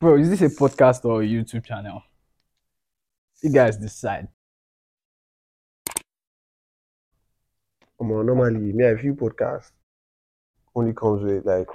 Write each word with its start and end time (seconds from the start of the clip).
Bro, 0.00 0.16
is 0.16 0.30
this 0.30 0.40
a 0.40 0.48
podcast 0.48 1.04
or 1.04 1.20
a 1.20 1.26
YouTube 1.26 1.62
channel? 1.62 2.02
You 3.42 3.52
guys 3.52 3.76
decide. 3.76 4.28
Come 7.98 8.12
on, 8.12 8.24
normally, 8.24 8.72
me, 8.72 8.88
I 8.88 8.96
feel 8.96 9.12
podcast 9.12 9.72
only 10.74 10.94
comes 10.94 11.22
with 11.22 11.44
like 11.44 11.68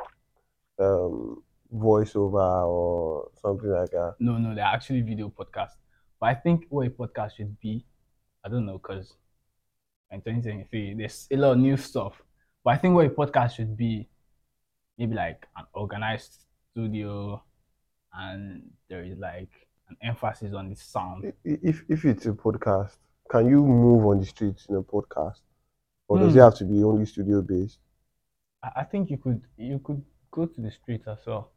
um 0.79 1.43
voiceover 1.71 2.66
or 2.66 3.30
something 3.39 3.70
like 3.70 3.91
that. 3.91 4.16
No, 4.20 4.39
no, 4.39 4.55
they're 4.55 4.66
actually 4.66 5.02
video 5.02 5.30
podcasts. 5.30 5.78
But 6.20 6.30
I 6.30 6.34
think 6.34 6.66
what 6.70 6.88
a 6.88 6.89
podcast 6.89 7.36
should 7.36 7.60
be, 7.60 7.86
I 8.44 8.50
don't 8.50 8.66
know, 8.66 8.80
because 8.80 9.14
in 10.10 10.21
2023, 10.21 10.96
there's 10.96 11.28
a 11.30 11.38
lot 11.38 11.52
of 11.52 11.57
new 11.60 11.78
stuff. 11.78 12.23
But 12.64 12.71
I 12.71 12.78
think 12.78 12.96
what 12.96 13.05
a 13.05 13.10
podcast 13.10 13.57
should 13.57 13.78
be, 13.78 14.10
maybe 14.98 15.14
like 15.14 15.46
an 15.55 15.66
organized 15.76 16.46
studio, 16.71 17.44
and 18.18 18.64
there 18.89 19.04
is 19.04 19.18
like 19.18 19.50
an 19.89 19.97
emphasis 20.01 20.54
on 20.54 20.69
the 20.69 20.75
sound. 20.75 21.32
If 21.43 21.83
if 21.89 22.05
it's 22.05 22.25
a 22.25 22.32
podcast, 22.32 22.97
can 23.29 23.47
you 23.47 23.64
move 23.65 24.05
on 24.05 24.19
the 24.19 24.25
streets 24.25 24.65
in 24.69 24.75
a 24.75 24.82
podcast, 24.82 25.39
or 26.07 26.19
does 26.19 26.33
Hmm. 26.33 26.39
it 26.39 26.41
have 26.43 26.55
to 26.55 26.65
be 26.65 26.83
only 26.83 27.05
studio 27.05 27.41
based? 27.41 27.79
I, 28.64 28.71
I 28.78 28.83
think 28.83 29.10
you 29.10 29.18
could 29.18 29.41
you 29.57 29.79
could 29.79 30.01
go 30.32 30.46
to 30.46 30.61
the 30.61 30.71
streets 30.71 31.07
as 31.07 31.19
well. 31.25 31.51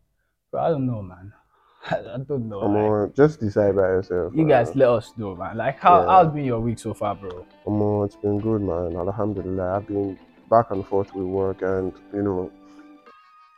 But 0.50 0.58
I 0.62 0.68
don't 0.70 0.86
know, 0.86 1.02
man. 1.02 1.32
I, 1.90 1.96
I 2.14 2.18
don't 2.18 2.48
know. 2.48 2.60
Come 2.60 2.74
like, 2.74 2.84
on, 2.90 3.12
just 3.14 3.40
decide 3.40 3.76
by 3.76 3.82
yourself. 3.82 4.32
you 4.34 4.44
man. 4.44 4.48
guys 4.48 4.74
let 4.76 4.88
us 4.88 5.12
know, 5.16 5.34
man. 5.36 5.56
Like 5.56 5.78
how 5.78 6.00
Yeah. 6.00 6.06
how's 6.06 6.32
been 6.32 6.44
your 6.44 6.60
week 6.60 6.78
so 6.78 6.94
far, 6.94 7.14
bro? 7.14 7.46
Come 7.64 7.82
on, 7.82 8.06
it's 8.06 8.16
been 8.16 8.40
good, 8.40 8.62
man. 8.62 8.96
Alhamdulillah, 8.96 9.76
I've 9.76 9.86
been 9.86 10.18
back 10.50 10.70
and 10.70 10.86
forth 10.86 11.14
with 11.14 11.26
work 11.26 11.62
and 11.62 11.92
you 12.14 12.22
know 12.22 12.50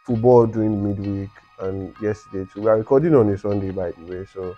football 0.06 0.46
during 0.46 0.82
midweek 0.84 1.30
and 1.60 1.94
yesterday 2.00 2.48
too. 2.52 2.62
We 2.62 2.68
are 2.68 2.76
recording 2.78 3.14
on 3.14 3.28
a 3.28 3.38
Sunday, 3.38 3.70
by 3.70 3.90
the 3.92 4.04
way, 4.04 4.26
so 4.32 4.56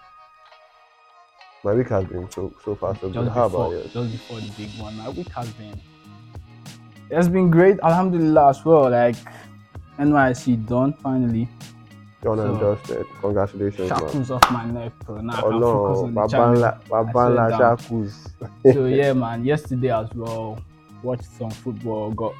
my 1.65 1.73
week 1.74 1.88
has 1.88 2.04
been 2.04 2.30
so 2.30 2.52
so 2.65 2.74
far 2.74 2.95
so 2.96 3.09
good. 3.09 3.15
Just 3.15 3.30
How 3.30 3.49
before 3.49 3.66
about 3.66 3.71
yours? 3.79 3.93
just 3.93 4.13
before 4.13 4.40
the 4.40 4.51
big 4.57 4.71
one. 4.80 4.96
My 4.96 5.09
week 5.10 5.29
has 5.32 5.51
been 5.52 5.80
it's 7.10 7.29
been 7.29 7.51
great, 7.51 7.79
alhamdulillah 7.82 8.49
as 8.51 8.65
well. 8.65 8.91
Like 8.91 9.16
NYSC 9.99 10.66
done 10.66 10.93
finally. 10.95 11.49
Done 12.23 12.38
and 12.38 12.57
So- 12.59 12.74
dusted. 12.76 13.07
Congratulations, 13.21 13.91
man. 13.91 13.98
Shackles 13.98 14.30
off 14.30 14.51
my 14.51 14.65
neck, 14.66 14.93
bro. 15.04 15.21
Now 15.21 15.35
I 15.35 15.41
Oh 15.43 15.51
can 15.51 15.60
focus 15.60 15.60
no, 15.60 16.04
on 16.04 16.15
the 16.15 16.21
Babanla, 16.21 16.30
channel. 16.30 16.65
I 16.65 17.02
Babanla 17.13 18.59
said 18.63 18.74
so 18.74 18.85
yeah, 19.01 19.13
man. 19.13 19.45
Yesterday 19.45 19.91
as 19.91 20.09
well, 20.15 20.59
watched 21.02 21.24
some 21.24 21.51
football, 21.51 22.13
got 22.13 22.32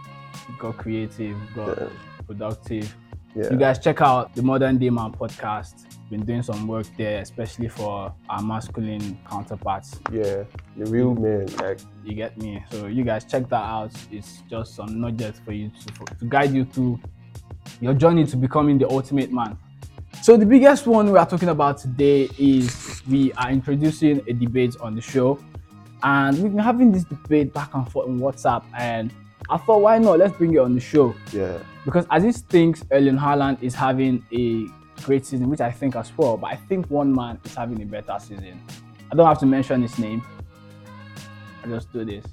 got 0.59 0.77
creative, 0.79 1.37
got 1.55 1.79
Yeah. 1.79 1.89
productive. 2.27 2.95
Yeah. 3.35 3.51
You 3.51 3.57
guys 3.57 3.79
check 3.79 4.01
out 4.03 4.35
the 4.35 4.43
Modern 4.43 4.79
Day 4.79 4.91
Man 4.91 5.13
podcast. 5.13 5.87
Been 6.11 6.25
doing 6.27 6.43
some 6.43 6.67
work 6.67 6.87
there, 6.99 7.23
especially 7.23 7.69
for 7.69 8.15
our 8.29 8.43
masculine 8.43 9.19
counterparts. 9.29 9.99
yeah, 10.13 10.45
the 10.77 10.85
real 10.91 11.15
men. 11.15 11.47
Like, 11.57 11.81
You 12.05 12.15
get 12.15 12.37
me? 12.37 12.63
So 12.71 12.87
you 12.87 13.03
guys 13.05 13.25
check 13.25 13.49
that 13.49 13.65
out. 13.65 13.93
It's 14.11 14.43
just 14.51 14.75
some 14.75 15.01
nuggets 15.01 15.41
for 15.41 15.53
you 15.53 15.71
to, 15.71 16.05
to 16.17 16.25
guide 16.27 16.53
you 16.53 16.67
through 16.67 17.01
your 17.81 17.95
journey 17.95 18.27
to 18.27 18.37
becoming 18.37 18.77
the 18.77 18.89
ultimate 18.91 19.33
man. 19.33 19.57
So 20.21 20.37
the 20.37 20.45
biggest 20.45 20.87
one 20.87 21.11
we 21.11 21.19
are 21.19 21.27
talking 21.27 21.49
about 21.49 21.79
today 21.79 22.29
is 22.39 23.03
we 23.09 23.33
are 23.33 23.51
introducing 23.51 24.21
a 24.29 24.35
debate 24.35 24.77
on 24.81 24.95
the 24.95 25.01
show, 25.01 25.39
and 26.03 26.37
we've 26.43 26.53
been 26.53 26.63
having 26.63 26.93
this 26.93 27.05
debate 27.05 27.55
back 27.55 27.73
and 27.75 27.91
forth 27.91 28.09
on 28.09 28.19
WhatsApp. 28.21 28.65
And 28.77 29.11
I 29.49 29.57
thought, 29.57 29.81
why 29.81 29.99
not? 29.99 30.19
Let's 30.19 30.37
bring 30.37 30.53
it 30.53 30.59
on 30.59 30.75
the 30.75 30.81
show 30.81 31.15
yeah, 31.33 31.59
because 31.85 32.07
as 32.11 32.25
it 32.25 32.37
thinks 32.49 32.85
Erling 32.91 33.17
Haaland 33.19 33.63
is 33.63 33.75
having 33.75 34.25
a 34.33 34.67
great 35.03 35.27
season, 35.27 35.49
which 35.51 35.61
I 35.61 35.71
think 35.71 35.97
as 35.97 36.13
well, 36.17 36.37
but 36.37 36.49
I 36.53 36.57
think 36.57 36.87
one 36.91 37.13
man 37.15 37.39
is 37.45 37.55
having 37.55 37.83
a 37.83 37.87
better 37.87 38.17
season. 38.21 38.61
I 39.11 39.15
don't 39.15 39.27
have 39.27 39.39
to 39.41 39.47
mention 39.47 39.83
his 39.83 39.99
name. 39.99 40.23
I 41.65 41.69
just 41.69 41.93
do 41.93 42.05
this. 42.05 42.25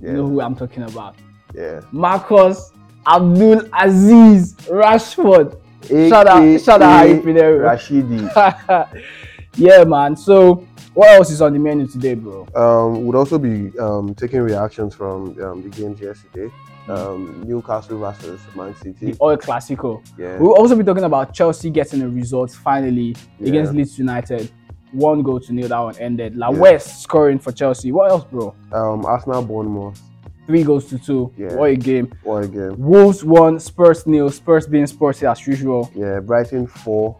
yeah, 0.00 0.10
You 0.10 0.16
know 0.18 0.26
who 0.28 0.40
I'm 0.40 0.54
talking 0.56 0.82
about. 0.84 1.16
yeah. 1.54 1.80
Marcus 1.92 2.72
Abdul 3.06 3.62
Aziz 3.72 4.54
Rashford. 4.68 5.58
Shout 5.86 6.26
out, 6.26 6.60
shout 6.60 6.82
out. 6.82 7.06
Rashidi. 7.06 8.28
yeah, 9.56 9.84
man. 9.84 10.16
So, 10.16 10.66
what 10.94 11.10
else 11.10 11.30
is 11.30 11.40
on 11.40 11.52
the 11.52 11.58
menu 11.60 11.86
today, 11.86 12.14
bro? 12.14 12.46
Um, 12.56 13.04
would 13.06 13.14
also 13.14 13.38
be 13.38 13.76
um, 13.78 14.14
taking 14.14 14.40
reactions 14.40 14.94
from 14.94 15.40
um, 15.42 15.62
the 15.62 15.68
games 15.68 16.00
yesterday. 16.00 16.50
Um, 16.88 17.42
Newcastle 17.46 17.98
versus 17.98 18.40
Man 18.54 18.74
City. 18.76 19.12
The. 19.12 19.16
Oil 19.20 19.36
Clasico. 19.36 20.02
Yeah, 20.18 20.38
We'll 20.38 20.54
also 20.54 20.76
be 20.76 20.84
talking 20.84 21.04
about 21.04 21.34
Chelsea 21.34 21.70
getting 21.70 22.02
a 22.02 22.08
result 22.08 22.50
finally 22.52 23.16
Yeah. 23.40 23.48
against 23.48 23.72
Leeds 23.74 23.98
United. 23.98 24.50
One 24.92 25.22
goal 25.22 25.40
to 25.40 25.52
nil, 25.52 25.68
that 25.68 25.78
one 25.80 25.96
ended. 25.98 26.36
La 26.36 26.50
Yeah. 26.50 26.58
West 26.58 27.02
scoring 27.02 27.38
for 27.40 27.50
Chelsea. 27.52 27.90
What 27.92 28.10
else, 28.10 28.24
bro? 28.24 28.54
um, 28.72 29.04
Arsenal 29.04 29.42
Bournemouth. 29.42 30.00
Three 30.46 30.62
goals 30.62 30.84
to 30.90 30.98
two. 30.98 31.32
Yeah. 31.36 31.56
What 31.56 31.70
a 31.70 31.76
game. 31.76 32.12
What 32.22 32.44
a 32.44 32.48
game. 32.48 32.74
Wolves 32.78 33.24
won, 33.24 33.58
Spurs 33.58 34.06
nil. 34.06 34.30
Spurs 34.30 34.66
being 34.68 34.86
sporty 34.86 35.26
as 35.26 35.44
usual. 35.44 35.90
Yeah, 35.92 36.20
Brighton 36.20 36.68
four, 36.68 37.16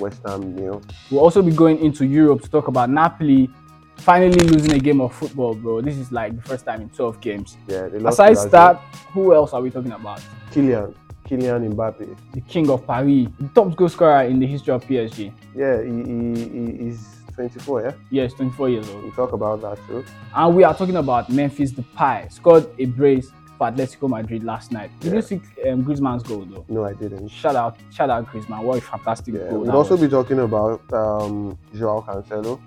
West 0.00 0.20
Ham 0.26 0.56
nil. 0.56 0.82
We'll 1.08 1.20
also 1.20 1.40
be 1.40 1.52
going 1.52 1.78
into 1.78 2.04
Europe 2.04 2.42
to 2.42 2.50
talk 2.50 2.66
about 2.66 2.90
Napoli 2.90 3.48
finally 3.96 4.38
losing 4.38 4.72
a 4.72 4.78
game 4.78 5.00
of 5.00 5.14
football, 5.14 5.54
bro. 5.54 5.80
This 5.80 5.96
is 5.96 6.12
like 6.12 6.36
the 6.36 6.42
first 6.42 6.64
time 6.66 6.82
in 6.82 6.88
12 6.90 7.20
games. 7.20 7.56
Yeah, 7.68 7.88
they 7.88 7.98
lost 7.98 8.20
Aside 8.20 8.50
that, 8.50 8.76
who 9.12 9.34
else 9.34 9.52
are 9.52 9.60
we 9.62 9.70
talking 9.70 9.92
about? 9.92 10.20
Kylian, 10.50 10.94
Kylian 11.26 11.72
Mbappe. 11.74 12.16
The 12.32 12.40
king 12.42 12.68
of 12.70 12.86
Paris, 12.86 13.28
the 13.40 13.48
top 13.54 13.74
goal 13.76 13.88
scorer 13.88 14.22
in 14.24 14.38
the 14.38 14.46
history 14.46 14.74
of 14.74 14.84
PSG. 14.84 15.32
Yeah, 15.54 15.82
he, 15.82 15.90
he, 15.90 16.48
he 16.76 16.84
he's 16.84 17.08
24. 17.34 17.82
Yeah, 17.82 17.92
Yes, 18.10 18.32
24 18.34 18.68
years 18.68 18.88
old. 18.90 19.04
we 19.04 19.10
talk 19.12 19.32
about 19.32 19.60
that 19.62 19.78
too. 19.86 20.04
And 20.34 20.54
we 20.54 20.64
are 20.64 20.74
talking 20.76 20.96
about 20.96 21.30
Memphis 21.30 21.72
Depay. 21.72 22.30
Scored 22.32 22.66
a 22.78 22.84
brace 22.86 23.30
for 23.58 23.68
Atletico 23.70 24.08
Madrid 24.08 24.44
last 24.44 24.70
night. 24.70 24.90
Did 25.00 25.10
Yeah. 25.10 25.16
you 25.16 25.22
see 25.22 25.40
um, 25.68 25.84
Griezmann's 25.84 26.22
goal 26.24 26.44
though? 26.44 26.64
No, 26.68 26.84
I 26.84 26.92
didn't. 26.92 27.28
Shout 27.28 27.56
out, 27.56 27.76
shout 27.92 28.10
out 28.10 28.26
Griezmann. 28.28 28.62
What 28.62 28.78
a 28.78 28.80
fantastic 28.82 29.34
Yeah, 29.34 29.48
goal. 29.50 29.60
we'll 29.60 29.70
also 29.76 29.94
was. 29.94 30.02
be 30.02 30.08
talking 30.08 30.40
about 30.40 30.80
um, 30.92 31.56
Joao 31.74 32.02
Cancelo, 32.02 32.60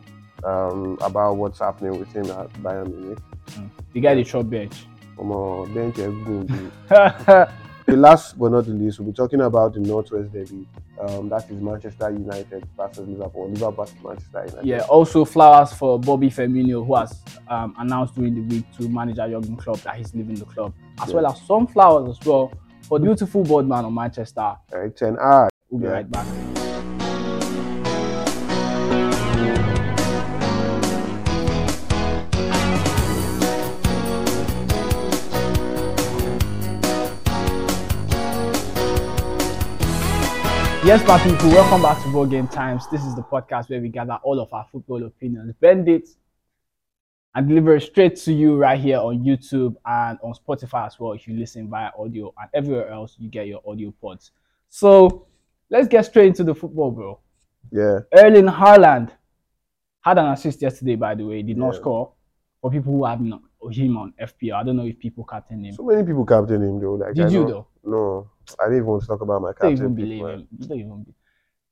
um, 0.47 0.97
about 1.01 1.37
what's 1.37 1.59
happening 1.59 1.99
with 1.99 2.11
him 2.13 2.25
at 2.31 2.51
Bayern 2.63 2.93
Munich. 2.95 3.19
the 3.93 3.99
guy 4.01 4.15
they 4.15 4.23
shot 4.23 4.49
bench. 4.49 4.73
Come 5.17 5.31
on, 5.31 5.73
bench. 5.73 5.97
The 7.87 7.95
last 7.95 8.37
but 8.37 8.51
not 8.51 8.65
the 8.65 8.71
least, 8.73 8.99
we'll 8.99 9.07
be 9.11 9.15
talking 9.15 9.39
about 9.39 9.73
the 9.73 9.79
Northwest 9.79 10.33
Derby. 10.33 10.67
Um, 10.99 11.29
that 11.29 11.49
is 11.49 11.61
Manchester 11.61 12.09
United 12.11 12.67
versus 12.75 13.07
Liverpool. 13.07 13.47
Liverpool 13.49 13.85
versus 13.85 13.95
Manchester 14.03 14.45
United. 14.45 14.65
yeah, 14.65 14.79
also 14.89 15.23
flowers 15.23 15.71
for 15.71 15.97
Bobby 15.97 16.29
Firmino, 16.29 16.85
who 16.85 16.95
has 16.95 17.17
um, 17.47 17.73
announced 17.79 18.13
during 18.15 18.35
the 18.35 18.41
week 18.55 18.65
to 18.77 18.89
manager 18.89 19.25
Jurgen 19.29 19.55
Klopp 19.55 19.79
that 19.83 19.95
he's 19.95 20.13
leaving 20.13 20.35
the 20.35 20.43
club, 20.43 20.73
as 21.01 21.07
Yeah. 21.09 21.15
well 21.15 21.27
as 21.27 21.41
some 21.43 21.65
flowers 21.65 22.09
as 22.19 22.27
well 22.27 22.51
for 22.81 22.99
the 22.99 23.05
beautiful 23.05 23.41
boardman 23.43 23.85
of 23.85 23.93
Manchester. 23.93 24.57
Erik 24.73 24.97
Ten 24.97 25.15
Hag. 25.15 25.49
We'll 25.69 25.79
be 25.79 25.87
Yeah. 25.87 25.93
right 25.93 26.11
back. 26.11 26.56
Yes, 40.87 41.05
my 41.05 41.19
people, 41.19 41.49
welcome 41.49 41.81
back 41.81 42.01
to 42.03 42.09
Ball 42.13 42.25
Game 42.25 42.47
Times. 42.47 42.87
This 42.89 43.03
is 43.03 43.13
the 43.13 43.21
podcast 43.21 43.69
where 43.69 43.81
we 43.81 43.89
gather 43.89 44.17
all 44.23 44.39
of 44.39 44.53
our 44.53 44.65
football 44.71 45.03
opinions, 45.05 45.53
bend 45.59 45.89
it, 45.89 46.07
and 47.35 47.49
deliver 47.49 47.75
it 47.75 47.81
straight 47.81 48.15
to 48.15 48.31
you 48.31 48.55
right 48.55 48.79
here 48.79 48.97
on 48.99 49.19
YouTube 49.19 49.75
and 49.85 50.17
on 50.23 50.33
Spotify 50.33 50.87
as 50.87 50.97
well 50.97 51.11
if 51.11 51.27
you 51.27 51.35
listen 51.37 51.69
via 51.69 51.89
audio 51.99 52.33
and 52.39 52.49
everywhere 52.53 52.87
else 52.89 53.17
you 53.19 53.29
get 53.29 53.47
your 53.47 53.61
audio 53.67 53.93
pods. 54.01 54.31
So 54.69 55.27
let's 55.69 55.89
get 55.89 56.05
straight 56.05 56.27
into 56.27 56.45
the 56.45 56.55
football, 56.55 56.91
bro. 56.91 57.19
Yeah, 57.69 57.99
Erling 58.17 58.45
Haaland 58.45 59.09
had 59.99 60.17
an 60.19 60.27
assist 60.27 60.61
yesterday, 60.61 60.95
by 60.95 61.15
the 61.15 61.25
way. 61.25 61.37
He 61.37 61.43
did 61.43 61.57
not 61.57 61.73
Yeah. 61.73 61.79
score. 61.81 62.11
For 62.61 62.71
people 62.71 62.93
who 62.93 63.03
have 63.05 63.19
not, 63.19 63.41
him 63.71 63.97
on 63.97 64.13
FPL, 64.19 64.55
I 64.55 64.63
don't 64.63 64.77
know 64.77 64.85
if 64.85 64.97
people 64.97 65.25
captain 65.25 65.65
him. 65.65 65.73
so 65.73 65.83
many 65.83 66.05
people 66.05 66.25
captain 66.25 66.61
him 66.61 66.79
though. 66.79 66.93
Like, 66.93 67.13
Did 67.13 67.25
I 67.25 67.29
you 67.29 67.41
know- 67.41 67.47
though? 67.49 67.67
No, 67.83 68.29
I 68.59 68.65
didn't 68.65 68.77
even 68.77 68.85
want 68.87 69.01
to 69.03 69.07
talk 69.07 69.21
about 69.21 69.41
my 69.41 69.49
You 69.49 69.55
don't 69.59 69.73
even 69.73 69.95
believe 69.95 70.25
him. 70.25 70.47
Don't 70.59 70.79
even 70.79 71.03
be- 71.03 71.13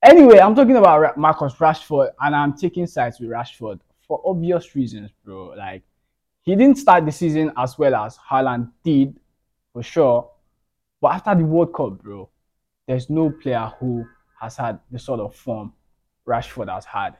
Anyway, 0.02 0.38
I'm 0.38 0.54
talking 0.54 0.76
about 0.76 1.00
Ra- 1.00 1.12
Marcus 1.16 1.54
Rashford, 1.54 2.10
and 2.20 2.36
I'm 2.36 2.56
taking 2.56 2.86
sides 2.86 3.18
with 3.18 3.30
Rashford 3.30 3.80
for 4.06 4.20
obvious 4.24 4.74
reasons, 4.74 5.10
bro. 5.24 5.54
Like, 5.56 5.82
he 6.42 6.54
didn't 6.54 6.76
start 6.78 7.04
the 7.06 7.12
season 7.12 7.52
as 7.56 7.76
well 7.78 7.94
as 7.94 8.18
Haaland 8.18 8.70
did, 8.84 9.18
for 9.72 9.82
sure. 9.82 10.30
But 11.00 11.14
after 11.14 11.34
the 11.34 11.44
World 11.44 11.74
Cup, 11.74 12.02
bro, 12.02 12.28
there's 12.86 13.10
no 13.10 13.30
player 13.30 13.72
who 13.80 14.06
has 14.40 14.56
had 14.56 14.78
the 14.90 14.98
sort 14.98 15.20
of 15.20 15.34
form 15.34 15.72
Rashford 16.26 16.72
has 16.72 16.84
had. 16.84 17.16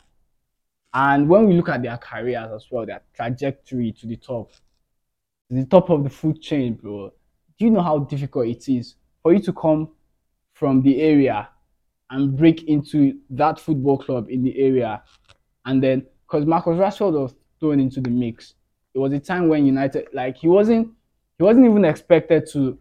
And 0.95 1.29
when 1.29 1.47
we 1.47 1.55
look 1.55 1.69
at 1.69 1.83
their 1.83 1.97
careers 1.99 2.51
as 2.55 2.67
well, 2.71 2.87
their 2.87 3.03
trajectory 3.15 3.93
to 3.93 4.07
the 4.07 4.17
top, 4.17 4.53
to 5.49 5.57
the 5.57 5.65
top 5.67 5.91
of 5.91 6.05
the 6.05 6.11
food 6.11 6.41
chain, 6.41 6.75
bro, 6.75 7.11
do 7.59 7.65
you 7.65 7.71
know 7.71 7.83
how 7.83 7.99
difficult 7.99 8.47
it 8.47 8.69
is 8.69 8.95
for 9.27 9.33
you 9.33 9.41
to 9.41 9.53
come 9.53 9.89
from 10.55 10.83
the 10.83 11.01
area 11.03 11.49
and 12.11 12.37
break 12.37 12.63
into 12.69 13.19
that 13.29 13.59
football 13.59 13.99
club 13.99 14.29
in 14.31 14.45
the 14.45 14.57
area. 14.57 15.03
And 15.65 15.83
then, 15.83 16.07
because 16.25 16.47
Marcus 16.47 16.77
Rashford 16.77 17.21
was 17.21 17.35
thrown 17.59 17.81
into 17.81 18.01
the 18.01 18.09
mix, 18.09 18.55
it 18.95 19.01
was 19.01 19.13
a 19.13 19.19
time 19.19 19.49
when 19.49 19.67
United, 19.67 20.07
like 20.13 20.37
he 20.37 20.47
wasn't, 20.47 20.93
he 21.39 21.43
wasn't 21.43 21.67
even 21.67 21.85
expected 21.85 22.49
to 22.53 22.79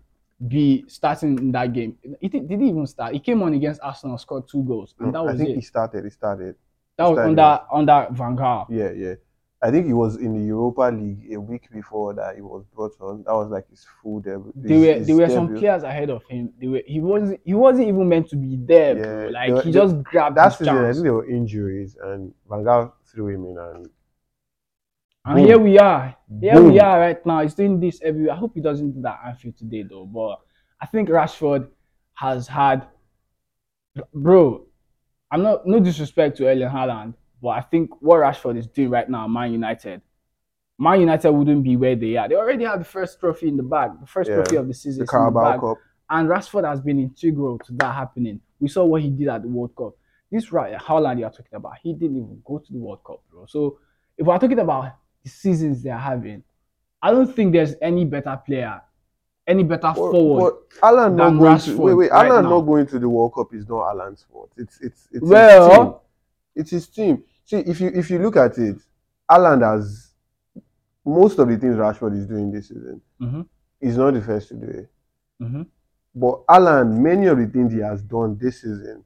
be 0.47 0.85
starting 0.87 1.35
in 1.39 1.51
that 1.53 1.73
game. 1.73 1.97
He 2.21 2.27
did, 2.27 2.47
did 2.47 2.61
he 2.61 2.67
even 2.67 2.85
start? 2.85 3.13
He 3.13 3.19
came 3.19 3.41
on 3.41 3.55
against 3.55 3.81
Arsenal, 3.81 4.19
scored 4.19 4.47
two 4.47 4.61
goals, 4.65 4.93
and 4.99 5.15
that 5.15 5.23
was 5.23 5.33
I 5.33 5.37
think 5.39 5.49
it. 5.49 5.55
he 5.55 5.61
started. 5.61 6.03
He 6.03 6.11
started. 6.11 6.53
That 6.99 7.05
was 7.05 7.15
started. 7.15 7.39
under 7.39 7.61
under 7.73 8.07
Van 8.11 8.37
Gaal. 8.37 8.67
Yeah, 8.69 8.91
yeah. 8.91 9.15
I 9.61 9.71
think 9.71 9.85
he 9.87 9.93
was 9.93 10.17
in 10.17 10.33
the 10.39 10.45
Europa 10.45 10.91
League 10.93 11.31
a 11.33 11.37
week 11.39 11.71
before 11.71 12.13
that 12.13 12.35
he 12.35 12.41
was 12.41 12.63
brought 12.75 12.91
on. 12.99 13.23
That 13.23 13.33
was 13.33 13.49
like 13.49 13.67
his 13.69 13.85
full 14.01 14.19
debut. 14.19 14.51
There 14.55 14.79
were 14.99 14.99
there 15.05 15.15
were 15.15 15.29
some 15.29 15.47
debut. 15.47 15.59
players 15.61 15.83
ahead 15.83 16.09
of 16.09 16.23
him. 16.25 16.53
They 16.59 16.67
were 16.67 16.81
he 16.85 16.99
wasn't 16.99 17.39
he 17.43 17.53
wasn't 17.53 17.87
even 17.87 18.07
meant 18.09 18.29
to 18.29 18.35
be 18.35 18.57
there, 18.57 18.95
bro. 18.95 19.29
Like 19.29 19.63
he 19.63 19.71
they- 19.71 19.79
just 19.79 20.03
grabbed 20.03 20.37
That 20.37 20.55
his 20.55 20.67
I 20.67 20.71
chance. 20.71 20.97
think 20.97 21.03
there 21.05 21.13
were 21.13 21.29
injuries, 21.29 21.97
and 22.01 22.33
Van 22.49 22.63
Gaal 22.63 22.91
threw 23.05 23.29
him 23.29 23.45
in, 23.45 23.57
and 23.57 23.89
And 25.25 25.35
Boom. 25.37 25.45
here 25.45 25.57
we 25.57 25.79
are. 25.79 26.15
Here 26.41 26.53
Boom. 26.53 26.71
we 26.73 26.79
are 26.79 26.99
right 26.99 27.25
now. 27.25 27.41
He's 27.41 27.55
doing 27.55 27.79
this 27.79 27.99
everywhere. 28.03 28.33
I 28.33 28.37
hope 28.37 28.53
he 28.53 28.61
doesn't 28.61 28.91
do 28.91 29.01
that 29.01 29.19
at 29.23 29.29
Anfield 29.29 29.57
today 29.57 29.83
though. 29.83 30.05
But 30.05 30.41
I 30.79 30.85
think 30.85 31.09
Rashford 31.09 31.67
has 32.15 32.47
had 32.47 32.85
bro, 34.13 34.65
I'm 35.31 35.41
not 35.41 35.65
no 35.65 35.79
disrespect 35.79 36.37
to 36.37 36.47
Erling 36.47 36.69
Haaland, 36.69 37.13
but 37.45 37.51
I 37.51 37.61
think 37.61 37.91
what 38.01 38.17
Rashford 38.21 38.57
is 38.57 38.65
doing 38.65 38.89
right 38.89 39.07
now, 39.07 39.27
Man 39.27 39.51
United, 39.51 40.01
Man 40.79 40.99
United 41.01 41.29
wouldn't 41.31 41.63
be 41.63 41.77
where 41.77 41.95
they 41.95 42.15
are. 42.17 42.27
They 42.27 42.33
already 42.35 42.65
had 42.65 42.79
the 42.79 42.85
first 42.85 43.19
trophy 43.19 43.47
in 43.49 43.55
the 43.55 43.61
bag, 43.63 43.91
the 44.01 44.07
first 44.07 44.29
Yeah. 44.31 44.37
trophy 44.37 44.55
of 44.55 44.67
the 44.67 44.73
season 44.73 44.99
the 44.99 45.03
is 45.03 45.09
in 45.13 45.19
the 45.19 45.19
Carabao 45.19 45.51
bag. 45.51 45.59
Cup. 45.59 45.77
And 46.09 46.27
Rashford 46.27 46.67
has 46.67 46.81
been 46.81 46.99
integral 46.99 47.59
to 47.59 47.71
that 47.73 47.93
happening. 47.93 48.41
We 48.59 48.67
saw 48.67 48.83
what 48.85 49.01
he 49.03 49.09
did 49.11 49.27
at 49.27 49.43
the 49.43 49.47
World 49.47 49.75
Cup. 49.75 49.93
This 50.31 50.51
right, 50.51 50.73
Haaland 50.75 51.19
you 51.19 51.25
are 51.25 51.29
talking 51.29 51.53
about, 51.53 51.73
he 51.83 51.93
didn't 51.93 52.17
even 52.17 52.41
go 52.43 52.57
to 52.57 52.71
the 52.73 52.79
World 52.79 53.01
Cup, 53.05 53.21
bro. 53.31 53.45
So 53.45 53.77
if 54.17 54.25
we're 54.25 54.39
talking 54.39 54.57
about 54.59 54.93
the 55.23 55.29
seasons 55.29 55.83
they're 55.83 55.95
having, 56.11 56.41
I 57.01 57.11
don't 57.11 57.31
think 57.35 57.53
there's 57.53 57.75
any 57.79 58.05
better 58.05 58.35
player, 58.43 58.81
any 59.45 59.61
better 59.63 59.93
But, 59.95 60.11
forward. 60.11 60.53
but 60.81 60.87
Alan 60.87 61.15
not 61.15 61.29
going 61.37 61.59
to 61.59 61.71
Rashford 61.71 61.77
wait, 61.77 61.93
wait. 61.93 62.11
right 62.11 62.31
Alan 62.31 62.45
not 62.45 62.61
going 62.61 62.87
to 62.87 62.97
the 62.99 63.07
World 63.07 63.33
Cup 63.35 63.53
is 63.53 63.69
not 63.69 63.81
Alan's 63.91 64.23
fault. 64.31 64.51
It's 64.57 64.81
it's 64.81 65.07
it's 65.11 65.13
his 65.13 65.21
team. 65.21 65.29
well, 65.29 66.01
It's 66.55 66.71
his 66.71 66.87
team. 66.87 67.23
See, 67.45 67.57
if 67.57 67.79
you 67.79 67.91
if 67.93 68.09
you 68.09 68.19
look 68.19 68.37
at 68.37 68.57
it, 68.57 68.77
Alan 69.29 69.61
has 69.61 70.11
most 71.05 71.37
of 71.39 71.47
the 71.47 71.57
things 71.57 71.75
Rashford 71.75 72.17
is 72.17 72.25
doing 72.27 72.51
this 72.51 72.69
season. 72.69 73.01
Mhm. 73.21 73.47
He's 73.79 73.97
not 73.97 74.13
the 74.15 74.21
first 74.21 74.47
to 74.49 74.55
do 74.55 74.67
it. 74.67 74.89
Mhm. 75.41 75.67
But 76.15 76.43
Alan, 76.49 77.01
many 77.03 77.27
of 77.27 77.37
the 77.37 77.45
things 77.47 77.73
he 77.73 77.79
has 77.79 78.01
done 78.01 78.37
this 78.37 78.61
season, 78.61 79.03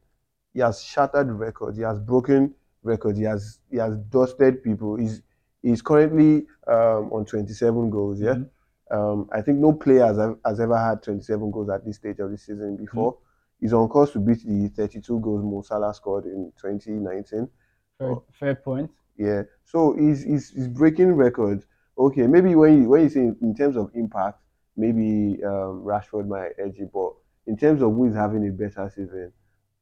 he 0.53 0.61
has 0.61 0.81
shattered 0.81 1.29
records. 1.31 1.77
He 1.77 1.83
has 1.83 1.99
broken 1.99 2.53
records. 2.83 3.17
He 3.17 3.25
has 3.25 3.59
he 3.69 3.77
has 3.77 3.97
dusted 3.97 4.63
people. 4.63 4.95
He's 4.95 5.21
he's 5.61 5.81
currently 5.81 6.47
um, 6.67 7.11
on 7.11 7.25
27 7.25 7.89
goals. 7.89 8.21
Yeah, 8.21 8.35
Mhm. 8.35 8.49
um, 8.91 9.29
I 9.33 9.41
think 9.41 9.57
no 9.59 9.73
player 9.73 10.05
has, 10.05 10.17
has 10.45 10.59
ever 10.61 10.77
had 10.77 11.01
27 11.03 11.51
goals 11.51 11.69
at 11.69 11.83
this 11.83 11.97
stage 11.97 12.19
of 12.19 12.31
the 12.31 12.37
season 12.37 12.77
before. 12.77 13.13
Mm-hmm. 13.13 13.23
He's 13.61 13.73
on 13.73 13.89
course 13.89 14.13
to 14.13 14.19
beat 14.19 14.45
the 14.45 14.69
32 14.69 15.19
goals 15.19 15.43
Mo 15.43 15.61
Salah 15.61 15.93
scored 15.93 16.25
in 16.25 16.53
2019. 16.61 17.49
Fair, 17.99 18.15
fair 18.31 18.55
point. 18.55 18.89
Yeah, 19.17 19.43
so 19.65 19.93
he's, 19.93 20.23
he's, 20.23 20.49
he's 20.49 20.67
breaking 20.67 21.11
records. 21.11 21.65
Okay, 21.97 22.25
maybe 22.25 22.55
when 22.55 22.81
you 22.81 22.89
when 22.89 23.03
you 23.03 23.09
say 23.09 23.19
in, 23.19 23.37
in 23.41 23.53
terms 23.53 23.75
of 23.75 23.91
impact, 23.93 24.39
maybe 24.77 25.43
um, 25.43 25.83
Rashford 25.83 26.27
might 26.27 26.51
edge 26.57 26.79
it, 26.79 26.91
but 26.93 27.11
in 27.45 27.57
terms 27.57 27.81
of 27.81 27.93
who 27.93 28.05
is 28.05 28.15
having 28.15 28.47
a 28.47 28.51
better 28.51 28.89
season, 28.89 29.33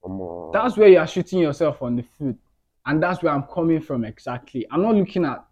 um, 0.04 0.50
That's 0.52 0.76
where 0.78 0.88
you 0.88 0.98
are 0.98 1.08
shooting 1.08 1.40
yourself 1.40 1.82
on 1.82 1.98
the 1.98 2.04
foot. 2.04 2.38
And 2.86 3.04
that's 3.04 3.22
where 3.22 3.34
I'm 3.34 3.44
coming 3.44 3.82
from 3.82 4.06
exactly. 4.06 4.66
I'm 4.72 4.82
not 4.82 4.96
looking 4.96 5.26
at 5.26 5.46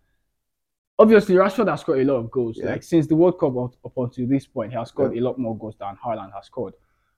obviously 0.97 1.35
Rashford 1.35 1.69
has 1.69 1.81
scored 1.81 1.99
a 1.99 2.05
lot 2.05 2.17
of 2.19 2.31
goals. 2.31 2.57
Yeah. 2.57 2.71
Like 2.71 2.83
since 2.83 3.07
the 3.07 3.15
World 3.15 3.39
Cup 3.39 3.57
up, 3.57 3.73
up 3.83 3.97
until 3.97 4.27
this 4.27 4.47
point, 4.47 4.71
he 4.71 4.77
has 4.77 4.89
scored 4.89 5.17
a 5.17 5.21
lot 5.21 5.37
more 5.37 5.57
goals 5.57 5.75
than 5.77 5.97
Haaland 6.03 6.33
has 6.33 6.45
scored. 6.45 6.73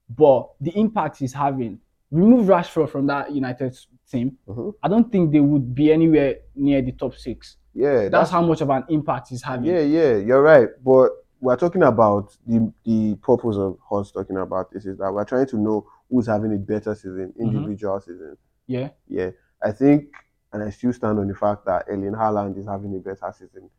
But 0.09 0.49
the 0.61 0.71
impact 0.71 1.17
he's 1.17 1.33
having, 1.33 1.79
remove 2.11 2.47
Rashford 2.47 2.89
from 2.89 3.07
that 3.07 3.31
United 3.31 3.77
team, 4.09 4.37
Mhm. 4.47 4.73
I 4.83 4.87
don't 4.87 5.11
think 5.11 5.31
they 5.31 5.39
would 5.41 5.75
be 5.75 5.91
anywhere 5.91 6.35
near 6.55 6.81
the 6.81 6.91
top 6.93 7.13
six. 7.15 7.57
yeah, 7.73 8.09
That's 8.09 8.29
how 8.31 8.41
much 8.41 8.61
of 8.61 8.69
an 8.69 8.83
impact 8.89 9.27
he's 9.29 9.43
having. 9.43 9.65
yeah, 9.65 9.79
yeah, 9.81 10.15
you're 10.15 10.41
right. 10.41 10.69
But 10.83 11.11
we're 11.41 11.57
talking 11.57 11.83
about 11.83 12.35
the 12.47 12.71
the 12.85 13.15
purpose 13.15 13.57
of 13.57 13.77
us 13.91 14.11
talking 14.11 14.37
about 14.37 14.71
this 14.71 14.85
is 14.85 14.97
that 14.97 15.11
we're 15.13 15.25
trying 15.25 15.45
to 15.47 15.57
know 15.57 15.85
who's 16.09 16.27
having 16.27 16.53
a 16.53 16.57
better 16.57 16.95
season, 16.95 17.33
Mm-hmm. 17.37 17.41
individual 17.57 17.99
season. 17.99 18.37
Yeah. 18.67 18.89
Yeah, 19.07 19.31
I 19.61 19.71
think, 19.71 20.09
and 20.53 20.63
I 20.63 20.69
still 20.71 20.93
stand 20.93 21.19
on 21.19 21.27
the 21.27 21.35
fact 21.35 21.65
that 21.65 21.85
Erling 21.89 22.13
Haaland 22.13 22.57
is 22.57 22.65
having 22.65 22.95
a 22.95 22.99
better 22.99 23.31
season 23.33 23.69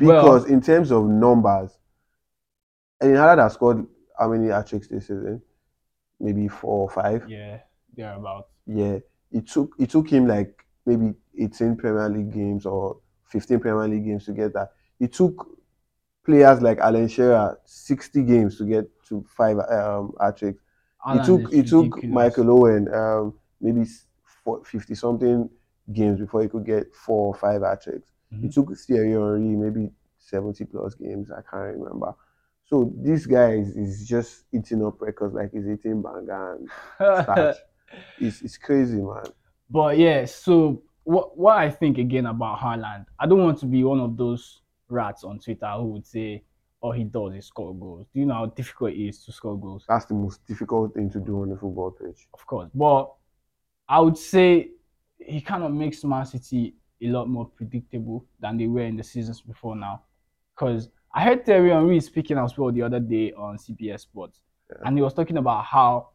Well- 0.00 0.22
because 0.22 0.50
in 0.50 0.60
terms 0.60 0.90
of 0.90 1.06
numbers, 1.06 1.78
Erling 3.00 3.16
Haaland 3.16 3.38
has 3.42 3.52
scored 3.54 3.86
how 4.18 4.28
many 4.30 4.48
hat 4.48 4.66
tricks 4.66 4.88
this 4.88 5.06
season? 5.06 5.40
Maybe 6.20 6.48
four 6.48 6.88
or 6.88 6.90
five. 6.90 7.28
Yeah, 7.28 7.60
thereabouts. 7.94 8.50
Yeah, 8.66 8.98
it 9.30 9.46
took 9.46 9.74
it 9.78 9.90
took 9.90 10.08
him 10.08 10.26
like 10.26 10.64
maybe 10.86 11.14
18 11.38 11.76
Premier 11.76 12.08
League 12.08 12.32
games 12.32 12.64
or 12.66 12.98
15 13.26 13.60
Premier 13.60 13.88
League 13.88 14.04
games 14.04 14.24
to 14.26 14.32
get 14.32 14.52
that. 14.54 14.70
It 14.98 15.12
took 15.12 15.46
players 16.24 16.62
like 16.62 16.78
Alan 16.78 17.08
Shearer 17.08 17.58
60 17.64 18.22
games 18.22 18.58
to 18.58 18.64
get 18.64 18.86
to 19.08 19.24
five 19.36 19.58
um, 19.58 20.12
hat 20.20 20.38
tricks. 20.38 20.62
It 21.14 21.24
took 21.26 21.52
it 21.52 21.66
took. 21.68 22.02
Michael 22.04 22.50
Owen 22.50 22.92
um, 22.94 23.38
maybe 23.60 23.84
50 24.64 24.94
something 24.94 25.48
games 25.92 26.20
before 26.20 26.42
he 26.42 26.48
could 26.48 26.64
get 26.64 26.94
four 26.94 27.28
or 27.28 27.34
five 27.34 27.62
hat 27.62 27.82
tricks. 27.82 28.10
Mhm. 28.32 28.44
It 28.44 28.52
took 28.52 28.76
Thierry 28.76 29.10
Henry 29.12 29.40
maybe 29.56 29.90
70 30.18 30.64
plus 30.64 30.94
games. 30.94 31.30
I 31.30 31.42
can't 31.48 31.76
remember. 31.78 32.14
So 32.68 32.92
this 32.96 33.26
guy 33.26 33.52
is, 33.52 33.76
is 33.76 34.08
just 34.08 34.44
eating 34.52 34.84
up 34.84 35.00
records 35.00 35.34
like 35.34 35.52
he's 35.52 35.68
eating 35.68 36.02
banga 36.02 36.56
and 36.58 36.68
starch. 36.98 37.56
it's, 38.20 38.42
it's 38.42 38.58
crazy, 38.58 38.96
man. 38.96 39.24
But 39.70 39.98
yeah, 39.98 40.24
so 40.24 40.82
what 41.04 41.38
what 41.38 41.56
I 41.56 41.70
think 41.70 41.98
again 41.98 42.26
about 42.26 42.58
Haaland, 42.58 43.06
I 43.18 43.26
don't 43.26 43.42
want 43.44 43.58
to 43.60 43.66
be 43.66 43.84
one 43.84 44.00
of 44.00 44.16
those 44.16 44.62
rats 44.88 45.22
on 45.22 45.38
Twitter 45.38 45.70
who 45.76 45.84
would 45.90 46.06
say 46.06 46.42
all 46.80 46.92
he 46.92 47.04
does 47.04 47.34
is 47.34 47.46
score 47.46 47.74
goals. 47.74 48.06
Do 48.12 48.20
you 48.20 48.26
know 48.26 48.34
how 48.34 48.46
difficult 48.46 48.92
it 48.92 49.00
is 49.00 49.24
to 49.24 49.32
score 49.32 49.58
goals? 49.58 49.84
That's 49.88 50.04
the 50.06 50.14
most 50.14 50.44
difficult 50.46 50.94
thing 50.94 51.10
to 51.10 51.20
do 51.20 51.42
on 51.42 51.50
the 51.50 51.56
football 51.56 51.92
pitch. 51.92 52.26
Of 52.34 52.46
course. 52.46 52.68
But 52.74 53.12
I 53.88 54.00
would 54.00 54.18
say 54.18 54.70
he 55.18 55.40
kind 55.40 55.62
of 55.62 55.72
makes 55.72 56.04
Man 56.04 56.26
City 56.26 56.74
a 57.00 57.06
lot 57.06 57.28
more 57.28 57.46
predictable 57.46 58.26
than 58.40 58.56
they 58.56 58.66
were 58.66 58.82
in 58.82 58.96
the 58.96 59.04
seasons 59.04 59.40
before 59.40 59.76
now. 59.76 60.02
Because 60.54 60.88
I 61.16 61.24
heard 61.24 61.46
Thierry 61.46 61.70
Henry 61.70 61.98
speaking 62.00 62.36
as 62.36 62.58
well 62.58 62.70
the 62.70 62.82
other 62.82 63.00
day 63.00 63.32
on 63.32 63.56
CBS 63.56 64.00
Sports. 64.00 64.42
Yeah. 64.70 64.82
And 64.84 64.98
he 64.98 65.02
was 65.02 65.14
talking 65.14 65.38
about 65.38 65.64
how 65.64 66.10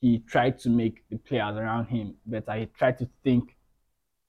he 0.00 0.20
tried 0.20 0.58
to 0.60 0.70
make 0.70 1.04
the 1.10 1.18
players 1.18 1.58
around 1.58 1.88
him 1.88 2.14
better. 2.24 2.54
He 2.54 2.64
tried 2.66 2.96
to 2.98 3.08
think 3.22 3.54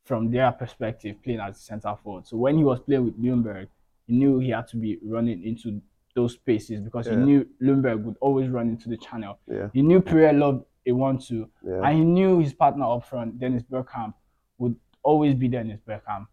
from 0.03 0.29
their 0.29 0.51
perspective, 0.51 1.15
playing 1.23 1.39
as 1.39 1.55
a 1.55 1.59
centre 1.61 1.95
forward. 2.03 2.27
So 2.27 2.35
when 2.35 2.57
he 2.57 2.63
was 2.65 2.81
playing 2.81 3.05
with 3.05 3.23
Ljungberg, 3.23 3.67
he 4.05 4.13
knew 4.13 4.39
he 4.39 4.49
had 4.49 4.67
to 4.69 4.77
be 4.77 4.99
running 5.01 5.43
into 5.45 5.81
those 6.13 6.33
spaces 6.33 6.81
because 6.81 7.07
he 7.07 7.15
knew 7.15 7.47
Ljungberg 7.61 8.03
would 8.03 8.17
always 8.19 8.49
run 8.49 8.67
into 8.67 8.89
the 8.89 8.97
channel. 8.97 9.39
Yeah, 9.47 9.69
He 9.73 9.81
knew 9.81 10.01
Pires 10.01 10.35
loved 10.35 10.65
a 10.85 10.91
one-two, 10.91 11.47
yeah, 11.65 11.83
and 11.83 11.97
he 11.97 12.03
knew 12.03 12.39
his 12.39 12.53
partner 12.53 12.83
up 12.83 13.05
front, 13.07 13.39
Dennis 13.39 13.63
Bergkamp, 13.63 14.13
would 14.57 14.75
always 15.03 15.35
be 15.35 15.47
Dennis 15.47 15.79
Bergkamp. 15.87 16.27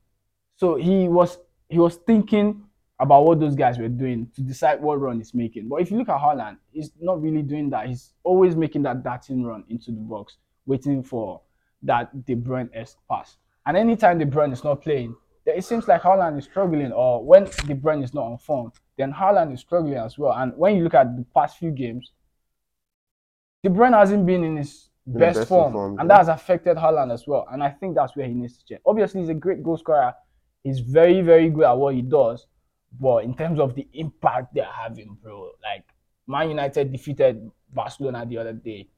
So 0.57 0.75
he 0.75 1.07
was 1.07 1.39
he 1.69 1.79
was 1.79 1.97
thinking 1.97 2.65
about 3.00 3.25
what 3.25 3.38
those 3.38 3.55
guys 3.55 3.78
were 3.78 3.88
doing 3.88 4.28
to 4.35 4.40
decide 4.40 4.81
what 4.81 5.00
run 5.00 5.19
he's 5.19 5.35
making. 5.35 5.69
But 5.69 5.76
if 5.76 5.90
you 5.90 5.99
look 5.99 6.09
at 6.09 6.19
Haaland, 6.21 6.57
he's 6.73 6.90
not 7.00 7.23
really 7.23 7.43
doing 7.43 7.71
that. 7.71 7.87
He's 7.87 8.12
always 8.25 8.57
making 8.57 8.83
that 8.83 9.05
darting 9.05 9.45
run 9.45 9.64
into 9.69 9.93
the 9.93 10.00
box, 10.00 10.38
waiting 10.67 11.02
for 11.02 11.40
that 11.83 12.26
De 12.26 12.35
Bruyne-esque 12.35 12.99
pass. 13.09 13.37
And 13.67 13.76
anytime 13.76 14.19
De 14.19 14.26
Bruyne 14.26 14.52
is 14.52 14.64
not 14.64 14.83
playing, 14.83 15.14
it 15.47 15.64
seems 15.64 15.87
like 15.87 16.02
Haaland 16.02 16.38
is 16.38 16.45
struggling. 16.45 16.90
Or 16.90 17.25
when 17.25 17.45
De 17.45 17.75
Bruyne 17.75 18.02
is 18.02 18.14
not 18.14 18.25
on 18.25 18.38
form, 18.38 18.73
then 18.97 19.12
Haaland 19.12 19.55
is 19.55 19.61
struggling 19.61 19.95
as 19.95 20.19
well. 20.19 20.33
And 20.33 20.52
when 20.57 20.76
you 20.76 20.83
look 20.83 20.95
at 20.95 21.17
the 21.17 21.25
past 21.35 21.59
few 21.59 21.71
games, 21.71 22.12
De 23.62 23.71
Bruyne 23.71 23.97
hasn't 23.97 24.26
been 24.26 24.43
in 24.43 24.57
his 24.57 24.88
best, 25.07 25.38
best 25.38 25.49
form, 25.49 25.73
form, 25.73 25.99
and 26.00 26.09
yeah. 26.09 26.17
that 26.17 26.26
has 26.26 26.28
affected 26.28 26.76
Haaland 26.76 27.12
as 27.12 27.26
well. 27.26 27.47
And 27.50 27.62
I 27.62 27.71
think 27.71 27.95
that's 27.95 28.17
where 28.17 28.26
he 28.26 28.35
needs 28.35 28.59
to 28.59 28.64
change. 28.64 28.81
Obviously, 28.85 29.21
he's 29.21 29.31
a 29.31 29.35
great 29.35 29.62
goal 29.62 29.76
scorer. 29.76 30.14
He's 30.64 30.81
very, 30.81 31.23
very 31.23 31.49
good 31.49 31.64
at 31.64 31.76
what 31.76 31.95
he 31.95 32.02
does. 32.02 32.47
But 32.99 33.25
in 33.25 33.35
terms 33.35 33.61
of 33.61 33.75
the 33.75 33.87
impact 33.92 34.54
they're 34.54 34.64
having, 34.64 35.16
bro, 35.23 35.50
like 35.62 35.85
Man 36.26 36.49
United 36.50 36.90
defeated 36.92 37.50
Barcelona 37.73 38.25
the 38.26 38.38
other 38.38 38.52
day. 38.52 38.88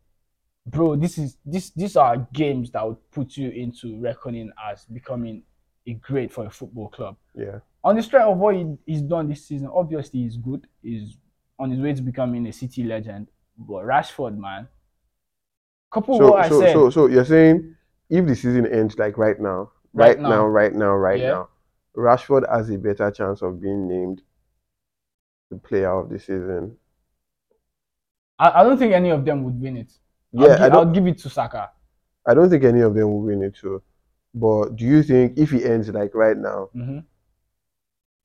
Bro, 0.67 0.97
this 0.97 1.19
is 1.19 1.39
this 1.45 1.71
these 1.71 1.97
are 1.97 2.17
games 2.33 2.71
that 2.73 2.87
would 2.87 3.11
put 3.11 3.37
you 3.37 3.51
into 3.51 3.99
reckoning 4.01 4.53
as 4.71 4.85
becoming 4.85 5.43
a 5.87 5.95
great 5.95 6.31
for 6.33 6.47
a 6.47 6.51
football 6.51 6.89
club 6.89 7.17
yeah. 7.35 7.61
on 7.83 7.97
the 7.97 8.03
strength 8.03 8.27
of 8.29 8.37
what 8.37 8.55
he, 8.55 8.77
he's 8.87 9.01
done 9.01 9.29
this 9.29 9.47
season, 9.47 9.69
obviously 9.73 10.21
he's 10.21 10.37
good. 10.37 10.67
He's 10.83 11.17
on 11.59 11.71
his 11.71 11.81
way 11.81 11.95
to 11.95 12.03
becoming 12.03 12.47
a 12.47 12.53
City 12.53 12.85
legend. 12.85 13.29
But 13.59 13.85
Rashford, 13.85 14.37
man, 14.37 14.69
Couple 15.91 16.19
So 16.19 16.31
what 16.31 16.45
I 16.45 16.49
so 16.49 16.61
said. 16.61 16.73
so 16.73 16.91
so 16.91 17.07
you're 17.07 17.25
saying 17.25 17.75
if 18.09 18.27
the 18.27 18.37
season 18.37 18.67
ends 18.67 18.99
like 18.99 19.17
right 19.19 19.39
now, 19.41 19.71
Right 19.93 20.11
right, 20.11 20.21
now. 20.21 20.29
now. 20.29 20.47
right 20.47 20.75
now, 20.75 20.95
right 20.95 21.21
Yeah. 21.21 21.29
now, 21.31 21.49
Rashford 21.97 22.49
has 22.51 22.71
a 22.71 22.79
better 22.79 23.11
chance 23.11 23.43
of 23.43 23.61
being 23.61 23.89
named 23.89 24.23
the 25.51 25.57
player 25.59 25.91
of 25.99 26.09
the 26.09 26.19
season. 26.19 26.77
I, 28.39 28.61
I 28.61 28.65
don't 28.65 28.79
think 28.79 28.93
any 28.93 29.11
of 29.11 29.25
them 29.25 29.45
would 29.45 29.61
win 29.61 29.77
it. 29.77 29.93
I'll, 30.37 30.49
Yeah, 30.49 30.57
gi- 30.57 30.63
I 30.63 30.69
I'll 30.69 30.71
don't 30.85 30.93
give 30.93 31.07
it 31.07 31.19
to 31.19 31.31
Saka. 31.31 31.71
I 32.27 32.35
don't 32.35 32.49
think 32.51 32.65
any 32.65 32.81
of 32.81 32.95
them 32.95 33.09
will 33.13 33.23
win 33.23 33.43
it 33.43 33.55
too. 33.57 33.83
But 34.35 34.77
do 34.77 34.85
you 34.85 35.03
think 35.03 35.37
if 35.39 35.51
he 35.51 35.65
ends 35.65 35.89
like 35.89 36.15
right 36.15 36.37
now, 36.37 36.71
hmm 36.73 37.01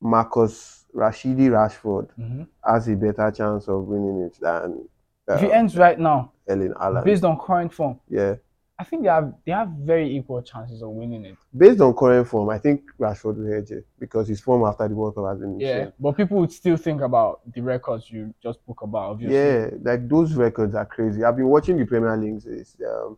Marcus 0.01 0.85
Rashidi 0.93 1.49
Rashford 1.49 2.09
hmm 2.15 2.43
has 2.65 2.87
a 2.87 2.95
better 2.95 3.31
chance 3.31 3.67
of 3.67 3.83
winning 3.85 4.21
it 4.23 4.37
than 4.39 4.87
If 5.29 5.41
it 5.43 5.51
uh, 5.51 5.53
ends 5.53 5.75
right 5.77 5.99
now, 5.99 6.31
Ellen 6.47 6.73
Allen? 6.79 7.03
based 7.03 7.23
on 7.23 7.39
current 7.39 7.73
form, 7.73 7.99
Yeah. 8.09 8.35
I 8.77 8.83
think 8.83 9.03
they 9.03 9.09
have 9.09 9.33
they 9.45 9.53
have 9.53 9.69
very 9.69 10.17
equal 10.17 10.41
chances 10.41 10.81
of 10.81 10.89
winning 10.89 11.23
it. 11.23 11.37
Based 11.55 11.79
on 11.79 11.93
current 11.93 12.27
form, 12.27 12.49
I 12.49 12.57
think 12.57 12.81
Rashford 12.99 13.37
will 13.37 13.53
edge 13.53 13.71
it 13.71 13.87
because 13.99 14.27
his 14.27 14.41
form 14.41 14.65
after 14.65 14.85
the 14.87 14.95
World 14.95 15.15
Cup 15.15 15.27
has 15.29 15.39
been 15.39 15.59
Yeah, 15.59 15.77
insane. 15.77 15.93
but 15.97 16.17
people 16.17 16.39
would 16.39 16.51
still 16.51 16.75
think 16.75 17.01
about 17.01 17.39
the 17.53 17.61
records 17.61 18.11
you 18.11 18.33
just 18.43 18.59
spoke 18.59 18.81
about. 18.81 19.11
Obviously, 19.11 19.37
Yeah, 19.37 19.69
like 19.81 20.09
those 20.09 20.33
records 20.33 20.75
are 20.75 20.85
crazy. 20.85 21.23
I've 21.23 21.37
been 21.37 21.47
watching 21.47 21.77
the 21.77 21.85
Premier 21.85 22.17
League 22.17 22.41
since 22.41 22.75
um, 22.85 23.17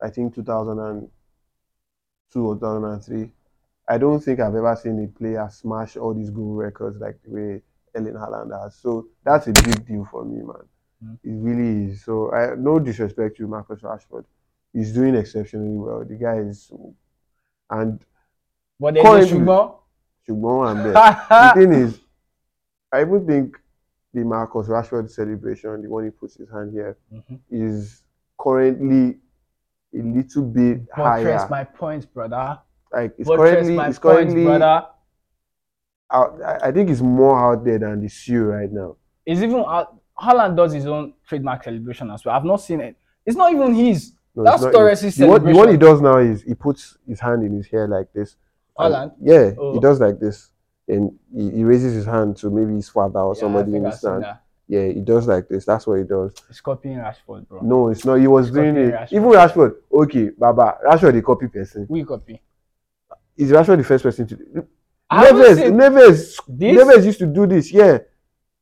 I 0.00 0.08
think 0.08 0.34
2002 0.34 1.10
or 2.46 2.54
2003. 2.54 3.30
I 3.88 3.98
don't 3.98 4.20
think 4.20 4.40
I've 4.40 4.54
ever 4.54 4.74
seen 4.76 5.04
a 5.04 5.08
player 5.18 5.46
smash 5.50 5.98
all 5.98 6.14
these 6.14 6.30
goal 6.30 6.54
records 6.54 6.98
like 6.98 7.18
the 7.24 7.30
way 7.30 7.62
Erling 7.94 8.14
Haaland 8.14 8.58
has. 8.62 8.74
So 8.76 9.08
that's 9.22 9.48
a 9.48 9.52
big 9.52 9.84
deal 9.86 10.06
for 10.10 10.24
me, 10.24 10.36
man. 10.38 10.66
Mm. 11.04 11.18
It 11.24 11.36
really 11.42 11.90
is. 11.92 12.04
So 12.04 12.32
I 12.32 12.54
no 12.54 12.78
disrespect 12.78 13.36
to 13.36 13.46
Marcus 13.46 13.80
Rashford. 13.82 14.24
He's 14.72 14.92
doing 14.92 15.14
exceptionally 15.14 15.76
well. 15.76 16.04
The 16.04 16.14
guy 16.14 16.36
is 16.38 16.70
and 17.70 18.00
but 18.80 18.94
there's 18.94 19.32
a 19.32 19.36
and 19.36 19.46
best. 19.46 21.28
the 21.28 21.52
thing 21.54 21.72
is, 21.72 22.00
I 22.92 23.02
even 23.02 23.26
think 23.26 23.56
the 24.14 24.24
Marcus 24.24 24.66
Rashford 24.68 25.10
celebration, 25.10 25.82
the 25.82 25.88
one 25.88 26.04
he 26.04 26.10
puts 26.10 26.36
his 26.36 26.50
hand 26.50 26.72
here, 26.72 26.96
Mhm. 27.12 27.38
is 27.50 28.02
currently 28.38 29.18
a 29.94 30.02
little 30.02 30.42
bit 30.42 30.86
Buttress 30.88 31.40
higher. 31.40 31.48
my 31.48 31.64
points, 31.64 32.06
brother. 32.06 32.58
like 32.92 33.14
it's 33.18 33.28
Buttress 33.28 33.50
currently, 33.52 33.74
my 33.76 33.88
it's 33.88 33.98
points, 33.98 34.16
currently. 34.32 34.44
brother. 34.44 34.86
Out, 36.10 36.42
I 36.42 36.68
I 36.68 36.72
think 36.72 36.90
it's 36.90 37.00
more 37.00 37.38
out 37.38 37.64
there 37.64 37.78
than 37.78 38.00
the 38.02 38.08
Seal 38.08 38.42
right 38.44 38.70
now. 38.70 38.96
It's 39.24 39.40
even 39.40 39.60
out. 39.66 39.96
Haaland 40.18 40.56
does 40.56 40.72
his 40.74 40.86
own 40.86 41.14
trademark 41.26 41.64
celebration 41.64 42.10
as 42.10 42.24
well. 42.24 42.34
I've 42.36 42.44
not 42.44 42.60
seen 42.60 42.80
it. 42.80 42.96
It's 43.24 43.36
not 43.36 43.52
even 43.52 43.74
his. 43.74 44.12
No, 44.34 44.44
That's 44.44 44.56
it's 44.56 44.64
not- 44.64 44.72
Torres' 44.72 45.16
the 45.16 45.26
one, 45.26 45.44
the 45.44 45.70
he 45.72 45.76
does 45.76 46.00
now 46.00 46.16
is 46.18 46.42
he 46.42 46.54
puts 46.54 46.96
his 47.06 47.20
hand 47.20 47.42
in 47.44 47.52
his 47.52 47.66
hair 47.66 47.86
like 47.86 48.12
this. 48.12 48.36
and- 48.78 48.94
Haaland. 48.94 49.12
Yeah, 49.20 49.52
Oh. 49.58 49.74
he 49.74 49.80
does 49.80 50.00
like 50.00 50.18
this, 50.18 50.50
and 50.88 51.12
he, 51.34 51.50
he 51.50 51.64
raises 51.64 51.94
his 51.94 52.06
hand 52.06 52.36
to 52.38 52.50
maybe 52.50 52.74
his 52.74 52.88
father 52.88 53.20
or 53.20 53.34
Yeah, 53.34 53.40
somebody 53.40 53.76
in 53.76 53.84
I've 53.86 53.94
stand. 53.94 54.24
Yeah, 54.68 54.86
he 54.86 55.00
does 55.00 55.26
like 55.28 55.48
this. 55.48 55.66
That's 55.66 55.86
what 55.86 55.98
he 55.98 56.04
does. 56.04 56.32
He's 56.48 56.60
copying 56.62 56.96
Rashford, 56.96 57.46
bro. 57.46 57.60
No, 57.60 57.88
it's 57.88 58.06
not. 58.06 58.14
He 58.14 58.26
was 58.26 58.46
He's 58.46 58.54
doing 58.54 58.76
it. 58.76 58.94
Rashford. 58.94 59.12
Even 59.12 59.28
Rashford. 59.28 59.74
Okay, 59.92 60.30
Baba. 60.30 60.78
Rashford, 60.86 61.12
the 61.12 61.20
copy 61.22 61.48
person. 61.48 61.86
We 61.90 62.04
copy. 62.04 62.40
Is 63.36 63.50
Rashford 63.50 63.76
the 63.78 63.84
first 63.84 64.02
person 64.04 64.26
to 64.28 64.36
do 64.36 64.66
Neves, 65.12 65.56
Neves, 65.70 66.40
this. 66.48 66.84
Neves 66.84 67.04
used 67.04 67.18
to 67.18 67.26
do 67.26 67.46
this. 67.46 67.70
Yeah, 67.70 67.98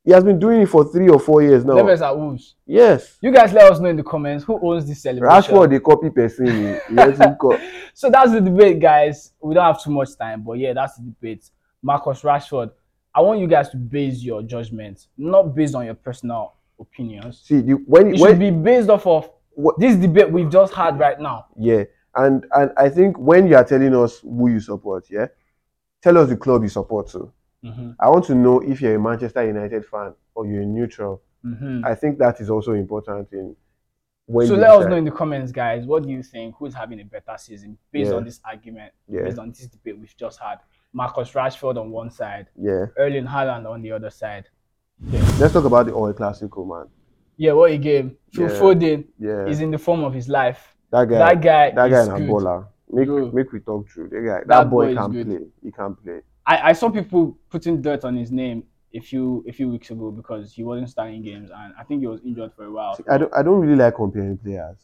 he 0.03 0.11
has 0.11 0.23
been 0.23 0.39
doing 0.39 0.61
it 0.61 0.65
for 0.67 0.83
three 0.85 1.09
or 1.09 1.19
four 1.19 1.41
years 1.43 1.63
now. 1.63 1.73
Neves 1.75 2.01
at 2.01 2.17
Wolves. 2.17 2.55
Yes, 2.65 3.17
You 3.21 3.31
guys 3.31 3.53
let 3.53 3.71
us 3.71 3.79
know 3.79 3.89
in 3.89 3.95
the 3.97 4.03
comments 4.03 4.43
who 4.43 4.59
owns 4.61 4.87
this 4.87 5.01
celebration. 5.03 5.29
Rashford, 5.55 5.69
the 5.69 5.79
copy 5.79 6.09
person. 6.09 6.45
He, 6.47 6.79
he 6.89 6.93
lets 6.95 7.19
him 7.19 7.35
co- 7.35 7.59
So 7.93 8.09
that's 8.09 8.31
the 8.31 8.41
debate, 8.41 8.79
guys. 8.79 9.33
We 9.41 9.53
don't 9.53 9.63
have 9.65 9.83
too 9.83 9.91
much 9.91 10.17
time, 10.17 10.41
but 10.43 10.53
yeah, 10.53 10.73
that's 10.73 10.95
the 10.95 11.03
debate. 11.03 11.49
Marcus 11.83 12.21
Rashford. 12.21 12.71
I 13.13 13.21
want 13.21 13.39
you 13.41 13.47
guys 13.47 13.69
to 13.69 13.77
base 13.77 14.21
your 14.23 14.41
judgment 14.41 15.07
not 15.17 15.53
based 15.53 15.75
on 15.75 15.85
your 15.85 15.95
personal 15.95 16.53
opinions. 16.79 17.41
See, 17.43 17.59
the, 17.61 17.73
when 17.73 18.13
It 18.15 18.19
when 18.19 18.31
should 18.31 18.39
be 18.39 18.51
based 18.51 18.89
off 18.89 19.05
of 19.05 19.29
What- 19.53 19.77
this 19.77 19.95
debate 19.97 20.31
we've 20.31 20.49
just 20.49 20.73
had 20.73 20.97
right 20.97 21.19
now. 21.19 21.47
yeah, 21.57 21.83
and 22.15 22.45
and 22.55 22.71
I 22.77 22.89
think 22.89 23.17
when 23.19 23.47
you 23.47 23.55
are 23.57 23.63
telling 23.65 23.93
us 23.95 24.19
who 24.19 24.47
you 24.49 24.59
support, 24.61 25.05
yeah, 25.11 25.27
tell 26.01 26.17
us 26.17 26.29
the 26.29 26.37
club 26.37 26.63
you 26.63 26.69
support 26.69 27.09
too. 27.09 27.31
Mhm, 27.63 27.95
I 27.99 28.09
want 28.09 28.25
to 28.25 28.35
know 28.35 28.59
if 28.61 28.81
you're 28.81 28.95
a 28.95 28.99
Manchester 28.99 29.45
United 29.45 29.85
fan 29.85 30.13
or 30.35 30.45
you're 30.47 30.63
a 30.63 30.65
neutral. 30.65 31.21
mhm. 31.45 31.83
I 31.85 31.95
think 31.95 32.17
that 32.19 32.39
is 32.41 32.49
also 32.49 32.73
important 32.73 33.27
in 33.33 33.55
when 34.27 34.47
So 34.47 34.55
let 34.55 34.69
us 34.71 34.85
know 34.87 34.95
in 34.95 35.05
the 35.05 35.11
comments, 35.11 35.51
guys. 35.51 35.85
What 35.85 36.03
do 36.03 36.09
you 36.09 36.23
think? 36.23 36.55
Who's 36.57 36.73
having 36.73 36.99
a 36.99 37.03
better 37.03 37.35
season 37.37 37.77
based 37.91 38.11
Yeah. 38.11 38.17
on 38.17 38.23
this 38.23 38.39
argument, 38.45 38.93
Yeah, 39.07 39.23
based 39.23 39.39
on 39.39 39.49
this 39.49 39.67
debate 39.67 39.97
we've 39.99 40.15
just 40.15 40.39
had? 40.39 40.59
Marcus 40.93 41.31
Rashford 41.33 41.77
on 41.77 41.89
one 41.91 42.09
side, 42.11 42.47
yeah. 42.55 42.85
Erling 42.97 43.25
Haaland 43.25 43.65
on 43.69 43.81
the 43.81 43.91
other 43.91 44.09
side. 44.09 44.45
Yeah. 45.03 45.19
Let's 45.39 45.53
talk 45.53 45.65
about 45.65 45.85
the 45.87 45.93
Oil 45.95 46.13
Classico, 46.13 46.67
man. 46.67 46.87
Yeah, 47.37 47.53
what 47.53 47.71
a 47.71 47.77
game. 47.77 48.17
Phil 48.33 48.49
Yeah. 48.49 48.59
Foden 48.59 49.07
Yeah, 49.17 49.45
is 49.47 49.61
in 49.61 49.71
the 49.71 49.77
form 49.77 50.03
of 50.03 50.13
his 50.13 50.27
life. 50.29 50.75
that 50.91 51.07
guy. 51.07 51.17
that 51.19 51.41
guy 51.41 51.71
that 51.71 51.89
guy 51.89 52.01
is 52.01 52.07
good. 52.09 52.29
baller. 52.29 52.67
Make 52.91 53.07
make 53.33 53.51
we 53.53 53.59
talk 53.61 53.87
true. 53.87 54.09
That 54.09 54.21
guy, 54.21 54.39
that, 54.39 54.47
That 54.47 54.69
boy, 54.69 54.93
boy 54.93 55.01
can 55.01 55.11
play. 55.25 55.39
He 55.63 55.71
can 55.71 55.95
play. 55.95 56.21
I, 56.51 56.69
I 56.69 56.73
saw 56.73 56.89
people 56.89 57.37
putting 57.49 57.81
dirt 57.81 58.03
on 58.03 58.15
his 58.15 58.31
name 58.31 58.63
a 58.93 58.99
few 58.99 59.43
a 59.47 59.53
few 59.53 59.69
weeks 59.69 59.89
ago 59.89 60.11
because 60.11 60.51
he 60.51 60.63
wasn't 60.63 60.89
starting 60.89 61.21
games 61.23 61.49
and 61.59 61.73
I 61.79 61.83
think 61.83 62.01
he 62.01 62.07
was 62.07 62.19
injured 62.25 62.51
for 62.55 62.65
a 62.65 62.71
while. 62.71 62.97
I 63.09 63.17
don't 63.17 63.33
I 63.33 63.41
don't 63.41 63.59
really 63.61 63.75
like 63.83 63.95
comparing 63.95 64.37
players. 64.37 64.77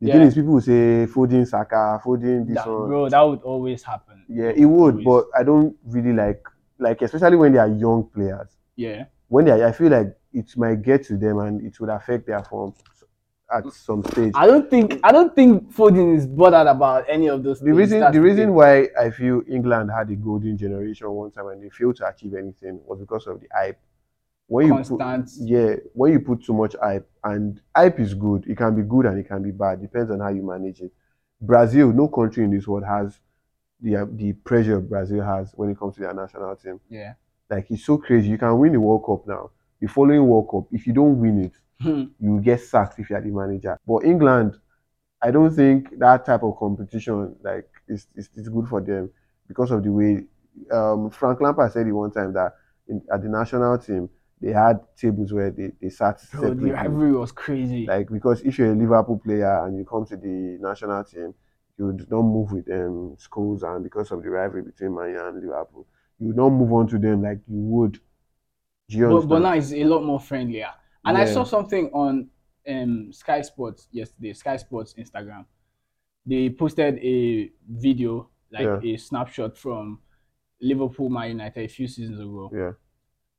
The 0.00 0.08
Yeah. 0.08 0.14
thing 0.14 0.22
is, 0.22 0.34
people 0.34 0.54
will 0.54 0.60
say 0.60 1.06
Foden, 1.06 1.46
Saka, 1.46 2.00
Foden, 2.04 2.44
this 2.48 2.56
That- 2.56 2.66
one. 2.66 2.88
bro, 2.88 3.08
that 3.08 3.20
would 3.22 3.42
always 3.42 3.84
happen. 3.84 4.24
Yeah, 4.28 4.50
it 4.62 4.64
would, 4.64 4.94
Always. 4.94 5.04
but 5.04 5.24
I 5.38 5.44
don't 5.44 5.76
really 5.86 6.12
like 6.12 6.42
like 6.80 7.00
especially 7.02 7.36
when 7.36 7.52
they 7.52 7.58
are 7.60 7.68
young 7.68 8.04
players. 8.14 8.50
yeah. 8.76 9.04
When 9.28 9.44
they 9.46 9.52
are, 9.52 9.64
I 9.68 9.72
feel 9.72 9.90
like 9.90 10.10
it 10.32 10.48
might 10.56 10.82
get 10.82 11.04
to 11.04 11.16
them 11.16 11.38
and 11.38 11.62
it 11.64 11.78
would 11.80 11.88
affect 11.88 12.26
their 12.26 12.42
form 12.42 12.74
at 13.52 13.72
some 13.72 14.02
stage. 14.04 14.32
I 14.34 14.46
don't 14.46 14.68
think 14.70 14.98
I 15.04 15.12
don't 15.12 15.34
think 15.34 15.72
Foden 15.74 16.16
is 16.16 16.26
bothered 16.26 16.66
about 16.66 17.04
any 17.08 17.28
of 17.28 17.42
those 17.42 17.60
the 17.60 17.66
things. 17.66 17.76
reason 17.76 18.12
the 18.12 18.20
reason 18.20 18.46
thing. 18.46 18.54
why 18.54 18.88
I 18.98 19.10
feel 19.10 19.42
England 19.48 19.90
had 19.96 20.10
a 20.10 20.16
golden 20.16 20.56
generation 20.56 21.10
one 21.10 21.30
time 21.30 21.48
and 21.48 21.62
they 21.62 21.68
failed 21.70 21.96
to 21.96 22.06
achieve 22.06 22.34
anything 22.34 22.80
was 22.84 22.98
because 23.00 23.26
of 23.26 23.40
the 23.40 23.48
hype. 23.54 23.78
When 24.46 24.66
you 24.66 24.74
put, 24.74 24.98
constant 24.98 25.48
yeah, 25.48 25.74
when 25.94 26.12
you 26.12 26.20
put 26.20 26.44
too 26.44 26.52
much 26.52 26.74
hype, 26.80 27.08
and 27.24 27.60
hype 27.74 27.98
is 28.00 28.12
good, 28.14 28.44
it 28.46 28.56
can 28.56 28.74
be 28.74 28.82
good 28.82 29.06
and 29.06 29.18
it 29.18 29.26
can 29.28 29.42
be 29.42 29.50
bad, 29.50 29.80
depends 29.80 30.10
on 30.10 30.20
how 30.20 30.28
you 30.28 30.42
manage 30.42 30.80
it. 30.80 30.92
Brazil, 31.40 31.92
no 31.92 32.08
country 32.08 32.44
in 32.44 32.50
this 32.50 32.66
world 32.66 32.84
has 32.84 33.18
the 33.80 34.08
the 34.14 34.32
pressure 34.32 34.80
Brazil 34.80 35.22
has 35.22 35.52
when 35.56 35.70
it 35.70 35.78
comes 35.78 35.94
to 35.96 36.00
their 36.02 36.14
national 36.14 36.54
team. 36.56 36.80
yeah. 36.88 37.14
Like 37.50 37.70
it's 37.70 37.84
so 37.84 37.98
crazy. 37.98 38.28
You 38.28 38.38
can 38.38 38.56
win 38.58 38.72
the 38.72 38.80
World 38.80 39.04
Cup 39.04 39.26
now. 39.26 39.50
The 39.80 39.86
following 39.88 40.26
World 40.26 40.48
Cup, 40.50 40.64
if 40.72 40.86
you 40.86 40.92
don't 40.94 41.18
win 41.20 41.44
it, 41.44 41.52
you 42.20 42.40
get 42.40 42.60
sacked 42.60 42.98
if 42.98 43.10
you're 43.10 43.20
the 43.20 43.30
manager. 43.30 43.78
But 43.86 44.04
England, 44.04 44.58
I 45.20 45.30
don't 45.30 45.54
think 45.54 45.98
that 45.98 46.24
type 46.24 46.42
of 46.42 46.56
competition 46.58 47.36
like 47.42 47.68
is 47.88 48.06
is, 48.14 48.28
is 48.34 48.48
good 48.48 48.68
for 48.68 48.80
them 48.80 49.10
because 49.48 49.70
of 49.70 49.82
the 49.82 49.90
way 49.92 50.24
um, 50.70 51.10
Frank 51.10 51.40
Lampard 51.40 51.72
said 51.72 51.86
it 51.86 51.92
one 51.92 52.10
time 52.10 52.32
that 52.32 52.54
in, 52.88 53.02
at 53.12 53.22
the 53.22 53.28
national 53.28 53.78
team 53.78 54.08
they 54.40 54.52
had 54.52 54.80
tables 54.96 55.32
where 55.32 55.50
they, 55.50 55.70
they 55.80 55.88
sat 55.88 56.20
Bro, 56.32 56.54
the 56.54 56.72
rivalry 56.72 57.12
was 57.12 57.30
crazy. 57.30 57.86
Like 57.86 58.10
because 58.10 58.40
if 58.42 58.58
you're 58.58 58.72
a 58.72 58.74
Liverpool 58.74 59.18
player 59.18 59.64
and 59.64 59.78
you 59.78 59.84
come 59.84 60.04
to 60.06 60.16
the 60.16 60.58
national 60.60 61.04
team, 61.04 61.34
you 61.78 61.86
would 61.86 62.10
not 62.10 62.22
move 62.22 62.52
with 62.52 62.70
um 62.70 63.14
schools 63.18 63.62
and 63.62 63.84
because 63.84 64.10
of 64.10 64.22
the 64.22 64.30
rivalry 64.30 64.62
between 64.62 64.94
Man 64.94 65.14
and 65.16 65.40
Liverpool, 65.40 65.86
you 66.18 66.28
would 66.28 66.36
not 66.36 66.50
move 66.50 66.72
on 66.72 66.88
to 66.88 66.98
them 66.98 67.22
like 67.22 67.38
you 67.48 67.58
would. 67.58 68.00
You 68.88 69.08
but, 69.08 69.28
but 69.28 69.38
now 69.38 69.54
it's 69.54 69.72
a 69.72 69.84
lot 69.84 70.04
more 70.04 70.20
friendlier. 70.20 70.72
And 71.04 71.16
I 71.18 71.24
saw 71.24 71.44
something 71.44 71.90
on 71.92 72.28
um, 72.68 73.12
Sky 73.12 73.42
Sports 73.42 73.88
yesterday, 73.90 74.32
Sky 74.32 74.56
Sports 74.56 74.94
Instagram. 74.98 75.44
They 76.24 76.48
posted 76.50 76.98
a 76.98 77.50
video, 77.68 78.28
like 78.52 78.62
Yeah. 78.66 78.80
a 78.94 78.96
snapshot 78.96 79.56
from 79.58 79.98
Liverpool 80.60 81.08
Man 81.10 81.28
United 81.30 81.64
a 81.64 81.68
few 81.68 81.88
seasons 81.88 82.20
ago. 82.20 82.50
Yeah. 82.54 82.72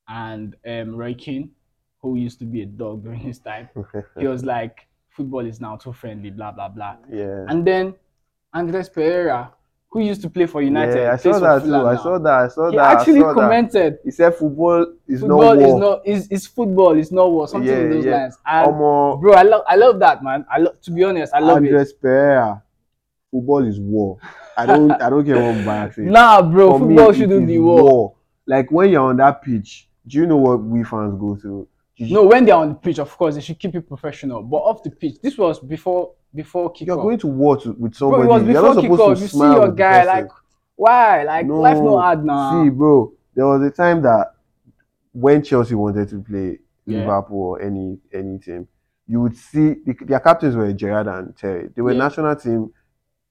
And 0.08 0.56
um, 0.68 0.96
Roy 0.98 1.14
Keane, 1.14 1.52
who 2.02 2.18
used 2.18 2.40
to 2.40 2.46
be 2.46 2.64
a 2.64 2.66
dog 2.66 3.04
during 3.04 3.22
his 3.22 3.40
time, 3.40 3.70
he 4.20 4.28
was 4.28 4.44
like, 4.44 4.86
football 5.10 5.46
is 5.46 5.62
now 5.62 5.78
too 5.78 5.94
friendly, 5.94 6.32
blah, 6.32 6.52
blah, 6.52 6.68
blah. 6.68 6.98
yeah. 7.10 7.46
And 7.48 7.66
then 7.66 7.96
Andres 8.54 8.90
Pereira, 8.90 9.54
who 9.94 10.02
used 10.02 10.22
to 10.24 10.30
play 10.30 10.48
for 10.48 10.62
United, 10.64 10.98
yeah, 11.04 11.14
I 11.14 11.18
saw 11.18 11.40
that 11.40 11.64
too. 11.64 11.76
I 11.76 11.96
saw 11.96 12.18
that. 12.18 12.34
I 12.34 12.48
saw 12.48 12.70
He 12.72 12.76
that. 12.78 12.86
I 12.86 12.92
actually 13.00 13.20
saw 13.22 13.28
that. 13.28 13.34
commented, 13.42 14.00
He 14.04 14.10
said 14.12 14.34
football 14.36 14.88
is 15.08 15.20
football 15.22 15.54
is 15.60 15.68
war. 15.68 15.80
not 15.80 16.08
is 16.08 16.28
is 16.30 16.48
football 16.48 16.98
is 16.98 17.12
not 17.12 17.32
war 17.32 17.48
something 17.48 17.70
Yeah, 17.70 17.78
in 17.84 17.90
those 17.92 18.06
yeah. 18.06 18.12
lines 18.18 18.38
and 18.46 18.74
Omo, 18.74 19.22
bro 19.22 19.34
i 19.34 19.44
love 19.44 19.64
i 19.68 19.76
love 19.76 20.00
that 20.00 20.24
man 20.24 20.46
i 20.52 20.58
love 20.58 20.82
to 20.82 20.92
be 20.92 21.04
honest 21.04 21.32
i 21.34 21.40
love 21.40 21.58
Andres 21.58 21.94
Pereira, 21.94 22.64
football 23.32 23.66
is 23.68 23.80
war. 23.80 24.18
I 24.58 24.66
don't. 24.66 24.92
I 24.92 25.10
don't 25.10 25.26
care 25.26 25.40
what 25.40 25.56
Mubarak 25.56 25.94
says. 25.94 26.06
nah 26.06 26.42
bro 26.42 26.72
For 26.72 26.80
football 26.80 27.10
it 27.12 27.16
shouldn't 27.18 27.44
is 27.44 27.48
be 27.48 27.60
war 27.60 28.16
Like 28.48 28.72
when 28.72 28.90
you're 28.90 29.08
on 29.10 29.18
that 29.18 29.42
pitch, 29.44 29.88
do 30.08 30.18
you 30.18 30.26
know 30.26 30.38
what 30.38 30.60
we 30.62 30.84
fans 30.84 31.16
go 31.20 31.36
through? 31.36 31.68
No, 32.00 32.24
when 32.26 32.44
they're 32.46 32.56
on 32.56 32.70
the 32.70 32.76
pitch, 32.76 33.00
of 33.00 33.16
course, 33.16 33.36
they 33.36 33.42
should 33.42 33.60
keep 33.60 33.76
it 33.76 33.88
professional. 33.88 34.42
But 34.42 34.58
off 34.58 34.82
the 34.84 34.90
pitch, 34.90 35.22
this 35.22 35.38
was 35.38 35.60
before 35.60 36.14
before 36.34 36.74
kickoff. 36.74 36.88
You're 36.88 36.98
going 36.98 37.20
to 37.20 37.28
war 37.28 37.58
to, 37.58 37.72
with 37.74 37.98
Bro, 37.98 38.10
somebody. 38.12 38.24
it 38.24 38.28
was 38.28 38.44
You're 38.44 38.54
before 38.54 38.74
not 38.74 38.82
supposed 38.82 39.02
kickoff. 39.02 39.16
to 39.16 39.22
You 39.22 39.28
see 39.28 39.38
your 39.38 39.72
guy, 39.72 40.04
like 40.06 40.28
why? 40.76 41.24
Like 41.24 41.46
life 41.48 41.78
no 41.78 42.00
hard 42.00 42.26
now. 42.26 42.64
See, 42.64 42.70
bro, 42.70 43.14
there 43.36 43.46
was 43.46 43.62
a 43.62 43.70
time 43.70 44.02
that 44.02 44.34
when 45.12 45.44
Chelsea 45.44 45.76
wanted 45.76 46.10
to 46.10 46.20
play 46.22 46.60
Yeah. 46.88 47.00
Liverpool 47.00 47.42
or 47.42 47.62
any 47.62 48.00
any 48.12 48.40
team, 48.40 48.68
you 49.08 49.22
would 49.22 49.38
see 49.38 49.76
the, 49.86 49.96
their 50.02 50.20
captains 50.20 50.56
were 50.56 50.74
Gerrard 50.74 51.08
and 51.08 51.38
Terry. 51.38 51.70
They 51.76 51.82
were 51.84 51.92
Yeah. 51.94 52.00
national 52.00 52.36
team 52.36 52.72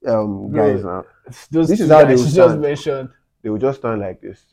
um, 0.07 0.51
Bro. 0.53 0.75
guys 0.75 0.85
now. 0.85 1.05
Those 1.51 1.69
This 1.69 1.81
is 1.81 1.91
how 1.91 2.05
they 2.05 2.13
you 2.13 2.19
just 2.19 2.33
stand. 2.33 2.61
mentioned. 2.61 3.09
They 3.43 3.51
would 3.51 3.61
just 3.61 3.81
stand 3.81 4.01
like 4.01 4.21
this. 4.21 4.45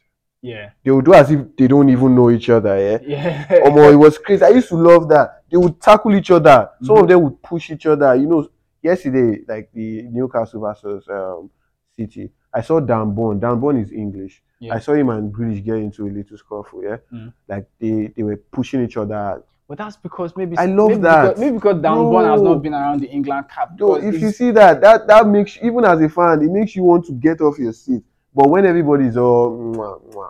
Yeah, 0.42 0.70
They 0.84 0.92
would 0.92 1.04
do 1.06 1.14
as 1.14 1.30
if 1.32 1.56
they 1.58 1.68
don't 1.68 1.90
even 1.90 2.16
know 2.16 2.30
each 2.30 2.50
other. 2.50 2.78
Yeah. 2.80 3.00
yeah. 3.06 3.60
Omo, 3.66 3.92
it 3.92 3.98
was 3.98 4.18
crazy. 4.18 4.44
I 4.44 4.50
used 4.50 4.70
to 4.70 4.76
love 4.76 5.10
that. 5.10 5.44
They 5.52 5.58
would 5.58 5.82
tackle 5.82 6.16
each 6.16 6.32
other. 6.32 6.70
Some 6.82 6.96
Mhm. 6.96 7.02
of 7.02 7.08
them 7.10 7.22
would 7.24 7.42
push 7.42 7.70
each 7.72 7.86
other. 7.86 8.16
You 8.16 8.26
know, 8.28 8.48
yesterday, 8.82 9.42
like 9.48 9.70
the 9.74 10.04
Newcastle 10.04 10.62
versus 10.62 11.06
um, 11.10 11.50
City, 11.98 12.32
I 12.54 12.62
saw 12.62 12.80
Dan 12.80 13.14
Burn. 13.14 13.40
Dan 13.40 13.60
Burn 13.60 13.78
is 13.78 13.92
English. 13.92 14.42
Yeah. 14.60 14.76
I 14.76 14.80
saw 14.80 14.94
him 14.94 15.10
and 15.10 15.34
Grealish 15.34 15.64
get 15.64 15.76
into 15.78 16.08
a 16.08 16.10
little 16.12 16.38
scuffle. 16.38 16.84
Yeah, 16.84 16.98
Mm. 17.14 17.34
like 17.48 17.68
they 17.80 18.08
they 18.16 18.24
were 18.24 18.38
pushing 18.38 18.82
each 18.84 18.96
other. 18.98 19.44
But 19.68 19.78
that's 19.78 19.98
because 19.98 20.36
maybe 20.38 20.58
I 20.58 20.66
love 20.66 20.90
maybe 20.90 21.02
that. 21.02 21.22
Because, 21.24 21.40
maybe 21.40 21.56
because 21.56 21.82
Dan 21.82 22.12
Burn 22.12 22.26
has 22.26 22.42
not 22.42 22.62
been 22.64 22.74
around 22.74 23.02
the 23.02 23.08
England 23.08 23.46
cap. 23.50 23.78
Though, 23.78 23.96
if 23.96 24.20
you 24.22 24.32
see 24.32 24.52
that, 24.52 24.80
that 24.82 25.06
that 25.08 25.28
makes 25.28 25.58
even 25.62 25.84
as 25.86 26.00
a 26.02 26.10
fan, 26.10 26.42
it 26.42 26.50
makes 26.52 26.76
you 26.78 26.84
want 26.84 27.06
to 27.06 27.12
get 27.14 27.40
off 27.42 27.60
your 27.60 27.74
seat. 27.74 28.04
But 28.40 28.52
when 28.52 28.66
everybody's 28.66 29.18
all, 29.18 29.52
mwah, 29.52 30.02
mwah, 30.14 30.30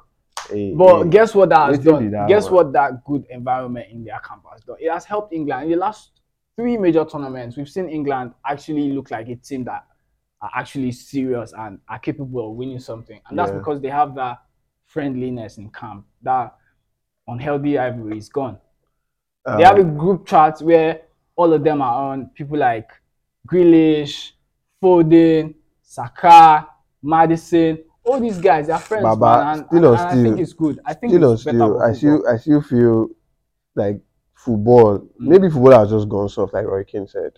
hey, 0.49 0.73
But 0.75 1.03
hey, 1.03 1.09
guess 1.09 1.35
what 1.35 1.49
that 1.49 1.69
has 1.69 1.77
done? 1.77 2.09
that 2.09 2.27
guess 2.27 2.45
one? 2.45 2.53
what 2.55 2.73
that 2.73 3.03
good 3.05 3.23
environment 3.29 3.85
in 3.91 4.03
their 4.03 4.19
camp 4.27 4.45
has 4.51 4.61
done? 4.63 4.77
It 4.79 4.91
has 4.91 5.05
helped 5.05 5.31
England 5.31 5.65
in 5.65 5.69
the 5.73 5.77
last 5.77 6.09
three 6.55 6.75
major 6.75 7.05
tournaments. 7.05 7.55
We've 7.55 7.69
seen 7.69 7.87
England 7.87 8.33
actually 8.43 8.91
look 8.93 9.11
like 9.11 9.29
a 9.29 9.35
team 9.35 9.63
that 9.65 9.85
are 10.41 10.49
actually 10.55 10.91
serious 10.91 11.53
and 11.55 11.77
are 11.87 11.99
capable 11.99 12.49
of 12.49 12.55
winning 12.57 12.79
something, 12.79 13.19
and 13.29 13.37
that's 13.37 13.51
Yeah. 13.51 13.59
because 13.59 13.79
they 13.79 13.89
have 13.89 14.15
that 14.15 14.39
friendliness 14.87 15.59
in 15.59 15.69
camp. 15.69 16.07
That 16.23 16.55
unhealthy 17.27 17.77
rivalry 17.77 18.17
is 18.17 18.29
gone. 18.29 18.57
they 19.45 19.63
have 19.63 19.77
a 19.77 19.81
um, 19.81 19.97
group 19.97 20.25
chat 20.25 20.59
where 20.61 21.01
all 21.35 21.53
of 21.53 21.63
them 21.63 21.83
are 21.83 22.11
on. 22.11 22.31
People 22.33 22.57
like 22.57 22.89
Grealish, 23.47 24.31
Foden, 24.81 25.53
Saka, 25.83 26.67
Maddison. 27.03 27.83
All 28.09 28.19
these 28.19 28.39
guys, 28.39 28.67
they're 28.67 28.79
friends, 28.79 29.03
Baba, 29.03 29.25
man, 29.25 29.57
and, 29.59 29.67
still 29.67 29.85
on 29.87 29.99
and 29.99 30.19
I 30.19 30.23
think 30.23 30.39
it's 30.39 30.53
good. 30.53 30.79
I 30.85 30.93
think 30.95 31.13
still 31.13 31.25
on 31.27 31.33
it's 31.33 31.43
better 31.43 31.57
still, 31.57 31.81
I 31.81 31.93
still 31.93 32.27
I 32.27 32.37
still 32.37 32.61
feel 32.61 33.09
like 33.75 34.01
football. 34.33 34.99
Mm. 34.99 35.09
Maybe 35.19 35.49
football 35.49 35.79
has 35.79 35.91
just 35.91 36.09
gone 36.09 36.29
soft, 36.29 36.53
like 36.53 36.65
Roy 36.65 36.83
Keane 36.83 37.07
said. 37.07 37.33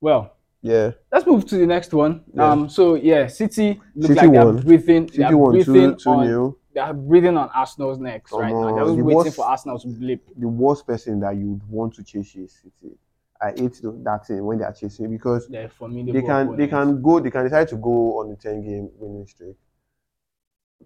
Well, 0.00 0.36
Yeah, 0.62 0.92
let's 1.12 1.26
move 1.26 1.44
to 1.46 1.56
the 1.56 1.66
next 1.66 1.92
one. 1.92 2.24
Yeah. 2.34 2.50
Um, 2.50 2.68
so 2.68 2.94
yeah, 2.94 3.26
City 3.28 3.80
look 3.94 4.08
City 4.12 4.26
like 4.26 4.32
they're 4.32 4.52
breathing. 4.52 5.08
City 5.08 5.18
they're 5.18 5.36
won 5.36 5.52
breathing 5.52 5.74
two 5.92 5.96
two 5.96 6.10
on. 6.10 6.26
nil. 6.26 6.58
They're 6.74 6.94
breathing 6.94 7.36
on 7.36 7.50
Arsenal's 7.54 7.98
necks 7.98 8.32
right 8.32 8.50
now. 8.52 8.74
They're 8.74 8.84
the 8.86 8.94
waiting 9.04 9.16
worst- 9.24 9.36
for 9.36 9.44
Arsenal 9.44 9.78
to 9.78 9.88
blip. 9.88 10.22
The 10.36 10.48
worst 10.48 10.86
person 10.86 11.20
that 11.20 11.36
you 11.36 11.50
would 11.52 11.68
want 11.68 11.94
to 11.94 12.02
chase 12.04 12.34
is 12.34 12.52
City. 12.62 12.96
I 13.42 13.50
hate 13.50 13.80
that 13.82 14.20
thing 14.26 14.44
when 14.44 14.58
they 14.58 14.64
are 14.64 14.72
chasing 14.72 15.10
because 15.10 15.48
they 15.48 16.22
can 16.22 16.56
they 16.56 16.68
can 16.68 17.02
go 17.02 17.18
they 17.20 17.30
can 17.30 17.44
decide 17.44 17.68
to 17.68 17.76
go 17.76 18.20
on 18.20 18.30
a 18.30 18.36
ten 18.36 18.62
game 18.62 18.88
winning 18.98 19.26
streak. 19.26 19.56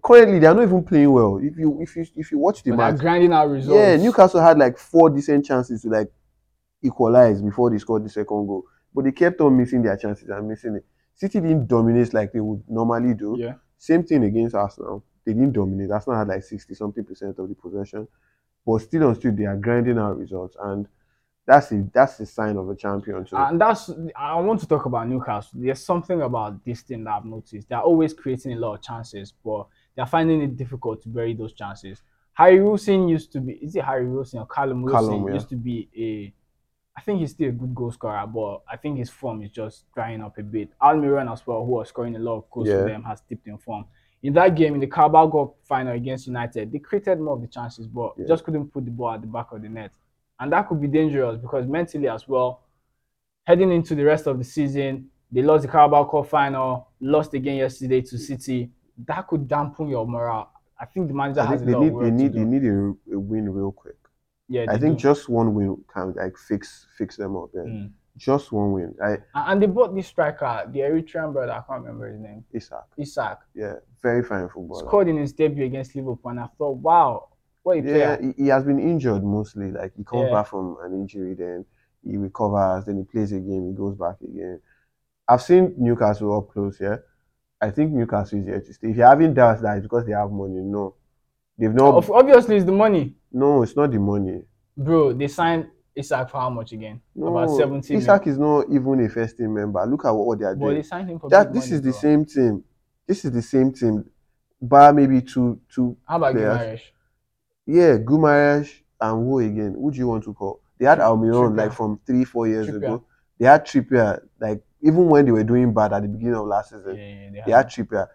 Currently, 0.03 0.39
they 0.39 0.47
are 0.47 0.53
not 0.53 0.63
even 0.63 0.83
playing 0.83 1.11
well. 1.11 1.37
If 1.41 1.57
you 1.57 1.81
if 1.81 1.95
you 1.95 2.05
if 2.15 2.31
you 2.31 2.37
watch 2.37 2.63
the 2.63 2.71
But 2.71 2.77
match, 2.77 2.99
grinding 2.99 3.33
out 3.33 3.49
results. 3.49 3.75
yeah, 3.79 3.95
Newcastle 3.97 4.41
had 4.41 4.57
like 4.57 4.77
four 4.77 5.09
decent 5.09 5.45
chances 5.45 5.81
to 5.83 5.89
like 5.89 6.11
equalize 6.83 7.41
before 7.41 7.69
they 7.69 7.77
scored 7.77 8.05
the 8.05 8.09
second 8.09 8.47
goal, 8.47 8.63
but 8.93 9.03
they 9.05 9.11
kept 9.11 9.41
on 9.41 9.57
missing 9.57 9.81
their 9.81 9.97
chances 9.97 10.29
and 10.29 10.47
missing 10.47 10.75
it. 10.75 10.85
City 11.15 11.39
didn't 11.39 11.67
dominate 11.67 12.13
like 12.13 12.31
they 12.31 12.39
would 12.39 12.63
normally 12.69 13.13
do. 13.15 13.35
Yeah. 13.39 13.55
Same 13.77 14.03
thing 14.03 14.23
against 14.23 14.55
Arsenal. 14.55 15.03
They 15.25 15.33
didn't 15.33 15.53
dominate. 15.53 15.89
Arsenal 15.91 16.19
had 16.19 16.27
like 16.27 16.43
60 16.43 16.73
something 16.75 17.03
percent 17.03 17.37
of 17.39 17.49
the 17.49 17.55
possession. 17.55 18.07
But 18.65 18.79
still 18.79 19.03
on 19.07 19.15
still 19.15 19.31
they 19.35 19.45
are 19.45 19.55
grinding 19.57 19.97
out 19.97 20.17
results. 20.17 20.55
And 20.61 20.87
that's 21.47 21.71
a 21.71 21.83
that's 21.93 22.17
the 22.17 22.25
sign 22.25 22.57
of 22.57 22.69
a 22.69 22.75
champion 22.75 23.25
too. 23.25 23.37
And 23.37 23.59
that's 23.59 23.89
I 24.15 24.35
want 24.41 24.59
to 24.59 24.67
talk 24.67 24.85
about 24.85 25.07
Newcastle. 25.07 25.59
There's 25.61 25.83
something 25.83 26.21
about 26.21 26.63
this 26.65 26.81
thing 26.81 27.05
that 27.05 27.11
I've 27.11 27.25
noticed. 27.25 27.69
They're 27.69 27.79
always 27.79 28.13
creating 28.13 28.53
a 28.53 28.57
lot 28.57 28.75
of 28.75 28.81
chances, 28.83 29.33
but 29.43 29.65
they're 29.95 30.05
finding 30.05 30.41
it 30.41 30.57
difficult 30.57 31.01
to 31.03 31.09
bury 31.09 31.33
those 31.33 31.53
chances. 31.53 32.03
Harry 32.33 32.61
Wilson 32.61 33.07
used 33.07 33.31
to 33.31 33.39
be 33.39 33.53
is 33.53 33.75
it 33.75 33.83
Harry 33.85 34.07
Wilson 34.07 34.39
or 34.39 34.45
Callum 34.45 34.81
Wilson 34.83 35.09
Callum, 35.09 35.27
yeah. 35.27 35.33
used 35.33 35.49
to 35.49 35.55
be 35.55 35.89
a 35.97 36.33
I 36.97 37.01
think 37.01 37.19
he's 37.19 37.31
still 37.31 37.49
a 37.49 37.51
good 37.51 37.73
goal 37.73 37.91
scorer, 37.91 38.25
but 38.27 38.63
I 38.69 38.75
think 38.75 38.97
his 38.97 39.09
form 39.09 39.41
is 39.43 39.51
just 39.51 39.85
drying 39.93 40.21
up 40.21 40.37
a 40.39 40.43
bit. 40.43 40.69
Almiron 40.81 41.31
as 41.31 41.45
well, 41.45 41.63
who 41.63 41.73
was 41.73 41.89
scoring 41.89 42.15
a 42.15 42.19
lot 42.19 42.37
of 42.39 42.49
goals 42.49 42.67
Yeah. 42.67 42.81
for 42.81 42.89
them, 42.89 43.03
has 43.03 43.21
dipped 43.21 43.47
in 43.47 43.57
form. 43.59 43.85
In 44.23 44.33
that 44.33 44.55
game, 44.55 44.73
in 44.73 44.79
the 44.79 44.87
Carabao 44.87 45.29
Cup 45.29 45.55
final 45.63 45.93
against 45.93 46.25
United, 46.25 46.71
they 46.71 46.79
created 46.79 47.19
more 47.19 47.35
of 47.35 47.41
the 47.41 47.47
chances, 47.47 47.87
but 47.87 48.13
Yeah. 48.17 48.25
just 48.27 48.43
couldn't 48.43 48.73
put 48.73 48.83
the 48.83 48.89
ball 48.91 49.11
at 49.11 49.21
the 49.21 49.27
back 49.27 49.51
of 49.51 49.61
the 49.61 49.69
net. 49.69 49.91
And 50.39 50.51
that 50.51 50.67
could 50.67 50.79
be 50.79 50.87
dangerous 50.87 51.37
because 51.37 51.65
mentally 51.67 52.07
as 52.07 52.27
well, 52.27 52.61
heading 53.45 53.71
into 53.71 53.95
the 53.95 54.03
rest 54.03 54.27
of 54.27 54.37
the 54.37 54.43
season, 54.43 55.09
they 55.31 55.41
lost 55.41 55.63
the 55.63 55.67
Carabao 55.67 56.05
Cup 56.05 56.27
final, 56.27 56.89
lost 56.99 57.33
again 57.33 57.57
yesterday 57.57 58.01
to 58.01 58.17
City. 58.17 58.69
That 59.05 59.27
could 59.27 59.47
dampen 59.47 59.89
your 59.89 60.07
morale. 60.07 60.51
I 60.79 60.85
think 60.85 61.07
the 61.07 61.13
manager 61.13 61.41
I 61.41 61.45
has 61.47 61.61
think 61.61 61.71
a 61.71 61.73
lot 61.73 61.81
need 61.81 61.87
of 61.87 61.93
work 61.93 62.03
they 62.03 62.11
need 62.11 62.33
to 62.33 62.39
they 62.39 62.45
need 62.45 62.63
a, 62.65 63.15
a 63.15 63.19
win 63.19 63.49
real 63.49 63.71
quick. 63.71 63.95
Yeah, 64.47 64.65
I 64.69 64.77
think 64.77 64.97
do. 64.97 65.01
just 65.01 65.27
one 65.27 65.53
win 65.53 65.83
can 65.91 66.13
like 66.13 66.37
fix 66.37 66.87
fix 66.97 67.17
them 67.17 67.35
up. 67.35 67.49
Yeah. 67.53 67.61
Mm. 67.61 67.91
Just 68.15 68.51
one 68.51 68.71
win. 68.71 68.95
I 69.03 69.17
And- 69.35 69.61
they 69.61 69.65
bought 69.67 69.93
this 69.93 70.07
striker, 70.07 70.67
the 70.71 70.79
Eritrean 70.79 71.33
brother. 71.33 71.51
I 71.51 71.61
can't 71.67 71.83
remember 71.83 72.11
his 72.11 72.19
name. 72.19 72.43
Isak. 72.53 72.85
Isak 72.97 73.39
Yeah. 73.53 73.75
Very 74.01 74.23
fine 74.23 74.47
footballer. 74.49 74.85
scored 74.87 75.07
in 75.07 75.17
his 75.17 75.33
debut 75.33 75.65
against 75.65 75.95
Liverpool, 75.95 76.31
and 76.31 76.39
I 76.39 76.47
thought, 76.57 76.77
wow, 76.77 77.29
what 77.67 77.83
Yeah, 77.83 78.17
he, 78.21 78.43
he 78.43 78.47
has 78.47 78.63
been 78.63 78.79
injured 78.79 79.23
mostly. 79.23 79.71
Like 79.71 79.93
he 79.95 80.03
comes 80.03 80.27
Yeah. 80.29 80.35
back 80.37 80.47
from 80.47 80.77
an 80.83 80.93
injury, 80.93 81.33
then 81.33 81.65
he 82.03 82.15
recovers, 82.17 82.85
then 82.85 82.97
he 82.97 83.03
plays 83.03 83.31
a 83.33 83.39
game, 83.39 83.67
he 83.67 83.73
goes 83.73 83.95
back 83.95 84.15
again. 84.21 84.61
I've 85.27 85.41
seen 85.41 85.75
Newcastle 85.77 86.33
up 86.37 86.49
close, 86.49 86.79
yeah. 86.79 86.97
I 87.59 87.71
think 87.71 87.91
Newcastle 87.91 88.39
is 88.39 88.45
here 88.45 88.61
to 88.61 88.73
stay. 88.73 88.89
If 88.91 88.97
you're 88.97 89.07
having 89.07 89.33
doubts 89.33 89.61
that 89.61 89.77
it's 89.77 89.83
because 89.85 90.05
they 90.05 90.13
have 90.13 90.31
money, 90.31 90.61
no. 90.61 90.95
They've 91.57 91.73
not 91.73 92.09
Obviously, 92.09 92.55
it's 92.55 92.65
the 92.65 92.71
money, 92.71 93.15
no, 93.31 93.63
it's 93.63 93.75
not 93.75 93.91
the 93.91 93.99
money. 93.99 94.43
bro. 94.77 95.11
They 95.13 95.27
signed 95.27 95.67
Isak 95.95 96.29
for 96.29 96.39
how 96.39 96.49
much 96.51 96.71
again? 96.71 97.01
No, 97.15 97.27
About 97.35 97.49
17 97.49 97.97
Isak 97.97 98.27
is 98.27 98.37
not 98.37 98.67
even 98.71 99.03
a 99.03 99.09
first 99.09 99.37
team 99.37 99.53
member. 99.55 99.83
Look 99.85 100.05
at 100.05 100.11
what, 100.11 100.39
they 100.39 100.45
are 100.45 100.55
doing. 100.55 100.67
But 100.69 100.73
they 100.75 100.83
signed 100.83 101.09
him 101.09 101.19
for 101.19 101.29
That 101.29 101.51
this 101.51 101.65
money, 101.65 101.75
is 101.75 101.81
the 101.81 101.89
bro. 101.91 101.99
same 101.99 102.25
team. 102.25 102.63
This 103.07 103.25
is 103.25 103.31
the 103.31 103.41
same 103.41 103.73
team. 103.73 104.05
Bar 104.61 104.93
maybe 104.93 105.21
two 105.21 105.59
two 105.73 105.97
How 106.05 106.17
about 106.17 106.33
players. 106.33 106.57
Guimaraes? 106.57 106.81
Yeah, 107.67 107.97
Guimaraes 107.97 108.69
and 109.01 109.23
who 109.25 109.39
again? 109.39 109.75
Who 109.77 109.91
do 109.91 109.97
you 109.97 110.07
want 110.07 110.23
to 110.23 110.33
call? 110.33 110.61
They 110.79 110.85
had 110.85 110.99
Almiron 110.99 111.51
Trippier. 111.53 111.57
like 111.57 111.73
from 111.73 111.99
three, 112.05 112.23
four 112.23 112.47
years 112.47 112.67
Trippier. 112.67 112.77
ago. 112.77 113.03
They 113.39 113.45
had 113.45 113.65
Trippier, 113.65 114.21
like 114.39 114.63
even 114.81 115.07
when 115.07 115.25
they 115.25 115.31
were 115.31 115.43
doing 115.43 115.73
bad 115.73 115.93
at 115.93 116.01
the 116.03 116.07
beginning 116.07 116.35
of 116.35 116.47
last 116.47 116.71
Yeah, 116.71 116.77
season, 116.79 116.95
yeah, 117.35 117.43
they 117.45 117.51
had 117.51 117.67
Trippier. 117.67 118.07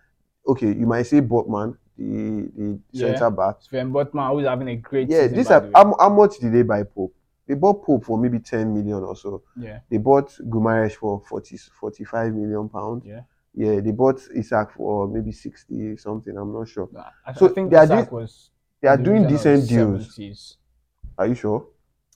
Okay, 0.49 0.73
you 0.73 0.87
might 0.87 1.03
say 1.03 1.21
Botman, 1.21 1.77
the 1.97 2.51
the 2.57 2.79
Yeah. 2.93 3.07
centre 3.09 3.31
back. 3.31 3.57
Sven 3.61 3.93
Botman, 3.93 4.33
who's 4.33 4.47
having 4.47 4.69
a 4.69 4.77
great 4.77 5.11
Yeah, 5.11 5.23
season. 5.23 5.37
this 5.37 5.51
are, 5.51 5.71
how, 5.75 5.95
how 6.01 6.09
much 6.09 6.39
did 6.39 6.53
they 6.53 6.63
buy 6.63 6.83
Pope? 6.83 7.15
They 7.47 7.55
bought 7.55 7.85
Pope 7.85 8.05
for 8.05 8.19
maybe 8.19 8.39
10 8.39 8.73
million 8.73 9.03
or 9.05 9.15
so. 9.17 9.43
yeah, 9.57 9.81
They 9.91 9.99
bought 9.99 10.31
Guimaraes 10.49 10.95
for 10.95 11.21
40, 11.29 11.57
45 11.59 12.33
million 12.35 12.69
pounds. 12.69 13.05
yeah. 13.07 13.23
Yeah, 13.55 13.81
they 13.81 13.91
bought 13.91 14.19
Isak 14.35 14.73
for 14.73 15.07
maybe 15.09 15.31
60 15.31 15.97
something. 15.99 16.35
I'm 16.39 16.53
not 16.55 16.69
sure. 16.69 16.89
I, 17.27 17.33
So 17.35 17.47
I 17.47 17.53
think 17.53 17.71
Isak 17.73 18.11
was 18.11 18.51
They 18.83 18.89
are 18.89 18.97
doing 18.97 19.29
decent 19.29 19.69
deals. 19.69 20.17
70s. 20.19 20.57
Are 21.17 21.27
you 21.29 21.35
sure? 21.37 21.67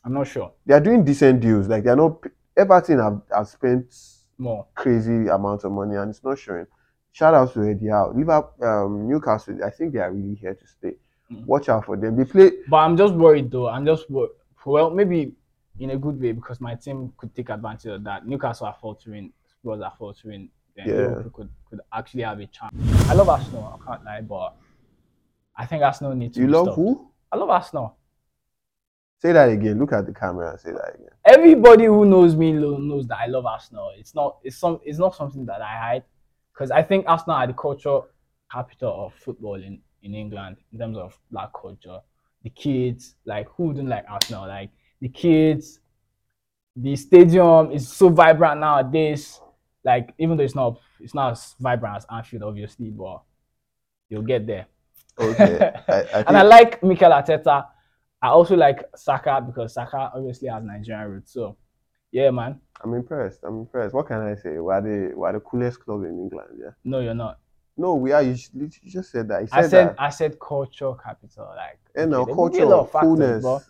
I'm 0.05 0.12
not 0.12 0.26
sure. 0.26 0.52
They 0.66 0.74
are 0.74 0.81
doing 0.81 1.05
decent 1.05 1.40
deals. 1.40 1.68
Like 1.68 1.85
they're 1.85 1.96
not. 1.96 2.22
Everton 2.57 2.98
have, 2.98 3.22
have 3.33 3.46
spent 3.48 3.94
More. 4.38 4.66
crazy 4.74 5.29
amounts 5.29 5.64
of 5.64 5.72
money 5.72 5.94
and 5.96 6.11
it's 6.11 6.24
not 6.24 6.38
showing. 6.38 6.66
Shout 7.12 7.35
out 7.35 7.52
to 7.55 7.62
Eddie 7.70 7.88
Howe. 7.88 8.12
Liverpool, 8.14 8.66
um, 8.68 9.09
Newcastle. 9.09 9.59
I 9.64 9.70
think 9.70 9.92
they 9.92 10.00
are 10.00 10.12
really 10.12 10.35
here 10.35 10.55
to 10.55 10.66
stay. 10.66 10.94
Mm. 11.33 11.44
Watch 11.46 11.68
out 11.68 11.85
for 11.87 11.96
them. 11.96 12.16
They 12.16 12.24
play. 12.24 12.50
But 12.68 12.79
I'm 12.79 12.96
just 12.96 13.14
worried 13.14 13.50
though. 13.50 13.68
I'm 13.68 13.87
just 13.87 14.11
worried. 14.11 14.31
Well, 14.64 14.90
maybe 14.90 15.35
in 15.79 15.90
a 15.90 15.96
good 15.96 16.20
way 16.20 16.33
because 16.33 16.61
my 16.61 16.74
team 16.74 17.12
could 17.16 17.35
take 17.37 17.50
advantage 17.50 17.87
of 17.92 18.02
that. 18.05 18.26
Newcastle 18.26 18.66
are 18.66 18.76
faltering, 18.81 19.33
Spurs 19.46 19.81
are 19.81 19.92
faltering. 19.98 20.48
Then 20.76 20.88
Yeah. 20.88 20.94
Liverpool 20.94 21.31
could, 21.31 21.48
could 21.70 21.81
actually 21.92 22.22
have 22.22 22.40
a 22.40 22.46
chance. 22.46 22.74
I 23.09 23.14
love 23.14 23.29
Arsenal. 23.29 23.81
I 23.81 23.87
can't 23.87 24.05
lie, 24.05 24.20
but 24.22 24.55
I 25.57 25.66
think 25.66 25.83
Arsenal 25.83 26.14
need 26.14 26.35
to. 26.35 26.40
You 26.40 26.49
love 26.49 26.66
stopped. 26.66 26.77
who? 26.77 27.11
I 27.33 27.37
love 27.37 27.51
Arsenal. 27.51 27.97
Say 29.19 29.33
that 29.33 29.49
again. 29.49 29.79
Look 29.79 29.92
at 29.92 30.07
the 30.07 30.12
camera 30.12 30.51
and 30.51 30.61
say 30.61 30.73
that 30.73 30.95
again. 30.95 31.09
Everybody 31.25 31.87
who 31.87 32.05
knows 32.05 32.37
me 32.37 32.53
knows 32.53 33.07
that 33.09 33.19
I 33.19 33.27
love 33.27 33.47
Arsenal. 33.47 33.92
It's 33.97 34.14
not. 34.14 34.38
It's 34.45 34.57
some. 34.57 34.81
It's 34.85 34.99
not 34.99 35.14
something 35.14 35.47
that 35.47 35.62
I 35.62 35.77
hide, 35.79 36.05
because 36.53 36.71
I 36.71 36.83
think 36.83 37.07
Arsenal 37.09 37.37
are 37.37 37.47
the 37.47 37.55
culture 37.55 38.01
capital 38.53 39.07
of 39.07 39.14
football 39.14 39.55
in 39.55 39.81
in 40.03 40.14
England 40.14 40.57
in 40.73 40.79
terms 40.79 40.97
of 40.97 41.19
black 41.31 41.51
culture. 41.53 42.01
the 42.47 42.51
kids, 42.51 43.16
like 43.25 43.49
who 43.57 43.64
wouldn't 43.64 43.88
like 43.88 44.05
Arsenal? 44.09 44.47
Like 44.47 44.71
the 45.01 45.09
kids, 45.09 45.81
the 46.77 46.95
stadium 46.95 47.73
is 47.73 47.88
so 47.88 48.09
vibrant 48.09 48.61
nowadays. 48.61 49.40
Like 49.85 50.14
even 50.19 50.37
though 50.37 50.45
it's 50.45 50.55
not 50.55 50.79
it's 51.01 51.12
not 51.14 51.33
as 51.33 51.57
vibrant 51.59 51.97
as 51.97 52.07
Anfield, 52.09 52.45
obviously, 52.45 52.90
but 52.90 53.23
you'll 54.09 54.23
get 54.23 54.47
there. 54.47 54.66
Okay, 55.18 55.59
I, 55.88 55.94
I 56.14 56.24
and 56.26 56.37
I 56.37 56.42
like 56.42 56.83
Mikel 56.83 57.11
Arteta. 57.11 57.66
I 58.22 58.29
also 58.29 58.57
like 58.57 58.85
Saka 58.96 59.40
because 59.46 59.74
Saka 59.74 60.11
obviously 60.14 60.48
has 60.48 60.62
Nigerian 60.64 61.11
roots. 61.11 61.33
So 61.33 61.57
yeah, 62.12 62.31
man. 62.31 62.61
I'm 62.83 62.94
impressed. 62.94 63.40
I'm 63.44 63.61
impressed. 63.61 63.94
What 63.94 64.07
can 64.07 64.20
I 64.20 64.35
say? 64.35 64.59
We're 64.59 64.81
the 64.81 65.14
we're 65.16 65.33
the 65.33 65.40
coolest 65.40 65.81
club 65.81 66.05
in 66.05 66.18
England. 66.18 66.59
Yeah. 66.61 66.70
No, 66.85 67.00
you're 67.00 67.14
not. 67.14 67.38
No, 67.76 67.94
we 67.94 68.12
are. 68.12 68.22
You, 68.22 68.37
you 68.55 68.68
just 68.87 69.11
said 69.11 69.29
that. 69.29 69.48
Said, 69.48 69.59
I 69.59 69.62
said 69.62 69.88
that. 69.88 69.94
I 69.98 70.11
said 70.11 70.38
culture 70.40 70.92
capital. 71.02 71.52
Like 71.57 71.79
And 71.94 72.11
now 72.11 72.22
okay, 72.22 72.33
culture, 72.35 72.62
a 72.62 72.66
lot 72.66 72.81
of 72.81 72.90
factors, 72.90 73.09
coolness. 73.18 73.42
but 73.42 73.62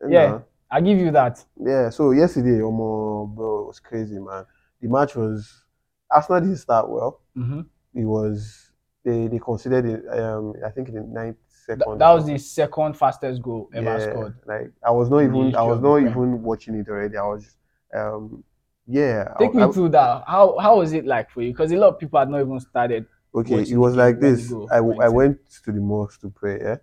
And 0.00 0.12
Yeah. 0.12 0.38
I 0.70 0.80
give 0.82 0.98
you 0.98 1.10
that. 1.12 1.42
Yeah, 1.58 1.88
so 1.90 2.10
yesterday, 2.10 2.60
Omo, 2.60 3.34
bro, 3.34 3.62
it 3.62 3.66
was 3.68 3.80
crazy, 3.80 4.18
man. 4.18 4.44
The 4.82 4.88
match 4.88 5.16
was 5.16 5.64
Arsenal 6.10 6.40
didn't 6.40 6.56
start 6.58 6.90
well. 6.90 7.20
hmm 7.34 7.60
It 7.94 8.04
was 8.04 8.67
they 9.08 9.28
they 9.28 9.38
considered 9.38 9.86
it. 9.86 10.18
Um, 10.18 10.54
I 10.64 10.70
think 10.70 10.88
in 10.88 10.94
the 10.94 11.02
ninth 11.02 11.36
second. 11.48 11.98
That 11.98 12.10
was 12.12 12.26
the 12.26 12.38
second 12.38 12.96
fastest 12.96 13.42
goal 13.42 13.70
ever 13.74 13.98
yeah, 13.98 14.10
scored. 14.10 14.34
Like 14.46 14.70
I 14.86 14.90
was 14.90 15.08
not 15.10 15.20
even 15.20 15.54
I 15.54 15.62
was 15.62 15.80
not 15.80 15.96
even 15.98 16.42
watching 16.42 16.74
it 16.74 16.88
already. 16.88 17.16
I 17.16 17.22
was, 17.22 17.56
um, 17.94 18.44
yeah. 18.86 19.34
Take 19.38 19.50
I- 19.50 19.58
me 19.58 19.62
I- 19.62 19.72
through 19.72 19.90
that. 19.90 20.24
How 20.26 20.58
how 20.58 20.78
was 20.78 20.92
it 20.92 21.06
like 21.06 21.30
for 21.30 21.42
you? 21.42 21.52
Because 21.52 21.72
a 21.72 21.76
lot 21.76 21.88
of 21.94 21.98
people 21.98 22.18
had 22.18 22.28
not 22.28 22.40
even 22.40 22.60
started. 22.60 23.06
Okay, 23.34 23.62
it 23.62 23.76
was 23.76 23.94
like 23.94 24.20
this. 24.20 24.48
goal 24.48 24.68
I, 24.72 24.80
went 24.80 25.02
I 25.02 25.08
went 25.08 25.38
to 25.64 25.72
the 25.72 25.80
mosque 25.80 26.20
to 26.22 26.30
pray. 26.30 26.58
Yeah? 26.60 26.76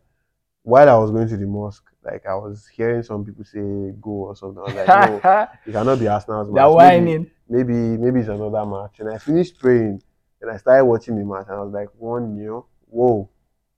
While 0.62 0.90
I 0.90 0.98
was 0.98 1.12
going 1.12 1.28
to 1.28 1.38
the 1.38 1.46
mosque, 1.46 1.86
like 2.04 2.26
I 2.26 2.36
was 2.36 2.68
hearing 2.68 3.04
some 3.04 3.26
people 3.26 3.44
say 3.44 3.92
go 4.02 4.12
or 4.30 4.36
something. 4.36 4.60
I 4.60 4.66
was 4.66 4.76
like, 4.76 4.88
no, 4.88 5.20
They're 5.22 5.50
it 5.66 5.72
cannot 5.72 6.00
be 6.00 6.08
Arsenal's 6.08 6.50
match. 6.50 6.62
Maybe, 6.62 6.74
whining. 6.76 7.32
maybe 7.50 7.74
maybe 7.74 8.20
it's 8.22 8.30
another 8.30 8.66
match. 8.66 9.00
And 9.00 9.10
I 9.10 9.18
finished 9.18 9.60
praying 9.60 10.02
and 10.46 10.54
I 10.56 10.58
started 10.58 10.86
watching 10.86 11.16
the 11.18 11.26
match 11.26 11.46
and 11.50 11.58
I 11.58 11.62
was 11.64 11.74
like, 11.74 11.90
one 11.98 12.36
nil. 12.38 12.68
Whoa. 12.88 13.30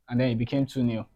And 0.09 0.19
then 0.19 0.29
it 0.29 0.37
became 0.37 0.65
2 0.65 0.87
0. 0.87 1.07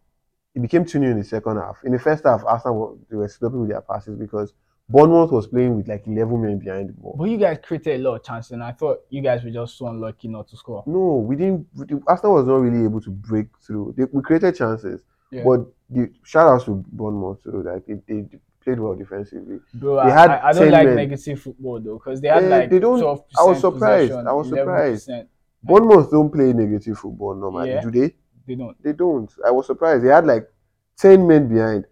It 0.54 0.60
became 0.62 0.84
2 0.84 0.98
0 0.98 1.10
in 1.12 1.18
the 1.18 1.24
second 1.24 1.56
half. 1.56 1.78
In 1.84 1.92
the 1.92 1.98
first 1.98 2.24
half, 2.24 2.44
Arsenal 2.44 2.76
were, 2.78 2.94
they 3.10 3.16
were 3.16 3.28
stopping 3.28 3.60
with 3.60 3.70
their 3.70 3.80
passes 3.80 4.16
because 4.18 4.52
Bournemouth 4.88 5.30
was 5.30 5.46
playing 5.46 5.76
with 5.76 5.88
like 5.88 6.06
11 6.06 6.42
men 6.42 6.58
behind 6.58 6.88
the 6.90 6.92
ball. 6.92 7.14
But 7.18 7.24
you 7.30 7.38
guys 7.38 7.58
created 7.62 8.00
a 8.00 8.02
lot 8.02 8.16
of 8.16 8.24
chances, 8.24 8.50
and 8.52 8.62
I 8.62 8.72
thought 8.72 8.98
you 9.08 9.22
guys 9.22 9.42
were 9.44 9.50
just 9.50 9.78
so 9.78 9.86
unlucky 9.86 10.28
not 10.28 10.48
to 10.48 10.56
score. 10.56 10.82
No, 10.86 11.16
we 11.26 11.36
didn't. 11.36 11.66
Arsenal 12.06 12.34
was 12.34 12.46
not 12.46 12.56
really 12.56 12.84
able 12.84 13.00
to 13.00 13.10
break 13.10 13.46
through. 13.64 13.94
They, 13.96 14.04
we 14.12 14.20
created 14.22 14.54
chances, 14.56 15.02
Yeah. 15.30 15.44
but 15.44 15.66
the 15.88 16.12
shout 16.24 16.48
outs 16.48 16.64
to 16.64 16.84
Bournemouth 16.92 17.42
too. 17.42 17.62
Like 17.62 17.86
they, 17.86 17.94
they 18.06 18.26
played 18.62 18.78
well 18.80 18.94
defensively. 18.94 19.60
Bro, 19.72 19.94
they 20.04 20.10
I, 20.12 20.20
had 20.20 20.30
I, 20.30 20.48
I 20.48 20.52
don't 20.52 20.70
like 20.70 20.86
men. 20.86 20.96
negative 20.96 21.40
football 21.40 21.80
though, 21.80 21.94
because 21.98 22.20
they 22.20 22.28
had 22.28 22.44
Eh, 22.44 22.48
like 22.48 22.70
they 22.70 22.78
don't- 22.78 23.00
12% 23.00 23.22
I 23.38 23.44
was 23.44 23.60
surprised. 23.60 24.12
I 24.12 24.32
was 24.32 24.48
surprised. 24.48 25.08
11%. 25.08 25.26
Bournemouth 25.62 26.10
don't 26.10 26.30
play 26.32 26.52
negative 26.52 26.98
football 26.98 27.34
normally, 27.34 27.70
Yeah. 27.70 27.80
do 27.82 27.90
they? 27.90 28.14
They 28.46 28.54
don't. 28.56 28.82
They 28.82 28.92
don't. 28.92 29.32
I 29.46 29.50
was 29.50 29.66
surprised. 29.66 30.04
They 30.04 30.08
had 30.08 30.26
like 30.26 30.48
ten 30.96 31.26
men 31.26 31.48
behind. 31.48 31.86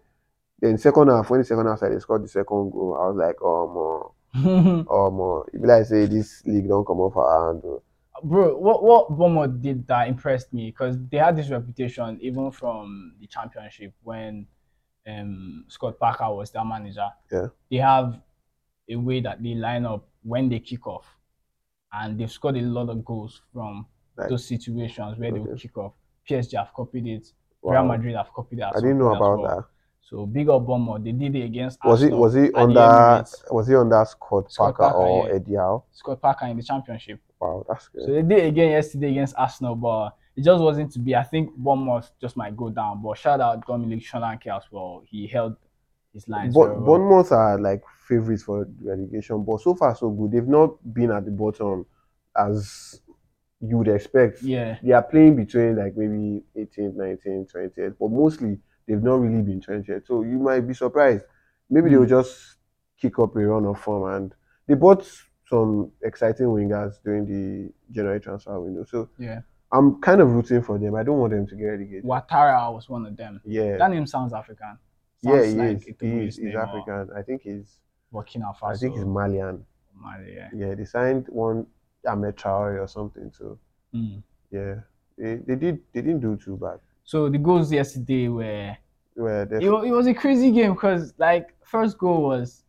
Then 0.59 0.77
second 0.77 1.07
half, 1.07 1.29
when 1.29 1.39
the 1.39 1.45
second 1.45 1.65
half 1.65 1.77
started, 1.77 1.95
they 1.95 2.01
scored 2.01 2.23
the 2.23 2.27
second 2.27 2.71
goal. 2.71 2.97
I 2.99 3.07
was 3.07 3.15
like, 3.17 3.37
oh 3.41 4.13
man, 4.35 4.85
oh 4.89 5.09
man. 5.09 5.61
If 5.61 5.67
like 5.67 5.85
say 5.85 6.05
this 6.05 6.43
league 6.45 6.67
don't 6.67 6.85
come 6.85 6.99
off 6.99 7.15
our 7.17 7.47
hand. 7.53 7.61
oh. 7.65 7.81
Bro, 8.23 8.57
what 8.59 8.83
what 8.83 9.09
Bournemouth 9.17 9.59
did 9.61 9.87
that 9.87 10.07
impressed 10.07 10.53
me 10.53 10.69
because 10.69 10.95
they 11.09 11.17
had 11.17 11.35
this 11.35 11.49
reputation 11.49 12.19
even 12.21 12.51
from 12.51 13.13
the 13.19 13.25
championship 13.25 13.93
when 14.03 14.45
um 15.07 15.65
Scott 15.69 15.97
Parker 15.97 16.29
was 16.31 16.51
their 16.51 16.63
manager. 16.65 17.07
Yeah. 17.31 17.47
They 17.71 17.77
have 17.77 18.19
a 18.89 18.95
way 18.97 19.21
that 19.21 19.41
they 19.41 19.55
line 19.55 19.85
up 19.85 20.07
when 20.21 20.49
they 20.49 20.59
kick 20.59 20.85
off, 20.85 21.05
and 21.93 22.19
they've 22.19 22.31
scored 22.31 22.57
a 22.57 22.61
lot 22.61 22.89
of 22.89 23.03
goals 23.05 23.41
from 23.53 23.85
Like- 24.17 24.29
those 24.29 24.45
situations 24.45 25.17
where 25.17 25.31
they 25.31 25.39
would 25.39 25.57
kick 25.59 25.77
off. 25.77 25.93
PSG 26.27 26.57
have 26.57 26.73
copied 26.73 27.07
it. 27.07 27.27
Real 27.63 27.85
Madrid 27.85 28.15
have 28.15 28.31
copied 28.33 28.59
it. 28.59 28.65
I 28.65 28.79
didn't 28.79 28.97
know 28.99 29.13
about 29.15 29.39
well. 29.39 29.55
that. 29.57 29.65
So 30.01 30.25
big 30.25 30.49
up 30.49 30.65
Bournemouth. 30.65 31.03
They 31.03 31.11
did 31.13 31.35
it 31.35 31.43
against 31.43 31.79
Was 31.85 32.03
it 32.03 32.11
was 32.11 32.33
the 32.33 32.51
under 32.55 33.23
was 33.49 33.67
he 33.67 33.75
under 33.75 34.03
Scott, 34.05 34.51
Scott 34.51 34.75
Parker, 34.75 34.93
Parker, 34.93 34.97
or 34.97 35.27
yeah. 35.27 35.35
Eddie 35.35 35.55
Howe? 35.55 35.83
Scott 35.91 36.21
Parker 36.21 36.45
in 36.47 36.57
the 36.57 36.63
championship. 36.63 37.19
Wow, 37.39 37.65
that's 37.67 37.87
good. 37.87 38.05
So 38.05 38.11
they 38.13 38.21
did 38.21 38.39
it 38.39 38.47
again 38.47 38.71
yesterday 38.71 39.11
against 39.11 39.35
Arsenal, 39.37 39.75
but 39.75 40.15
it 40.35 40.43
just 40.43 40.61
wasn't 40.61 40.91
to 40.93 40.99
be. 40.99 41.15
I 41.15 41.23
think 41.23 41.55
Bournemouth 41.55 42.11
just 42.19 42.35
might 42.35 42.57
go 42.57 42.69
down. 42.69 43.01
But 43.01 43.17
shout 43.17 43.39
out 43.39 43.65
Dominic 43.65 44.01
Solanke 44.01 44.47
as 44.47 44.63
well. 44.71 45.01
He 45.05 45.27
held 45.27 45.55
his 46.13 46.27
lines 46.27 46.53
But 46.53 46.69
well. 46.77 46.81
Bournemouth 46.81 47.31
are 47.31 47.59
like 47.59 47.83
favorites 48.07 48.43
for 48.43 48.67
relegation, 48.81 49.43
but 49.43 49.61
so 49.61 49.75
far 49.75 49.95
so 49.95 50.09
good. 50.09 50.31
They've 50.31 50.47
not 50.47 50.75
been 50.93 51.11
at 51.11 51.25
the 51.25 51.31
bottom 51.31 51.85
as 52.35 53.01
you 53.59 53.77
would 53.77 53.87
expect. 53.87 54.41
Yeah, 54.41 54.77
They 54.83 54.91
are 54.91 55.03
playing 55.03 55.35
between 55.35 55.75
like 55.77 55.95
maybe 55.95 56.43
18th, 56.57 56.95
19th, 56.95 57.53
20th, 57.53 57.95
but 57.99 58.09
mostly 58.09 58.59
they've 58.87 59.01
not 59.01 59.19
really 59.21 59.41
been 59.43 59.61
trenched. 59.61 60.07
So 60.07 60.23
you 60.23 60.39
might 60.39 60.61
be 60.61 60.73
surprised. 60.73 61.25
Maybe 61.69 61.89
Hmm. 61.89 61.95
they'll 61.95 62.05
just 62.21 62.57
kick 62.97 63.17
up 63.19 63.35
a 63.35 63.39
run 63.39 63.65
of 63.65 63.79
form 63.79 64.13
and 64.13 64.33
they 64.67 64.73
bought 64.73 65.05
some 65.47 65.91
exciting 66.01 66.47
wingers 66.47 66.95
during 67.03 67.25
the 67.25 67.71
January 67.91 68.19
transfer 68.19 68.59
window. 68.59 68.83
So 68.85 69.09
yeah. 69.17 69.41
I'm 69.71 70.01
kind 70.01 70.21
of 70.21 70.31
rooting 70.33 70.61
for 70.61 70.77
them. 70.77 70.95
I 70.95 71.03
don't 71.03 71.19
want 71.19 71.31
them 71.33 71.47
to 71.47 71.55
get 71.55 71.63
relegated. 71.65 72.03
Ouattara 72.03 72.73
was 72.73 72.89
one 72.89 73.05
of 73.05 73.15
them. 73.15 73.41
Yeah. 73.45 73.77
That 73.77 73.91
name 73.91 74.05
sounds 74.05 74.33
African. 74.33 74.77
Yeah, 75.21 75.43
he 75.45 75.53
like 75.55 75.77
is. 75.77 75.85
He 75.99 76.07
is. 76.25 76.37
He's 76.37 76.55
African. 76.55 77.09
I 77.15 77.21
think 77.21 77.41
he's 77.43 77.77
Burkina 78.13 78.55
Faso. 78.57 78.73
I 78.75 78.77
think 78.77 78.95
he's 78.95 79.05
Malian. 79.05 79.65
Mali, 79.95 80.33
yeah. 80.35 80.49
Yeah, 80.53 80.75
they 80.75 80.85
signed 80.85 81.27
one 81.29 81.67
Ahmed 82.07 82.35
Traore 82.37 82.81
or 82.81 82.87
something. 82.87 83.31
So 83.37 83.57
Mm. 83.93 84.23
yeah, 84.51 84.75
they, 85.17 85.35
they 85.35 85.55
did 85.55 85.79
they 85.93 86.01
didn't 86.01 86.21
do 86.21 86.37
too 86.37 86.55
bad. 86.57 86.79
So 87.03 87.29
the 87.29 87.37
goals 87.37 87.71
yesterday 87.71 88.29
were 88.29 88.77
they, 89.15 89.57
it, 89.57 89.63
it 89.69 89.91
was 89.91 90.07
a 90.07 90.13
crazy 90.13 90.51
game 90.51 90.73
because 90.73 91.13
like 91.17 91.53
first 91.65 91.97
goal 91.97 92.23
was 92.23 92.63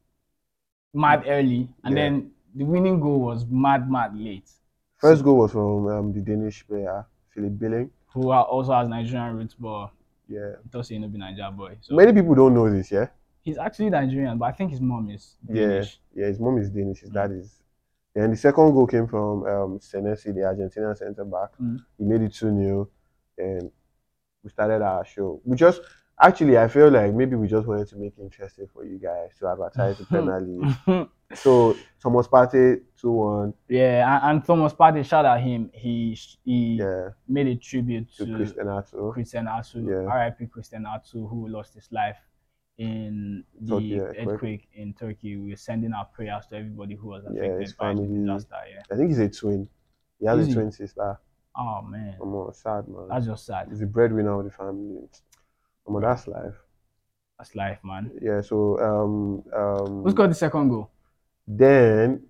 mad 0.93 1.25
early 1.27 1.69
and 1.85 1.97
Yeah. 1.97 2.03
then 2.03 2.31
the 2.55 2.65
winning 2.65 3.01
goal 3.01 3.21
was 3.21 3.47
mad 3.47 3.91
mad 3.91 4.17
late. 4.17 4.51
first 4.97 5.23
goal 5.25 5.39
was 5.39 5.53
from 5.53 5.87
um, 5.89 6.13
the 6.13 6.21
Danish 6.21 6.67
player 6.67 7.07
Philip 7.31 7.59
Billing. 7.59 7.91
Who 8.13 8.31
also 8.31 8.73
has 8.75 8.89
Nigerian 8.89 9.37
roots, 9.37 9.55
but 9.55 9.91
Yeah, 10.29 10.53
no 10.73 10.83
be 10.83 11.19
Nigerian 11.19 11.57
boy. 11.57 11.77
So 11.81 11.95
many 11.95 12.13
people 12.13 12.35
don't 12.35 12.55
know 12.55 12.71
this. 12.71 12.91
Yeah, 12.91 13.09
he's 13.43 13.59
actually 13.59 13.91
Nigerian, 13.91 14.39
but 14.39 14.47
I 14.47 14.53
think 14.53 14.71
his 14.71 14.81
mom 14.81 15.11
is 15.11 15.37
yeah, 15.49 15.67
Danish. 15.67 16.01
yeah. 16.15 16.27
His 16.27 16.41
mom 16.41 16.59
is 16.59 16.71
Danish. 16.71 17.01
His 17.01 17.11
dad 17.11 17.33
is. 17.33 17.59
And 18.15 18.33
the 18.33 18.37
second 18.37 18.73
goal 18.73 18.87
came 18.87 19.07
from 19.07 19.45
um, 19.47 19.79
Senesi, 19.79 20.35
the 20.35 20.41
Argentinian 20.43 20.97
centre 20.97 21.25
back. 21.25 21.51
Mm. 21.61 21.79
He 21.97 22.05
made 22.05 22.21
it 22.21 22.35
2 22.35 22.55
0, 22.55 22.89
and 23.39 23.71
we 24.45 24.51
started 24.51 24.83
our 24.83 25.05
show. 25.05 25.41
We 25.45 25.57
just 25.57 25.81
actually, 26.21 26.59
I 26.59 26.69
feel 26.69 26.91
like 26.91 27.13
maybe 27.15 27.37
we 27.37 27.49
just 27.49 27.67
wanted 27.67 27.89
to 27.89 27.97
make 27.97 28.15
it 28.19 28.23
interesting 28.23 28.67
for 28.73 28.85
you 28.85 28.99
guys 28.99 29.31
to 29.39 29.49
advertise 29.49 29.99
the 29.99 30.05
Premier 30.07 30.41
League. 30.89 31.09
So 31.35 31.75
Thomas 32.01 32.29
Partey 32.29 32.83
2 33.01 33.11
1. 33.11 33.55
yeah, 33.69 34.19
and, 34.23 34.37
and 34.39 34.45
Thomas 34.45 34.73
Partey, 34.75 35.05
shout 35.05 35.25
out 35.25 35.41
him. 35.41 35.71
He 35.73 36.19
he 36.45 36.77
Yeah, 36.81 37.11
made 37.29 37.47
a 37.47 37.57
tribute 37.57 38.13
to 38.17 38.27
to, 38.27 38.37
Christian 38.37 38.69
Atsu. 38.69 39.13
Christian 39.13 39.49
Atsu, 39.49 39.79
Yeah. 39.89 40.13
RIP 40.25 40.51
Christian 40.51 40.85
Atsu, 40.87 41.27
who 41.27 41.49
lost 41.49 41.75
his 41.75 41.89
life 41.91 42.19
in 42.79 43.45
the 43.61 43.75
Turkey 43.75 44.01
earthquake. 44.01 44.29
earthquake 44.29 44.69
in 44.75 44.95
Turkey. 44.95 45.37
We're 45.37 45.57
sending 45.57 45.93
our 45.93 46.05
prayers 46.07 46.47
to 46.49 46.57
everybody 46.57 46.95
who 46.95 47.09
was 47.09 47.25
Yeah, 47.25 47.43
affected 47.43 47.63
his 47.63 47.73
by 47.75 47.95
the 47.95 48.03
disaster. 48.07 48.57
Yeah. 48.75 48.83
I 48.91 48.97
think 48.97 49.09
he's 49.11 49.19
a 49.19 49.29
twin. 49.29 49.69
He 50.19 50.27
has 50.27 50.39
Is 50.41 50.47
a 50.47 50.49
he? 50.49 50.55
twin 50.55 50.71
sister. 50.73 51.19
Oh 51.57 51.83
man, 51.83 52.17
I'm 52.23 52.53
sad, 52.55 52.89
man. 52.89 53.09
that's 53.09 53.27
just 53.27 53.45
sad. 53.47 53.69
He's 53.69 53.81
the 53.81 53.87
breadwinner 53.87 54.39
of 54.39 54.45
the 54.47 54.51
family. 54.51 55.09
I'm 55.87 56.01
that's 56.01 56.27
life. 56.27 56.55
That's 57.39 57.55
life, 57.55 57.79
man. 57.83 58.11
Yeah, 58.21 58.41
so 58.41 58.79
um 58.79 59.43
um 59.55 60.05
Who's 60.05 60.15
got 60.15 60.29
the 60.29 60.35
second 60.35 60.69
goal? 60.69 60.91
then 61.47 62.23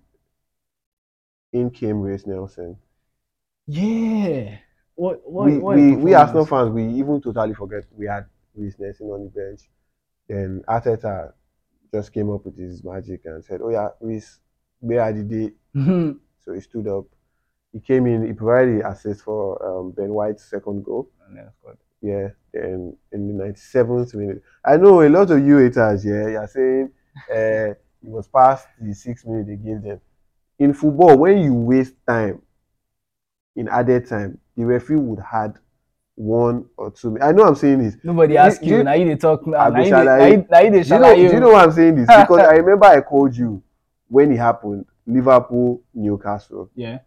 in 1.51 1.69
came 1.69 2.01
Reiss 2.01 2.25
Nelson. 2.25 2.77
Yeah. 3.67 4.57
What? 4.95 5.21
What? 5.29 5.45
we 5.45 5.57
what 5.59 5.77
a 5.77 5.81
we, 5.81 5.95
we 5.95 6.13
Arsenal 6.13 6.45
fans 6.45 6.71
we 6.71 6.85
even 6.87 7.21
totally 7.21 7.53
forget 7.53 7.83
we 7.95 8.07
had 8.07 8.25
Reiss 8.55 8.75
Nelson 8.79 9.07
on 9.07 9.23
the 9.25 9.29
bench. 9.29 9.61
Then 10.27 10.63
Arteta 10.67 11.33
just 11.93 12.11
came 12.11 12.31
up 12.31 12.45
with 12.45 12.57
his 12.57 12.83
magic 12.83 13.21
and 13.25 13.43
said, 13.43 13.61
"Oh 13.63 13.69
yeah, 13.69 13.89
Reiss, 14.01 14.39
where 14.79 15.01
are 15.01 15.13
the 15.13 15.23
day?" 15.23 15.51
So 16.43 16.51
he 16.53 16.59
stood 16.59 16.87
up. 16.87 17.05
He 17.71 17.79
came 17.79 18.05
in. 18.05 18.25
He 18.25 18.33
provided 18.33 18.81
the 18.81 18.89
assist 18.89 19.23
for 19.23 19.63
um, 19.65 19.91
Ben 19.91 20.09
White's 20.13 20.43
second 20.43 20.83
goal. 20.83 21.09
And 21.25 21.37
then 21.37 21.49
scored. 21.57 21.77
Yeah. 22.03 22.27
Then 22.53 22.95
in 23.11 23.35
the 23.37 23.43
97th 23.45 24.13
minute, 24.13 24.43
I 24.63 24.77
know 24.77 25.01
a 25.01 25.09
lot 25.09 25.31
of 25.31 25.43
you 25.43 25.57
haters. 25.57 26.05
Yeah, 26.05 26.27
you're 26.27 26.47
saying 26.47 26.91
uh, 27.31 27.71
it 27.73 27.77
was 28.01 28.27
past 28.27 28.67
the 28.79 28.93
six 28.93 29.25
minutes 29.25 29.47
they 29.49 29.55
gave 29.55 29.81
them. 29.81 29.99
In 30.59 30.73
football, 30.73 31.17
when 31.17 31.39
you 31.39 31.53
waste 31.55 31.95
time 32.05 32.41
in 33.55 33.67
added 33.69 34.07
time, 34.07 34.37
the 34.55 34.65
referee 34.65 34.97
would 34.97 35.19
had 35.19 35.55
one 36.15 36.65
or 36.77 36.91
two. 36.91 37.17
I 37.19 37.31
know 37.31 37.43
I'm 37.45 37.55
saying 37.55 37.79
this. 37.83 37.97
Nobody 38.03 38.37
asked 38.37 38.61
you-. 38.63 38.83
Now 38.83 38.93
you 38.93 39.05
they 39.05 39.15
talk. 39.15 39.47
Now 39.47 39.57
I 39.59 39.69
now 39.69 39.77
be 39.79 39.85
you 39.85 39.91
now 39.91 40.25
you- 40.25 40.47
now 40.51 40.59
you 40.59 40.71
dey 40.71 40.83
Do 40.83 40.89
you 40.89 40.99
know? 40.99 41.07
shalaye 41.07 41.15
Do 41.29 41.33
you 41.33 41.39
know 41.39 41.49
why 41.53 41.63
I'm 41.63 41.71
saying 41.71 41.95
this? 41.95 42.07
Because 42.19 42.39
I 42.39 42.53
remember 42.57 42.85
I 42.85 43.01
called 43.01 43.35
you 43.35 43.63
when 44.09 44.31
it 44.31 44.37
happened. 44.37 44.85
Liverpool, 45.07 45.81
Newcastle. 45.93 46.69
Yeah, 46.75 46.99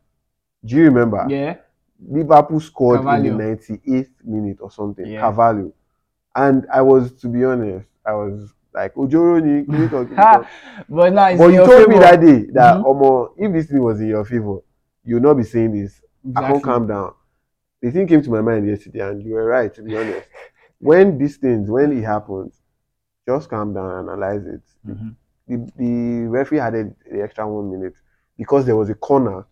Do 0.65 0.77
you 0.77 0.85
remember? 0.85 1.25
yeah. 1.31 1.57
Liverpool 2.09 2.61
scored 2.61 3.01
in 3.01 3.37
the 3.37 3.45
98th 3.45 4.11
minute 4.25 4.59
or 4.61 4.71
something. 4.71 5.07
Yeah. 5.07 5.21
Carvalho. 5.21 5.73
And 6.35 6.67
I 6.73 6.83
was, 6.83 7.13
to 7.21 7.29
be 7.29 7.45
honest, 7.45 7.87
I 8.05 8.13
was 8.13 8.53
like, 8.75 8.95
Ojoro 8.95 9.43
ni, 9.43 9.65
kini 9.65 9.89
kan, 9.89 10.05
kini 10.05 10.17
Ha, 10.17 10.39
kan." 10.41 10.47
but 10.89 11.13
now 11.13 11.29
it's 11.29 11.39
But 11.41 11.47
you 11.49 11.65
told 11.65 11.89
me 11.89 11.99
that 11.99 12.21
day 12.21 12.47
that 12.53 12.77
Mhm. 12.77 12.85
Omo, 12.85 13.33
if 13.37 13.53
this 13.53 13.67
thing 13.67 13.83
was 13.83 14.01
in 14.01 14.09
your 14.09 14.25
favor, 14.25 14.59
you 15.05 15.15
would 15.17 15.23
not 15.23 15.35
be 15.35 15.43
saying 15.45 15.73
this. 15.73 16.03
I 16.35 16.41
can't 16.43 16.63
calm 16.63 16.87
down. 16.87 17.15
The 17.81 17.91
thing 17.91 18.07
came 18.07 18.21
to 18.23 18.31
my 18.31 18.41
mind 18.43 18.67
yesterday, 18.69 19.01
and 19.01 19.23
you 19.23 19.35
were 19.35 19.47
right, 19.47 19.73
to 19.75 19.83
be 19.83 19.97
honest. 19.97 20.29
when 20.79 21.17
these 21.17 21.39
things, 21.39 21.71
when 21.71 21.97
it 21.97 22.03
happens, 22.05 22.61
just 23.27 23.49
calm 23.49 23.73
down 23.73 23.91
and 23.91 24.09
analyze 24.11 24.47
it. 24.47 24.63
Mhm. 24.87 25.15
The, 25.49 25.73
the 25.77 26.27
referee 26.29 26.59
added 26.61 26.95
the 27.11 27.23
extra 27.23 27.49
one 27.49 27.71
minute 27.71 27.95
because 28.37 28.67
there 28.67 28.77
was 28.77 28.91
a 28.91 28.95
corner. 28.95 29.47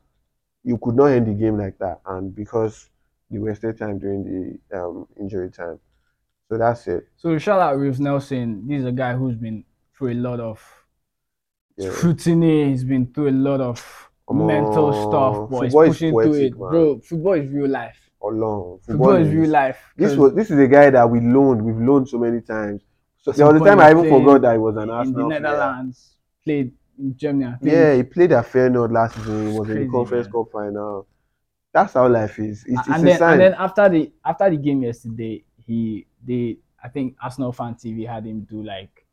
You 0.64 0.78
could 0.78 0.94
not 0.96 1.06
end 1.06 1.26
the 1.26 1.34
game 1.34 1.58
like 1.58 1.78
that, 1.78 2.00
and 2.06 2.34
because 2.34 2.88
they 3.30 3.38
wasted 3.38 3.78
time 3.78 3.98
during 3.98 4.24
the 4.70 4.78
um, 4.78 5.06
injury 5.20 5.50
time. 5.50 5.78
So 6.48 6.58
that's 6.58 6.86
it. 6.86 7.08
So 7.16 7.36
shout 7.38 7.60
out 7.60 7.78
Reiss 7.78 7.98
Nelson. 7.98 8.66
This 8.66 8.80
is 8.80 8.86
a 8.86 8.92
guy 8.92 9.14
who's 9.14 9.36
been 9.36 9.64
through 9.96 10.12
a 10.12 10.14
lot 10.14 10.40
of 10.40 10.62
Yeah. 11.76 11.90
scrutiny. 11.90 12.70
He's 12.70 12.84
been 12.84 13.06
through 13.12 13.30
a 13.30 13.36
lot 13.48 13.60
of 13.60 14.10
mental 14.30 14.92
stuff, 14.92 15.50
but 15.50 15.64
he's 15.64 15.72
football 15.72 15.82
is 15.82 15.88
pushing 15.88 16.10
through 16.12 16.34
it, 16.34 16.58
man. 16.58 16.70
bro. 16.70 16.98
Football 17.00 17.32
is 17.34 17.48
real 17.50 17.70
life. 17.70 17.98
Along. 18.22 18.78
Football, 18.86 19.16
is 19.16 19.34
real 19.34 19.50
life. 19.50 19.78
This 19.96 20.16
was 20.16 20.34
this 20.34 20.50
is 20.50 20.58
a 20.58 20.66
guy 20.66 20.88
that 20.90 21.10
we 21.10 21.20
loaned. 21.20 21.62
We've 21.62 21.76
loaned 21.76 22.08
so 22.08 22.18
many 22.18 22.40
times. 22.40 22.82
So 23.18 23.32
there 23.32 23.46
was 23.46 23.60
a 23.60 23.64
time 23.64 23.80
I 23.80 23.90
even 23.90 24.08
forgot 24.08 24.42
that 24.42 24.52
he 24.52 24.58
was 24.58 24.76
an 24.76 24.82
in 24.82 24.88
the 24.88 24.94
Arsenal 24.94 25.28
player. 25.28 25.40
Netherlands, 25.40 26.16
played 26.42 26.66
in 26.66 26.72
Germany. 27.16 27.46
I 27.46 27.56
think. 27.56 27.72
Yeah, 27.72 27.94
he 27.94 28.02
played 28.02 28.32
at 28.32 28.46
Feyenoord 28.46 28.92
last 28.92 29.16
season. 29.16 29.52
He 29.52 29.58
was 29.58 29.68
in 29.70 29.86
the 29.86 29.88
Conference 29.88 30.26
man. 30.26 30.32
Cup 30.32 30.52
final. 30.52 31.06
That's 31.72 31.94
how 31.94 32.08
life 32.08 32.38
is. 32.38 32.64
It's, 32.66 32.80
it's 32.80 32.88
and 32.88 33.02
a 33.02 33.06
then 33.06 33.18
sign. 33.18 33.32
and 33.32 33.40
then 33.40 33.54
after 33.58 33.88
the 33.88 34.12
after 34.24 34.50
the 34.50 34.56
game 34.56 34.82
yesterday, 34.82 35.44
he 35.66 36.06
they 36.24 36.58
I 36.82 36.88
think 36.88 37.16
Arsenal 37.22 37.52
fan 37.52 37.74
TV 37.74 38.06
had 38.06 38.26
him 38.26 38.42
do 38.42 38.62
like 38.62 39.04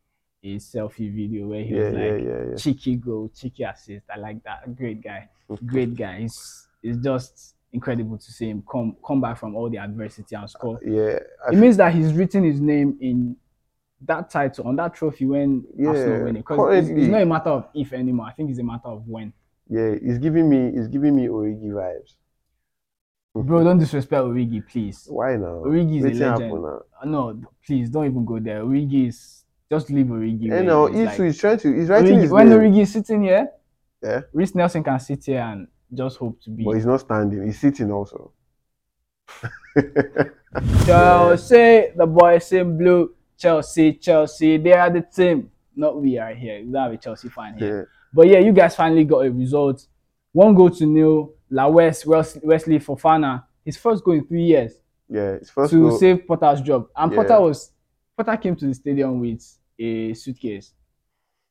a 0.44 0.56
selfie 0.58 1.14
video 1.14 1.48
where 1.48 1.64
he 1.64 1.76
yeah, 1.76 1.84
was 1.84 1.94
like 1.94 2.04
yeah, 2.04 2.18
yeah, 2.18 2.44
yeah. 2.50 2.56
cheeky 2.56 2.96
goal, 2.96 3.32
cheeky 3.36 3.64
assist. 3.64 4.06
I 4.14 4.18
like 4.18 4.44
that. 4.44 4.76
Great 4.76 5.02
guy. 5.02 5.30
Great 5.66 5.96
guy. 5.96 6.20
It's 6.24 6.68
it's 6.84 6.98
just 7.04 7.56
incredible 7.74 8.18
to 8.18 8.32
see 8.32 8.50
him 8.50 8.64
come 8.70 8.96
come 9.06 9.22
back 9.22 9.38
from 9.38 9.56
all 9.56 9.70
the 9.70 9.78
adversity 9.78 10.36
and 10.36 10.50
score. 10.50 10.80
Yeah, 10.86 11.20
I 11.48 11.54
It 11.54 11.58
means 11.58 11.78
that 11.78 11.94
he's 11.94 12.14
written 12.14 12.44
his 12.44 12.60
name 12.60 12.98
in 13.02 13.36
that 14.06 14.30
title 14.30 14.68
on 14.68 14.76
that 14.78 14.94
trophy 14.94 15.26
when 15.26 15.64
Arsenal 15.86 16.18
Yeah, 16.18 16.24
win 16.24 16.36
it. 16.36 16.40
Because 16.40 16.78
it's, 16.78 16.90
it's 16.90 17.08
not 17.08 17.22
a 17.22 17.26
matter 17.26 17.50
of 17.50 17.68
if 17.74 17.94
anymore. 17.94 18.26
I 18.28 18.32
think 18.34 18.50
it's 18.50 18.60
a 18.60 18.64
matter 18.64 18.88
of 18.88 19.08
when. 19.08 19.34
yeah, 19.70 19.96
he's 20.02 20.18
giving 20.18 20.50
me 20.50 20.72
he's 20.72 20.88
giving 20.88 21.16
me 21.16 21.28
Origi 21.28 21.70
vibes. 21.72 22.16
Bro, 23.34 23.64
don't 23.64 23.78
disrespect 23.80 24.24
Origi, 24.24 24.62
please. 24.68 25.06
Why 25.10 25.38
now? 25.38 25.64
Origi 25.66 26.00
is 26.00 26.20
a 26.22 26.26
legend. 26.26 26.64
No, 27.06 27.42
please 27.66 27.90
don't 27.90 28.06
even 28.06 28.26
go 28.26 28.40
there. 28.40 28.62
Origi 28.64 29.08
is 29.08 29.46
just 29.72 29.90
leave 29.90 30.08
Origi. 30.08 30.44
You 30.44 30.64
know, 30.64 30.88
he's, 30.88 31.06
Like, 31.06 31.20
he's 31.22 31.38
trying 31.40 31.58
to 31.60 31.74
he's 31.74 31.88
writing 31.88 32.18
Origi, 32.18 32.22
his 32.24 32.32
when 32.32 32.50
name, 32.50 32.60
Origi 32.60 32.82
is 32.82 32.92
sitting 32.92 33.24
here, 33.24 33.50
Yeah. 34.04 34.22
Reiss 34.34 34.54
Nelson 34.56 34.84
can 34.84 35.00
sit 35.00 35.24
here 35.24 35.40
and 35.40 35.68
just 35.94 36.18
hope 36.18 36.42
to 36.44 36.50
be. 36.50 36.64
but 36.66 36.72
he's 36.72 36.86
not 36.86 37.00
standing. 37.00 37.46
He's 37.46 37.60
sitting 37.60 37.90
also. 37.92 38.34
Chelsea, 40.86 41.92
the 41.96 42.06
boys 42.06 42.52
in 42.52 42.78
blue. 42.78 43.16
Chelsea, 43.42 43.94
Chelsea, 43.94 44.58
they 44.58 44.74
are 44.74 44.90
the 44.90 45.02
team. 45.02 45.50
Not 45.76 46.00
we 46.00 46.18
are 46.20 46.34
here. 46.34 46.60
We 46.64 46.72
don't 46.72 46.84
have 46.84 46.92
a 46.94 46.98
Chelsea 46.98 47.30
fan 47.30 47.58
here. 47.58 47.78
yeah, 47.80 47.84
But 48.14 48.28
yeah, 48.28 48.40
you 48.40 48.52
guys 48.52 48.76
finally 48.76 49.04
got 49.04 49.26
a 49.26 49.32
result. 49.32 49.88
One 50.32 50.54
goal 50.54 50.70
to 50.70 50.86
nil. 50.86 51.34
La 51.50 51.68
West, 51.68 52.06
Wes- 52.06 52.38
Wesley 52.44 52.80
Fofana, 52.80 53.44
his 53.66 53.76
first 53.78 54.04
goal 54.06 54.14
in 54.14 54.26
three 54.26 54.44
years 54.44 54.74
yeah. 55.10 55.38
His 55.40 55.50
first 55.50 55.72
to 55.72 55.90
goal, 55.90 55.98
save 56.00 56.26
Potter's 56.26 56.62
job. 56.62 56.88
And 56.96 57.12
Yeah. 57.12 57.18
Potter 57.18 57.42
was 57.42 57.72
Potter 58.16 58.38
came 58.38 58.56
to 58.56 58.66
the 58.68 58.74
stadium 58.74 59.20
with 59.20 59.44
a 59.78 60.14
suitcase. 60.14 60.72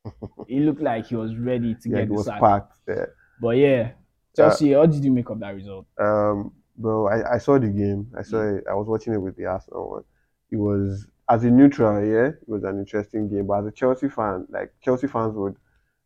he 0.47 0.59
looked 0.61 0.81
like 0.81 1.05
he 1.07 1.15
was 1.15 1.35
ready 1.35 1.75
to 1.75 1.89
yeah, 1.89 1.97
get 1.97 2.07
the 2.07 2.13
was 2.15 2.25
sack. 2.25 2.39
packed 2.39 2.77
there. 2.87 3.13
But 3.39 3.57
yeah, 3.57 3.91
Chelsea, 4.35 4.73
how 4.73 4.85
did 4.87 5.03
you 5.03 5.11
make 5.11 5.29
of 5.29 5.39
that 5.41 5.53
result? 5.53 5.85
Um, 5.99 6.51
bro, 6.77 7.07
I, 7.07 7.35
I 7.35 7.37
saw 7.37 7.59
the 7.59 7.67
game. 7.67 8.07
I 8.17 8.23
saw 8.23 8.41
it. 8.55 8.63
I 8.69 8.73
was 8.73 8.87
watching 8.87 9.13
it 9.13 9.21
with 9.21 9.35
the 9.35 9.45
Arsenal 9.45 9.91
one. 9.91 10.03
It 10.49 10.55
was 10.57 11.05
as 11.31 11.43
a 11.45 11.49
neutral, 11.49 12.03
yeah, 12.03 12.27
it 12.27 12.47
was 12.47 12.63
an 12.63 12.77
interesting 12.79 13.29
game. 13.29 13.47
But 13.47 13.61
as 13.61 13.67
a 13.67 13.71
Chelsea 13.71 14.09
fan, 14.09 14.45
like 14.49 14.73
Chelsea 14.81 15.07
fans 15.07 15.33
would, 15.35 15.55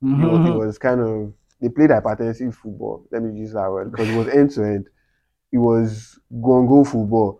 it 0.01 0.25
was, 0.25 0.47
it 0.47 0.53
was 0.53 0.77
kind 0.77 1.01
of 1.01 1.33
they 1.59 1.69
played 1.69 1.89
hypertensive 1.89 2.53
football. 2.53 3.07
Let 3.11 3.23
me 3.23 3.39
use 3.39 3.53
that 3.53 3.71
word 3.71 3.91
because 3.91 4.07
it 4.07 4.17
was 4.17 4.27
end 4.27 4.51
to 4.51 4.63
end. 4.63 4.87
It 5.51 5.57
was 5.57 6.19
go 6.43 6.59
and 6.59 6.67
go 6.67 6.83
football. 6.83 7.39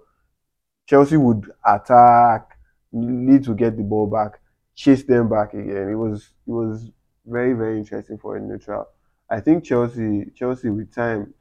Chelsea 0.88 1.18
would 1.18 1.52
attack, 1.66 2.58
need 2.92 3.44
to 3.44 3.54
get 3.54 3.78
the 3.78 3.84
ball 3.84 4.08
back, 4.08 4.40
chase 4.74 5.04
them 5.04 5.30
back 5.30 5.54
again. 5.54 5.90
It 5.90 5.96
was 5.96 6.32
it 6.48 6.52
was 6.52 6.90
very 7.26 7.54
very 7.54 7.78
interesting 7.78 8.18
for 8.18 8.36
a 8.36 8.42
neutral. 8.42 8.88
I 9.30 9.42
think 9.42 9.64
Chelsea 9.64 10.32
Chelsea 10.36 10.70
with 10.70 10.94
time. 10.94 11.36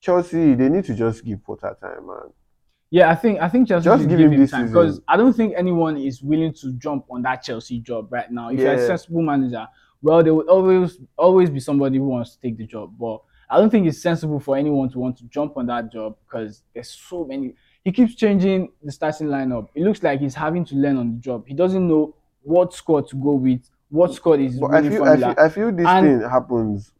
Chelsea 0.00 0.54
they 0.54 0.68
need 0.68 0.84
to 0.84 0.94
just 0.94 1.24
give 1.24 1.42
Potter 1.44 1.76
time, 1.80 2.06
man. 2.06 2.32
Yeah, 2.90 3.10
I 3.10 3.14
think 3.14 3.40
I 3.40 3.48
think 3.48 3.68
Chelsea 3.68 3.84
Just 3.84 4.02
should 4.02 4.08
give 4.08 4.18
give 4.18 4.26
him 4.28 4.32
him 4.34 4.40
this 4.40 4.50
time 4.50 4.66
because 4.66 5.00
I 5.06 5.16
don't 5.16 5.34
think 5.34 5.54
anyone 5.56 5.98
is 5.98 6.22
willing 6.22 6.54
to 6.54 6.72
jump 6.74 7.04
on 7.10 7.22
that 7.22 7.42
Chelsea 7.42 7.80
job 7.80 8.10
right 8.10 8.30
now. 8.30 8.48
If 8.50 8.60
you're 8.60 8.72
a 8.72 8.86
sensible 8.86 9.20
manager, 9.22 9.66
well, 10.00 10.22
there 10.22 10.34
will 10.34 10.48
always 10.48 10.98
always 11.16 11.50
be 11.50 11.60
somebody 11.60 11.98
who 11.98 12.04
wants 12.04 12.36
to 12.36 12.40
take 12.40 12.56
the 12.56 12.64
job. 12.66 12.94
But 12.98 13.20
I 13.50 13.58
don't 13.58 13.68
think 13.70 13.86
it's 13.86 14.00
sensible 14.00 14.40
for 14.40 14.56
anyone 14.56 14.88
to 14.90 14.98
want 14.98 15.18
to 15.18 15.24
jump 15.24 15.56
on 15.58 15.66
that 15.66 15.92
job 15.92 16.16
because 16.24 16.62
there's 16.72 16.88
so 16.88 17.24
many. 17.26 17.54
He 17.84 17.92
keeps 17.92 18.14
changing 18.14 18.72
the 18.82 18.90
starting 18.92 19.28
lineup. 19.28 19.68
It 19.74 19.82
looks 19.82 20.02
like 20.02 20.20
he's 20.20 20.34
having 20.34 20.64
to 20.66 20.74
learn 20.74 20.96
on 20.96 21.12
the 21.14 21.18
job. 21.20 21.44
He 21.46 21.54
doesn't 21.54 21.86
know 21.86 22.14
what 22.42 22.72
squad 22.72 23.08
to 23.08 23.16
go 23.16 23.32
with, 23.34 23.68
what 23.90 24.14
squad 24.14 24.40
is 24.40 24.58
But 24.58 24.74
I 24.74 24.88
feel, 24.88 25.04
I 25.04 25.16
feel 25.16 25.34
I 25.38 25.48
feel 25.50 25.72
this 25.72 25.86
And- 25.86 26.20
thing 26.22 26.30
happens 26.30 26.92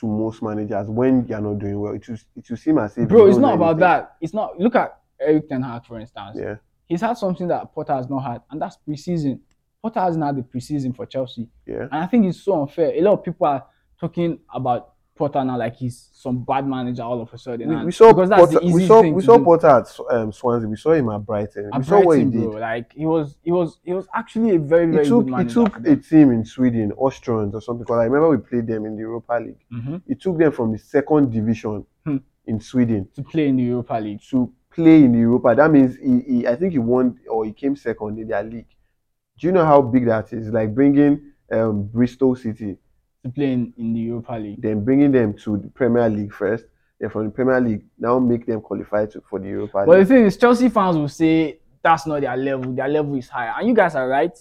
to 0.00 0.06
most 0.06 0.42
managers 0.42 0.88
when 0.88 1.26
you're 1.26 1.40
not 1.40 1.58
doing 1.58 1.78
well. 1.78 1.92
It 1.92 2.08
will, 2.08 2.16
it 2.36 2.48
will 2.48 2.56
seem 2.56 2.78
as 2.78 2.96
if 2.96 3.06
Bro, 3.08 3.26
it's 3.26 3.36
not 3.36 3.54
about 3.54 3.66
anything. 3.72 3.80
that. 3.80 4.16
It's 4.22 4.32
not. 4.32 4.58
Look 4.58 4.74
at 4.76 4.99
Erik 5.20 5.48
Ten 5.48 5.62
Hag, 5.62 5.84
for 5.84 5.98
instance. 6.00 6.36
Yeah. 6.40 6.56
He's 6.86 7.00
had 7.02 7.16
something 7.18 7.46
that 7.48 7.72
Potter 7.74 7.94
has 7.94 8.08
not 8.08 8.20
had, 8.20 8.42
and 8.50 8.60
that's 8.60 8.78
preseason. 8.88 9.40
Potter 9.82 10.00
hasn't 10.00 10.24
had 10.24 10.36
the 10.36 10.42
preseason 10.42 10.94
for 10.94 11.06
Chelsea, 11.06 11.48
Yeah. 11.66 11.82
and 11.90 11.94
I 11.94 12.06
think 12.06 12.26
it's 12.26 12.40
so 12.42 12.60
unfair. 12.62 12.92
A 12.94 13.00
lot 13.00 13.14
of 13.14 13.24
people 13.24 13.46
are 13.46 13.64
talking 13.98 14.38
about 14.52 14.94
Potter 15.16 15.44
now 15.44 15.58
like 15.58 15.76
he's 15.76 16.08
some 16.14 16.44
bad 16.44 16.66
manager 16.66 17.02
all 17.02 17.20
of 17.20 17.32
a 17.32 17.36
sudden. 17.38 17.68
We, 17.68 17.84
we 17.86 17.92
saw 17.92 18.12
because 18.12 18.30
that's 18.30 18.54
Potter, 18.54 18.66
we 18.66 18.86
saw 18.86 19.02
thing 19.02 19.14
we 19.14 19.22
saw. 19.22 19.38
Potter 19.44 19.66
at 19.68 19.98
um, 20.10 20.32
Swansea. 20.32 20.66
We 20.68 20.76
saw 20.76 20.92
him 20.92 21.10
at 21.10 21.18
Brighton. 21.26 21.68
At 21.74 21.78
we 21.80 21.84
saw 21.84 22.00
what 22.02 22.18
he 22.18 22.24
Brighton, 22.24 22.40
did. 22.40 22.50
bro, 22.50 22.60
like 22.60 22.92
he 22.94 23.04
was, 23.06 23.36
he 23.42 23.52
was, 23.52 23.80
he 23.84 23.92
was 23.92 24.08
actually 24.14 24.56
a 24.56 24.58
very, 24.58 24.90
very 24.90 25.04
took 25.06 25.26
good 25.26 25.46
he 25.46 25.52
took 25.52 25.76
a 25.86 25.96
team 25.96 26.30
in 26.32 26.44
Sweden, 26.46 26.92
Östersunds 26.98 27.52
or 27.54 27.60
something. 27.60 27.84
Because 27.84 27.98
I 28.00 28.04
remember 28.04 28.30
we 28.30 28.38
played 28.38 28.66
them 28.66 28.86
in 28.86 28.94
the 28.96 29.00
Europa 29.02 29.34
League. 29.34 29.62
Mhm. 29.72 30.00
He 30.08 30.14
took 30.14 30.38
them 30.38 30.52
from 30.52 30.72
the 30.72 30.78
second 30.78 31.30
division 31.30 31.84
Hmm. 32.06 32.16
in 32.46 32.58
Sweden 32.60 33.06
to 33.14 33.22
play 33.22 33.48
in 33.48 33.56
the 33.56 33.62
Europa 33.64 33.94
League. 34.00 34.20
to 34.30 34.50
play 34.74 35.04
in 35.04 35.14
Europa. 35.14 35.54
That 35.54 35.70
means 35.70 35.96
he, 35.96 36.20
he 36.38 36.46
I 36.46 36.56
think 36.56 36.72
he 36.72 36.78
won 36.78 37.18
or 37.28 37.44
he 37.44 37.52
came 37.52 37.76
second 37.76 38.18
in 38.18 38.28
their 38.28 38.42
league. 38.42 38.68
Do 39.38 39.46
you 39.46 39.52
know 39.52 39.64
how 39.64 39.80
big 39.82 40.06
that 40.06 40.32
is? 40.32 40.48
Like 40.48 40.74
bringing 40.74 41.32
um, 41.50 41.84
Bristol 41.84 42.36
City, 42.36 42.76
To 43.24 43.30
play 43.30 43.52
in, 43.52 43.72
in 43.78 43.92
the 43.94 44.00
Europa 44.00 44.32
League. 44.34 44.60
then 44.62 44.84
bringing 44.84 45.12
them 45.12 45.34
to 45.44 45.56
the 45.58 45.68
Premier 45.68 46.08
League 46.08 46.32
first, 46.32 46.64
then 47.00 47.10
from 47.10 47.24
the 47.24 47.30
Premier 47.30 47.60
League 47.60 47.84
now 47.98 48.18
make 48.18 48.46
them 48.46 48.60
qualify 48.60 49.06
to, 49.06 49.20
for 49.28 49.38
the 49.38 49.48
Europa 49.48 49.84
But 49.86 49.92
the 49.92 49.98
League. 49.98 50.08
thing 50.08 50.24
is, 50.26 50.36
Chelsea 50.36 50.68
fans 50.68 50.96
will 50.96 51.08
say 51.08 51.58
that's 51.82 52.06
not 52.06 52.20
their 52.20 52.36
level. 52.36 52.72
Their 52.72 52.88
level 52.88 53.14
is 53.16 53.28
higher, 53.28 53.54
and 53.58 53.66
you 53.68 53.74
guys 53.74 53.94
are 53.94 54.08
right. 54.08 54.36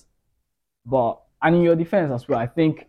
But 0.86 1.22
and 1.42 1.56
in 1.56 1.62
your 1.64 1.76
defense 1.76 2.12
as 2.12 2.28
well, 2.28 2.40
I 2.40 2.48
think, 2.48 2.86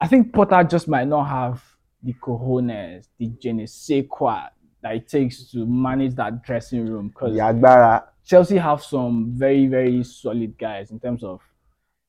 I 0.00 0.06
think 0.06 0.32
Potter 0.32 0.62
just 0.64 0.86
might 0.88 1.08
not 1.08 1.24
have 1.24 1.62
the 2.02 2.12
cojones, 2.14 3.08
the 3.18 3.28
je 3.40 3.52
ne 3.52 3.66
sais 3.66 4.04
quoi 4.08 4.42
that 4.82 4.94
it 4.96 5.08
takes 5.08 5.50
to 5.52 5.64
manage 5.66 6.14
that 6.16 6.42
dressing 6.44 6.86
room. 6.86 7.08
Because 7.08 7.34
The 7.34 7.40
Agbara, 7.40 8.04
Chelsea 8.24 8.56
have 8.58 8.82
some 8.82 9.32
very 9.34 9.66
very 9.66 10.02
solid 10.04 10.56
guys 10.58 10.90
in 10.90 11.00
terms 11.00 11.22
of 11.24 11.40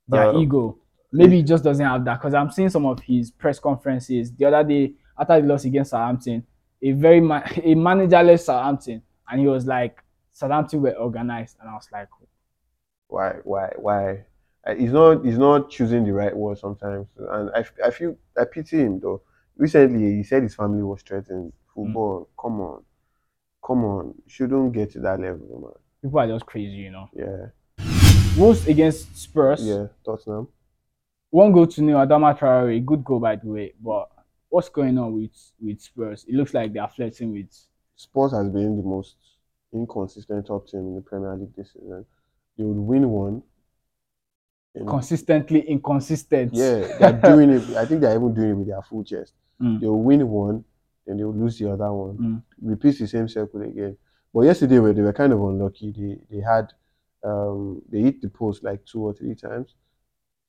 their 0.07 0.29
Uh, 0.29 0.39
ego. 0.39 0.77
Maybe 1.11 1.37
he 1.37 1.43
just 1.43 1.63
doesn't 1.63 1.85
have 1.85 2.03
that 2.05 2.19
because 2.19 2.33
I'm 2.33 2.49
seeing 2.49 2.69
some 2.69 2.85
of 2.87 2.99
his 3.01 3.29
press 3.31 3.59
conferences 3.59 4.31
the 4.31 4.45
other 4.45 4.67
day 4.67 4.93
after 5.17 5.39
the 5.39 5.47
loss 5.47 5.63
against 5.65 5.91
Southampton, 5.91 6.43
a 6.81 6.91
very 6.91 7.21
ma- 7.21 7.43
a 7.57 7.75
managerless 7.75 8.45
Southampton, 8.45 9.01
and 9.29 9.39
he 9.39 9.47
was 9.47 9.65
like 9.67 10.03
Southampton 10.31 10.81
were 10.81 10.93
organized, 10.93 11.57
and 11.61 11.69
I 11.69 11.73
was 11.73 11.87
like, 11.91 12.07
why, 13.07 13.35
why, 13.43 13.71
why? 13.77 14.25
Uh, 14.65 14.73
He's 14.75 14.91
not, 14.91 15.23
he's 15.23 15.37
not 15.37 15.69
choosing 15.69 16.03
the 16.03 16.13
right 16.13 16.35
word 16.35 16.57
sometimes, 16.57 17.05
and 17.17 17.51
I, 17.55 17.63
I 17.85 17.91
feel 17.91 18.15
I 18.35 18.45
pity 18.45 18.79
him 18.79 18.99
though. 18.99 19.21
Recently, 19.55 20.15
he 20.15 20.23
said 20.23 20.41
his 20.41 20.55
family 20.55 20.81
was 20.81 21.03
threatened. 21.03 21.53
Football, 21.75 22.29
come 22.39 22.61
on. 22.61 22.83
come 23.65 23.83
on, 23.85 24.13
shouldn't 24.27 24.73
get 24.73 24.91
to 24.91 24.99
that 24.99 25.19
level, 25.19 25.59
man. 25.61 25.71
People 26.01 26.19
are 26.19 26.27
just 26.27 26.45
crazy, 26.45 26.75
you 26.75 26.91
know. 26.91 27.09
Yeah, 27.13 27.47
Wolves 28.37 28.67
against 28.67 29.15
Spurs. 29.17 29.65
yeah, 29.65 29.87
Tottenham. 30.05 30.47
One 31.29 31.51
goal 31.51 31.65
to 31.67 31.81
nil. 31.81 31.97
Adama 31.97 32.37
Traore. 32.37 32.83
Good 32.85 33.03
goal 33.03 33.19
by 33.19 33.35
the 33.37 33.47
way. 33.47 33.73
But 33.81 34.09
what's 34.49 34.69
going 34.69 34.97
on 34.99 35.13
with 35.13 35.31
with 35.59 35.81
Spurs? 35.81 36.25
It 36.27 36.35
looks 36.35 36.53
like 36.53 36.73
they 36.73 36.79
are 36.79 36.89
flirting 36.89 37.31
with. 37.31 37.47
Spurs 37.95 38.33
has 38.33 38.49
been 38.49 38.77
the 38.77 38.83
most 38.83 39.15
inconsistent 39.73 40.45
top 40.45 40.67
team 40.67 40.81
in 40.81 40.95
the 40.95 41.01
Premier 41.01 41.35
League 41.35 41.55
this 41.55 41.71
season. 41.73 42.05
They 42.57 42.63
would 42.63 42.77
win 42.77 43.09
one. 43.09 43.41
Consistently 44.87 45.61
inconsistent. 45.61 46.53
yeah, 46.53 46.97
they're 46.99 47.13
doing 47.23 47.49
it. 47.57 47.63
I 47.77 47.85
think 47.85 48.01
they're 48.01 48.15
even 48.15 48.33
doing 48.33 48.49
it 48.49 48.53
with 48.55 48.67
their 48.67 48.81
full 48.81 49.03
chest. 49.03 49.33
Mm. 49.61 49.79
They'll 49.79 49.99
win 49.99 50.27
one, 50.27 50.63
then 51.05 51.17
they'll 51.17 51.33
lose 51.33 51.57
the 51.57 51.71
other 51.71 51.91
one. 51.91 52.17
Mm. 52.17 52.43
Repeats 52.61 52.99
the 52.99 53.07
same 53.07 53.27
circle 53.27 53.61
again. 53.61 53.97
But 54.33 54.41
yesterday, 54.41 54.79
where 54.79 54.93
they 54.93 55.01
were 55.01 55.13
kind 55.13 55.33
of 55.33 55.39
unlucky, 55.41 55.91
they 55.91 56.17
they 56.35 56.43
had 56.43 56.73
um, 57.23 57.81
they 57.89 58.01
hit 58.01 58.21
the 58.21 58.29
post 58.29 58.63
like 58.63 58.85
two 58.85 59.01
or 59.01 59.13
three 59.13 59.35
times. 59.35 59.75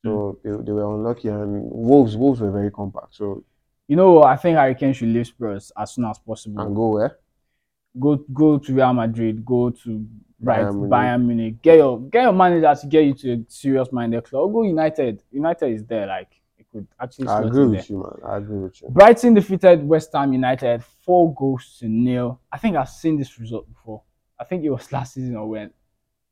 So 0.05 0.39
they, 0.45 0.51
they 0.51 0.73
were 0.73 0.95
unlucky, 0.95 1.29
and 1.29 1.63
Wolves 1.63 2.17
Wolves 2.17 2.41
were 2.41 2.51
very 2.51 2.71
compact. 2.71 3.15
So 3.15 3.45
You 3.89 3.97
know. 3.97 4.23
I 4.23 4.37
think 4.37 4.57
Harry 4.57 4.75
Kane 4.75 4.93
should 4.93 5.09
leave 5.09 5.27
Spurs 5.27 5.73
as 5.79 5.95
soon 5.95 6.05
as 6.05 6.19
possible. 6.19 6.61
and 6.63 6.75
go 6.75 6.89
where? 6.89 7.19
go 7.99 8.17
go 8.33 8.59
to 8.59 8.75
Real 8.75 8.93
Madrid, 8.93 9.45
go 9.45 9.71
to 9.71 10.07
right 10.41 10.61
Bayern 10.61 10.75
Munich. 10.75 10.91
Bayern 10.91 11.25
Munich. 11.25 11.63
Get 11.63 11.77
your 11.79 12.01
get 12.01 12.23
your 12.23 12.33
manager 12.33 12.75
to 12.81 12.87
get 12.87 13.05
you 13.05 13.15
to 13.15 13.33
a 13.33 13.45
serious 13.49 13.93
minded 13.93 14.25
club. 14.25 14.53
Go 14.53 14.63
United. 14.63 15.23
United 15.31 15.73
is 15.73 15.85
there, 15.85 16.07
like 16.07 16.41
could 16.75 16.89
actually 17.01 17.29
I 17.29 17.41
agree 17.43 17.67
with 17.67 17.73
there. 17.73 17.87
you, 17.89 18.03
man. 18.03 18.31
I 18.33 18.37
agree 18.39 18.59
with 18.59 18.83
you. 18.83 18.89
Brighton 18.89 19.35
defeated 19.35 19.87
West 19.87 20.11
Ham 20.13 20.33
United 20.33 20.83
four 20.83 21.33
goals 21.35 21.77
to 21.79 21.89
nil. 21.89 22.41
I 22.51 22.59
think 22.59 22.77
I've 22.77 22.89
seen 22.89 23.17
this 23.17 23.39
result 23.39 23.69
before. 23.73 24.03
I 24.39 24.45
think 24.45 24.65
it 24.65 24.71
was 24.71 24.91
last 24.93 25.15
season 25.15 25.37
or 25.37 25.49
when 25.49 25.71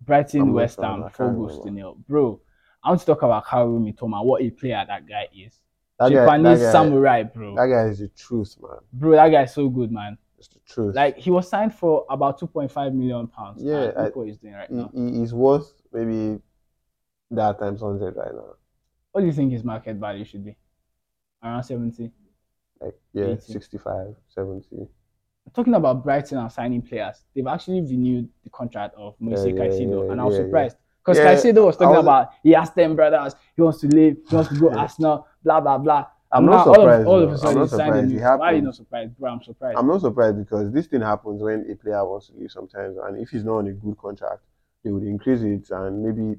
Brighton 0.01 0.41
I'm 0.43 0.53
West 0.53 0.81
Ham 0.81 1.09
four 1.13 1.33
goals 1.33 1.65
to 1.65 1.71
nil. 1.71 1.97
Bro, 2.09 2.41
I 2.83 2.89
want 2.89 3.01
to 3.01 3.07
talk 3.07 3.23
about 3.23 3.47
Kaoru 3.47 3.79
Mitoma, 3.81 4.25
what 4.25 4.43
a 4.43 4.51
player 4.51 4.85
that 4.87 5.07
guy 5.09 5.29
is. 5.33 5.55
That 6.01 6.11
guy, 6.11 6.27
Japanese 6.27 6.59
that, 6.59 6.67
guy, 6.67 6.73
samurai, 6.73 7.23
bro. 7.23 7.55
that 7.55 7.67
guy 7.67 7.85
is 7.85 8.01
the 8.01 8.09
truth, 8.09 8.57
man. 8.61 8.79
Bro, 8.93 9.13
that 9.13 9.29
guy 9.29 9.43
is 9.45 9.53
so 9.53 9.69
good, 9.69 9.93
man. 9.93 10.19
It's 10.39 10.49
the 10.49 10.59
truth. 10.67 10.97
Like 10.97 11.17
he 11.19 11.31
was 11.31 11.49
signed 11.49 11.73
for 11.73 12.05
about 12.11 12.41
2.5 12.41 12.93
million 12.95 13.29
pounds. 13.29 13.63
Yeah, 13.63 13.93
I- 13.97 14.05
look 14.05 14.17
what 14.17 14.27
he's 14.27 14.39
doing 14.39 14.55
right 14.55 14.69
he, 14.69 14.75
now. 14.75 14.91
he's 14.93 15.33
worth 15.33 15.73
maybe 15.93 16.41
that 17.31 17.61
times 17.61 17.81
hundred 17.81 18.17
right 18.17 18.35
now. 18.35 18.55
What 19.13 19.21
do 19.21 19.27
you 19.27 19.33
think 19.33 19.53
his 19.53 19.63
market 19.63 19.97
value 19.97 20.25
should 20.25 20.45
be? 20.45 20.57
Around 21.45 21.63
70. 21.65 22.11
Like 22.81 22.95
yeah, 23.13 23.25
80. 23.27 23.53
65, 23.53 24.15
70. 24.29 24.89
Talking 25.55 25.75
about 25.75 26.03
Brighton 26.03 26.39
and 26.39 26.51
signing 26.51 26.83
players, 26.83 27.25
they've 27.35 27.47
actually 27.47 27.83
renewed 27.83 28.29
the 28.45 28.51
contract 28.51 28.95
of 28.97 29.15
Moise 29.21 29.45
Yeah, 29.47 29.53
Caicedo, 29.53 30.07
yeah, 30.07 30.13
and 30.13 30.21
I 30.21 30.25
was 30.25 30.35
yeah, 30.35 30.45
surprised 30.45 30.77
because 31.05 31.19
Yeah, 31.19 31.35
Caicedo 31.35 31.67
was 31.67 31.77
talking 31.77 31.91
was- 31.91 32.05
about 32.05 32.31
he 32.43 32.53
has 32.53 32.71
10 32.71 32.97
brothers, 32.97 33.35
he 33.57 33.63
wants 33.63 33.81
to 33.81 33.89
leave, 33.89 34.17
he 34.29 34.35
wants 34.35 34.51
to 34.51 34.59
go 34.59 34.71
Arsenal, 34.79 35.27
blah 35.43 35.61
blah 35.61 35.79
blah. 35.79 36.07
I'm 36.35 36.47
not 36.47 36.65
surprised. 36.65 37.07
All 37.07 37.21
of, 37.21 37.23
all 37.23 37.23
of 37.25 37.33
a 37.33 37.39
sudden, 37.39 37.49
I'm 37.49 37.55
not 37.57 37.63
he 37.65 37.69
signed 37.77 37.97
a 37.97 38.09
surprised. 38.09 38.41
Why 38.41 38.47
are 38.47 38.55
you 38.55 38.63
not 38.63 38.75
surprised, 38.77 39.19
bro? 39.19 39.33
I'm 39.33 39.43
surprised. 39.43 39.79
I'm 39.79 39.87
not 39.87 40.01
surprised 40.01 40.39
because 40.39 40.73
this 40.73 40.87
thing 40.87 41.03
happens 41.03 41.43
when 41.43 41.71
a 41.71 41.75
player 41.75 42.07
wants 42.07 42.29
to 42.29 42.35
leave 42.35 42.51
sometimes, 42.51 42.97
and 43.05 43.19
if 43.21 43.29
he's 43.29 43.45
not 43.45 43.57
on 43.59 43.67
a 43.67 43.73
good 43.73 43.99
contract, 43.99 44.41
they 44.83 44.91
would 44.91 45.03
increase 45.03 45.43
it 45.43 45.69
and 45.71 46.03
maybe 46.03 46.39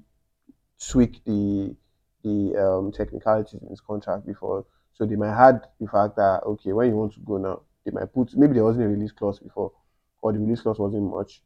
tweak 0.79 1.23
the 1.25 1.75
the 2.23 2.55
um, 2.57 2.91
technicalities 2.91 3.61
in 3.61 3.69
his 3.69 3.81
contract 3.81 4.25
before. 4.25 4.65
So 4.93 5.05
they 5.05 5.15
might 5.15 5.35
had 5.35 5.61
the 5.79 5.87
fact 5.87 6.15
that 6.17 6.41
okay, 6.45 6.71
when 6.73 6.89
you 6.89 6.95
want 6.95 7.13
to 7.13 7.19
go 7.21 7.37
now, 7.37 7.61
they 7.85 7.91
might 7.91 8.13
put 8.13 8.35
maybe 8.35 8.53
there 8.53 8.63
wasn't 8.63 8.85
a 8.85 8.89
release 8.89 9.11
clause 9.11 9.39
before, 9.39 9.71
or 10.21 10.33
the 10.33 10.39
release 10.39 10.61
clause 10.61 10.79
wasn't 10.79 11.09
much, 11.09 11.41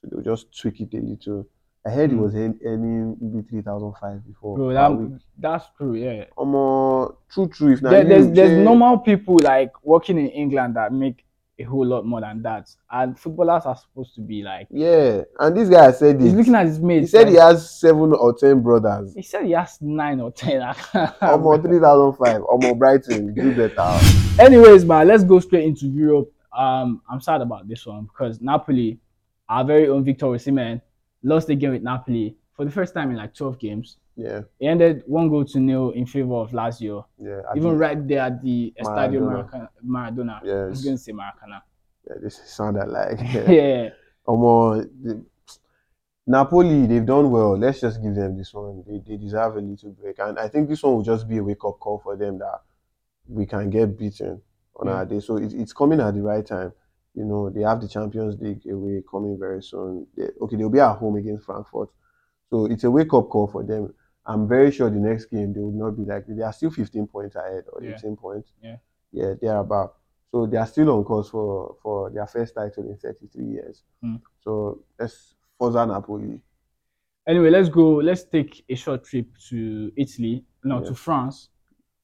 so 0.00 0.08
they'll 0.10 0.34
just 0.34 0.56
tweak 0.58 0.80
it 0.80 0.94
a 0.94 1.00
little. 1.00 1.46
I 1.86 1.90
heard 1.90 2.10
he 2.10 2.16
Hmm. 2.16 2.22
was 2.22 2.34
earn- 2.34 2.58
earning 2.64 3.16
maybe 3.20 3.46
three 3.48 3.62
thousand 3.62 3.94
five 4.00 4.26
before. 4.26 4.56
Bro, 4.56 4.72
that, 4.74 5.20
that's 5.38 5.66
true, 5.76 5.94
yeah. 5.94 6.24
Omo, 6.36 7.16
true, 7.30 7.48
true. 7.48 7.72
If 7.72 7.80
There, 7.80 8.04
there's 8.04 8.30
there's 8.32 8.58
normal 8.64 8.98
people 8.98 9.36
like 9.42 9.72
working 9.84 10.18
in 10.18 10.26
England 10.28 10.74
that 10.76 10.92
make 10.92 11.24
a 11.58 11.64
whole 11.64 11.84
lot 11.86 12.06
more 12.06 12.20
than 12.20 12.40
that, 12.42 12.70
and 12.90 13.18
footballers 13.18 13.64
are 13.66 13.76
supposed 13.76 14.14
to 14.14 14.20
be 14.20 14.42
like. 14.42 14.68
Yeah, 14.70 15.22
and 15.40 15.56
this 15.56 15.68
guy 15.68 15.90
said 15.92 16.20
He's 16.20 16.32
it. 16.32 16.36
looking 16.36 16.54
at 16.54 16.66
his 16.66 16.78
mates. 16.78 17.10
He 17.10 17.18
said 17.18 17.28
he 17.28 17.34
has 17.34 17.78
seven 17.80 18.12
or 18.12 18.32
ten 18.36 18.62
brothers. 18.62 19.12
He 19.14 19.22
said 19.22 19.44
he 19.44 19.52
has 19.52 19.78
nine 19.80 20.20
or 20.20 20.30
ten. 20.30 20.60
Omo 21.20 21.60
three 21.62 21.80
thousand 21.80 22.24
five. 22.24 22.42
Omo 22.42 22.78
Brighton, 22.78 23.34
do 23.34 23.54
better. 23.68 23.98
Anyways, 24.40 24.84
man, 24.84 25.08
let's 25.08 25.24
go 25.24 25.40
straight 25.40 25.64
into 25.64 25.86
Europe. 25.86 26.32
Um, 26.56 27.02
I'm 27.10 27.20
sad 27.20 27.40
about 27.40 27.68
this 27.68 27.84
one 27.86 28.04
because 28.04 28.40
Napoli, 28.40 28.98
our 29.48 29.64
very 29.64 29.88
own 29.88 30.04
Victor 30.04 30.26
Osimhen, 30.26 30.80
lost 31.22 31.48
the 31.48 31.54
game 31.56 31.72
with 31.72 31.82
Napoli 31.82 32.36
for 32.54 32.64
the 32.64 32.70
first 32.70 32.94
time 32.94 33.10
in 33.10 33.16
like 33.16 33.34
12 33.34 33.58
games. 33.58 33.96
Yeah, 34.20 34.40
He 34.58 34.66
ended 34.66 35.04
one 35.06 35.28
goal 35.30 35.44
to 35.44 35.60
nil 35.60 35.90
in 35.90 36.04
favor 36.04 36.34
of 36.34 36.50
Lazio. 36.50 37.04
yeah. 37.22 37.40
I 37.48 37.56
Even 37.56 37.78
right 37.78 38.00
there 38.08 38.22
at 38.22 38.42
the 38.42 38.74
Estadio 38.82 39.20
Maradona. 39.20 39.68
Maradona. 39.86 40.42
Maradona. 40.42 40.64
I 40.66 40.68
was 40.70 40.82
going 40.84 40.96
to 40.96 41.02
say 41.02 41.12
Maracana. 41.12 41.62
Yeah, 42.08 42.16
this 42.20 42.40
sounded 42.46 42.88
like 42.88 43.18
yeah. 43.48 43.90
Omo. 44.26 44.82
the- 45.02 45.24
Napoli, 46.26 46.86
they've 46.86 47.06
done 47.06 47.30
well. 47.30 47.56
Let's 47.56 47.80
just 47.80 48.02
give 48.02 48.14
them 48.14 48.36
this 48.36 48.52
one. 48.52 48.84
They, 48.86 48.98
they 49.06 49.16
deserve 49.16 49.56
a 49.56 49.60
little 49.60 49.92
break, 49.92 50.18
and 50.18 50.38
I 50.38 50.48
think 50.48 50.68
this 50.68 50.82
one 50.82 50.96
will 50.96 51.02
just 51.02 51.26
be 51.28 51.38
a 51.38 51.42
wake 51.42 51.64
up 51.64 51.78
call 51.80 51.98
for 52.00 52.16
them 52.16 52.38
that 52.40 52.60
we 53.28 53.46
can 53.46 53.70
get 53.70 53.96
beaten 53.96 54.42
on 54.76 54.88
Yeah. 54.88 54.94
our 54.94 55.06
day. 55.06 55.20
So 55.20 55.36
it, 55.38 55.54
it's 55.54 55.72
coming 55.72 56.00
at 56.00 56.12
the 56.14 56.20
right 56.22 56.44
time. 56.44 56.72
You 57.14 57.24
know, 57.24 57.48
they 57.50 57.62
have 57.62 57.80
the 57.80 57.88
Champions 57.88 58.38
League 58.40 58.66
away 58.70 59.02
coming 59.10 59.38
very 59.38 59.62
soon. 59.62 60.06
They, 60.16 60.28
okay, 60.42 60.56
they'll 60.56 60.68
be 60.68 60.80
at 60.80 60.96
home 60.96 61.16
against 61.16 61.46
Frankfurt. 61.46 61.88
So 62.50 62.66
it's 62.66 62.84
a 62.84 62.90
wake 62.90 63.12
up 63.14 63.28
call 63.30 63.46
for 63.46 63.62
them. 63.64 63.94
I'm 64.28 64.46
very 64.46 64.70
sure 64.70 64.90
the 64.90 64.96
next 65.10 65.26
game 65.26 65.52
they 65.54 65.60
will 65.60 65.72
not 65.72 65.96
be 65.96 66.04
like 66.04 66.24
they 66.28 66.42
are 66.42 66.52
still 66.52 66.70
15 66.70 67.06
points 67.06 67.34
ahead 67.36 67.64
or 67.72 67.82
Yeah. 67.82 67.96
18 67.96 68.16
points. 68.16 68.52
Yeah. 68.62 68.76
Yeah, 69.10 69.34
they 69.40 69.48
are 69.48 69.60
about. 69.60 69.94
So 70.30 70.46
they 70.46 70.58
are 70.58 70.66
still 70.66 70.90
on 70.90 71.04
course 71.04 71.30
for 71.30 71.76
for 71.82 72.10
their 72.10 72.26
first 72.26 72.54
title 72.54 72.84
in 72.84 72.96
33 72.98 73.44
years. 73.44 73.84
Hmm. 74.02 74.16
So 74.40 74.84
let's 74.98 75.34
Forza 75.58 75.86
Napoli. 75.86 76.40
Anyway, 77.26 77.50
let's 77.50 77.68
go. 77.70 77.96
Let's 77.96 78.24
take 78.24 78.64
a 78.68 78.74
short 78.74 79.04
trip 79.04 79.26
to 79.48 79.90
Italy, 79.96 80.44
no, 80.64 80.78
Yeah. 80.80 80.88
to 80.88 80.94
France, 80.94 81.48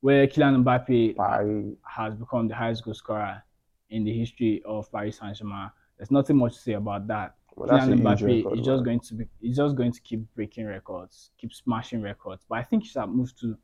where 0.01 0.27
Kylian 0.27 0.63
Mbappe 0.65 1.17
Paris. 1.17 1.75
has 1.83 2.15
become 2.15 2.49
the 2.49 2.55
highest 2.55 2.85
goal 2.85 2.95
scorer 2.95 3.43
in 3.91 4.05
the 4.05 4.13
history 4.19 4.63
of 4.65 4.91
Paris 4.91 5.19
Saint-Germain. 5.19 5.71
There's 5.97 6.11
nothing 6.11 6.37
much 6.37 6.55
to 6.55 6.61
say 6.61 6.73
about 6.73 7.07
that. 7.07 7.37
Well, 7.57 7.69
Kylian 7.69 8.01
Mbappe 8.01 8.23
record, 8.45 8.59
is 8.59 8.65
just 8.67 8.77
man. 8.77 8.85
going 8.85 9.01
to 9.01 9.15
be 9.15 9.25
he's 9.41 9.57
just 9.57 9.77
going 9.77 9.93
to 9.93 10.01
keep 10.01 10.21
breaking 10.35 10.67
records, 10.67 11.31
keep 11.39 11.53
smashing 11.53 12.03
records. 12.03 12.45
But 12.49 12.59
I 12.59 12.63
think 12.65 12.83
he 12.83 12.89
should 12.89 13.01
have 13.01 13.09
moved 13.11 13.39
to 13.41 13.57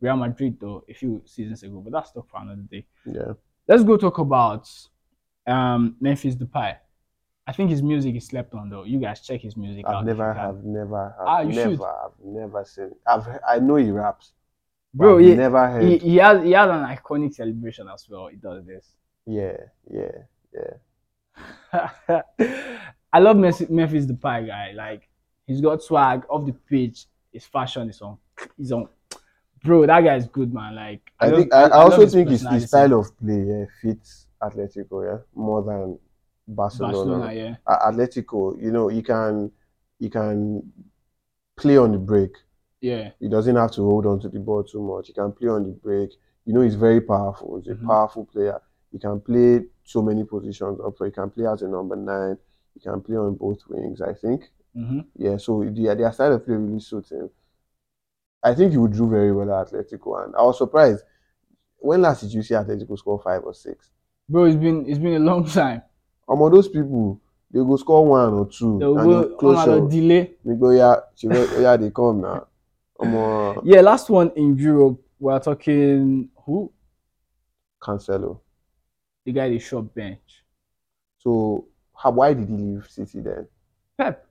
Real 0.00 0.16
Madrid 0.16 0.58
though 0.60 0.84
a 0.88 0.94
few 0.94 1.22
seasons 1.24 1.62
ago. 1.62 1.80
But 1.80 1.92
that's 1.92 2.12
talk 2.12 2.28
for 2.30 2.40
another 2.40 2.62
day. 2.70 2.86
Yeah. 3.06 3.32
Let's 3.66 3.82
go 3.84 3.96
talk 3.96 4.18
about 4.18 4.68
um, 5.46 5.96
Memphis 6.00 6.34
Depay. 6.34 6.76
I 7.46 7.52
think 7.52 7.70
his 7.70 7.82
music 7.82 8.14
is 8.14 8.26
slept 8.26 8.54
on 8.54 8.68
though. 8.68 8.84
You 8.84 8.98
guys 9.00 9.20
check 9.22 9.40
his 9.40 9.56
music 9.56 9.84
I've 9.88 9.96
out. 9.96 10.04
never 10.04 10.32
have 10.34 10.62
never 10.64 11.14
have 11.18 11.26
Ah, 11.26 11.42
never 11.42 11.54
should. 11.70 11.80
have 11.80 12.12
never 12.22 12.64
seen 12.64 12.90
I've 13.06 13.26
I 13.48 13.58
know 13.58 13.76
he 13.76 13.90
raps. 13.90 14.32
Bro, 14.92 15.18
I've 15.18 15.24
he, 15.24 15.34
never 15.34 15.68
heard 15.70 15.82
he, 15.84 15.98
he 15.98 16.16
has 16.16 16.42
he 16.44 16.52
has 16.52 16.68
an 16.68 16.84
iconic 16.84 17.34
celebration 17.34 17.88
as 17.92 18.06
well. 18.08 18.26
He 18.28 18.36
does 18.36 18.64
this. 18.66 18.86
yeah, 19.26 19.56
yeah, 19.90 20.10
yeah. 21.72 22.22
I 23.12 23.18
love 23.18 23.36
Memphis, 23.36 24.06
the 24.06 24.14
Pie 24.14 24.42
guy. 24.42 24.72
Like 24.74 25.08
he's 25.46 25.60
got 25.60 25.82
swag 25.82 26.22
off 26.28 26.46
the 26.46 26.52
pitch. 26.52 27.06
His 27.32 27.44
fashion 27.46 27.88
is 27.88 28.00
on. 28.02 28.18
He's 28.56 28.72
on. 28.72 28.88
Bro, 29.62 29.86
that 29.86 30.00
guy 30.02 30.16
is 30.16 30.26
good, 30.26 30.52
man. 30.54 30.74
Like 30.74 31.02
I, 31.20 31.26
love- 31.28 31.38
think 31.40 31.54
I, 31.54 31.62
I 31.62 31.66
love 31.68 31.92
also 31.92 32.06
think 32.06 32.30
his, 32.30 32.48
his 32.48 32.68
style 32.68 32.98
of 32.98 33.16
play 33.18 33.42
yeah, 33.46 33.64
fits 33.82 34.26
Atletico, 34.42 35.04
yeah, 35.04 35.18
more 35.34 35.62
than 35.62 35.98
Barcelona. 36.48 36.92
Barcelona, 36.92 37.34
yeah, 37.34 37.56
Atletico, 37.68 38.60
you 38.62 38.70
know, 38.72 38.88
he 38.88 39.02
can 39.02 39.50
he 39.98 40.08
can 40.08 40.62
play 41.56 41.76
on 41.76 41.92
the 41.92 41.98
break. 41.98 42.30
yeah, 42.80 43.10
He 43.20 43.28
doesn't 43.28 43.54
have 43.54 43.70
to 43.72 43.82
hold 43.82 44.06
on 44.06 44.18
to 44.20 44.28
the 44.30 44.38
ball 44.40 44.64
too 44.64 44.82
much. 44.82 45.08
He 45.08 45.12
can 45.12 45.30
play 45.32 45.48
on 45.48 45.62
the 45.64 45.72
break. 45.72 46.10
You 46.46 46.54
know, 46.54 46.62
he's 46.62 46.74
very 46.74 47.02
powerful. 47.02 47.58
He's 47.58 47.68
a 47.72 47.74
Mhm. 47.74 47.86
powerful 47.86 48.24
player. 48.24 48.58
He 48.90 48.98
can 48.98 49.20
play 49.20 49.66
so 49.84 50.00
many 50.00 50.24
positions 50.24 50.80
up. 50.80 50.94
He 51.04 51.10
can 51.10 51.28
play 51.28 51.46
as 51.46 51.60
a 51.60 51.68
number 51.68 51.96
nine. 51.96 52.38
He 52.80 52.88
can 52.88 53.00
play 53.00 53.16
on 53.16 53.34
both 53.34 53.60
wings. 53.68 54.00
I 54.00 54.14
think. 54.14 54.48
hmm 54.74 55.00
Yeah. 55.16 55.36
So 55.36 55.64
the, 55.64 55.94
their 55.94 56.12
style 56.12 56.34
of 56.34 56.44
play 56.44 56.54
really 56.54 56.80
suits 56.80 57.10
him. 57.10 57.30
I 58.42 58.54
think 58.54 58.72
he 58.72 58.78
would 58.78 58.92
do 58.92 59.08
very 59.08 59.32
well 59.32 59.60
at 59.60 59.68
Atletico. 59.68 60.24
And 60.24 60.34
I 60.34 60.42
was 60.42 60.58
surprised. 60.58 61.04
When 61.78 62.02
last 62.02 62.22
did 62.22 62.32
you 62.32 62.42
see 62.42 62.54
Atletico 62.54 62.96
score 62.98 63.20
five 63.22 63.42
or 63.42 63.54
six? 63.54 63.90
Bro, 64.28 64.44
it's 64.44 64.56
been 64.56 64.86
it's 64.88 64.98
been 64.98 65.14
a 65.14 65.18
long 65.24 65.44
time. 65.44 65.82
Among 66.28 66.52
those 66.52 66.68
people, 66.68 67.20
they 67.50 67.58
go 67.58 67.76
score 67.76 68.06
one 68.06 68.32
or 68.32 68.46
two 68.46 68.78
They'll 68.78 68.94
go 68.94 69.36
close 69.36 69.66
on 69.66 69.86
a 69.86 69.88
delay. 69.88 70.34
We 70.44 70.54
go 70.54 70.70
yeah, 70.70 70.96
yeah, 71.22 71.76
they 71.76 71.90
come 71.90 72.20
now. 72.20 72.46
Yeah, 73.64 73.80
last 73.80 74.08
one 74.10 74.30
in 74.36 74.56
Europe. 74.56 75.00
We're 75.18 75.38
talking 75.40 76.30
who 76.46 76.72
Cancelo. 77.80 78.40
the 79.24 79.32
guy 79.32 79.48
they 79.48 79.58
shop 79.58 79.94
bench. 79.94 80.44
So 81.18 81.66
how, 82.00 82.10
why 82.10 82.32
did 82.34 82.48
he 82.48 82.56
leave 82.56 82.86
City 82.88 83.20
then? 83.20 83.46
Pep, 83.98 84.26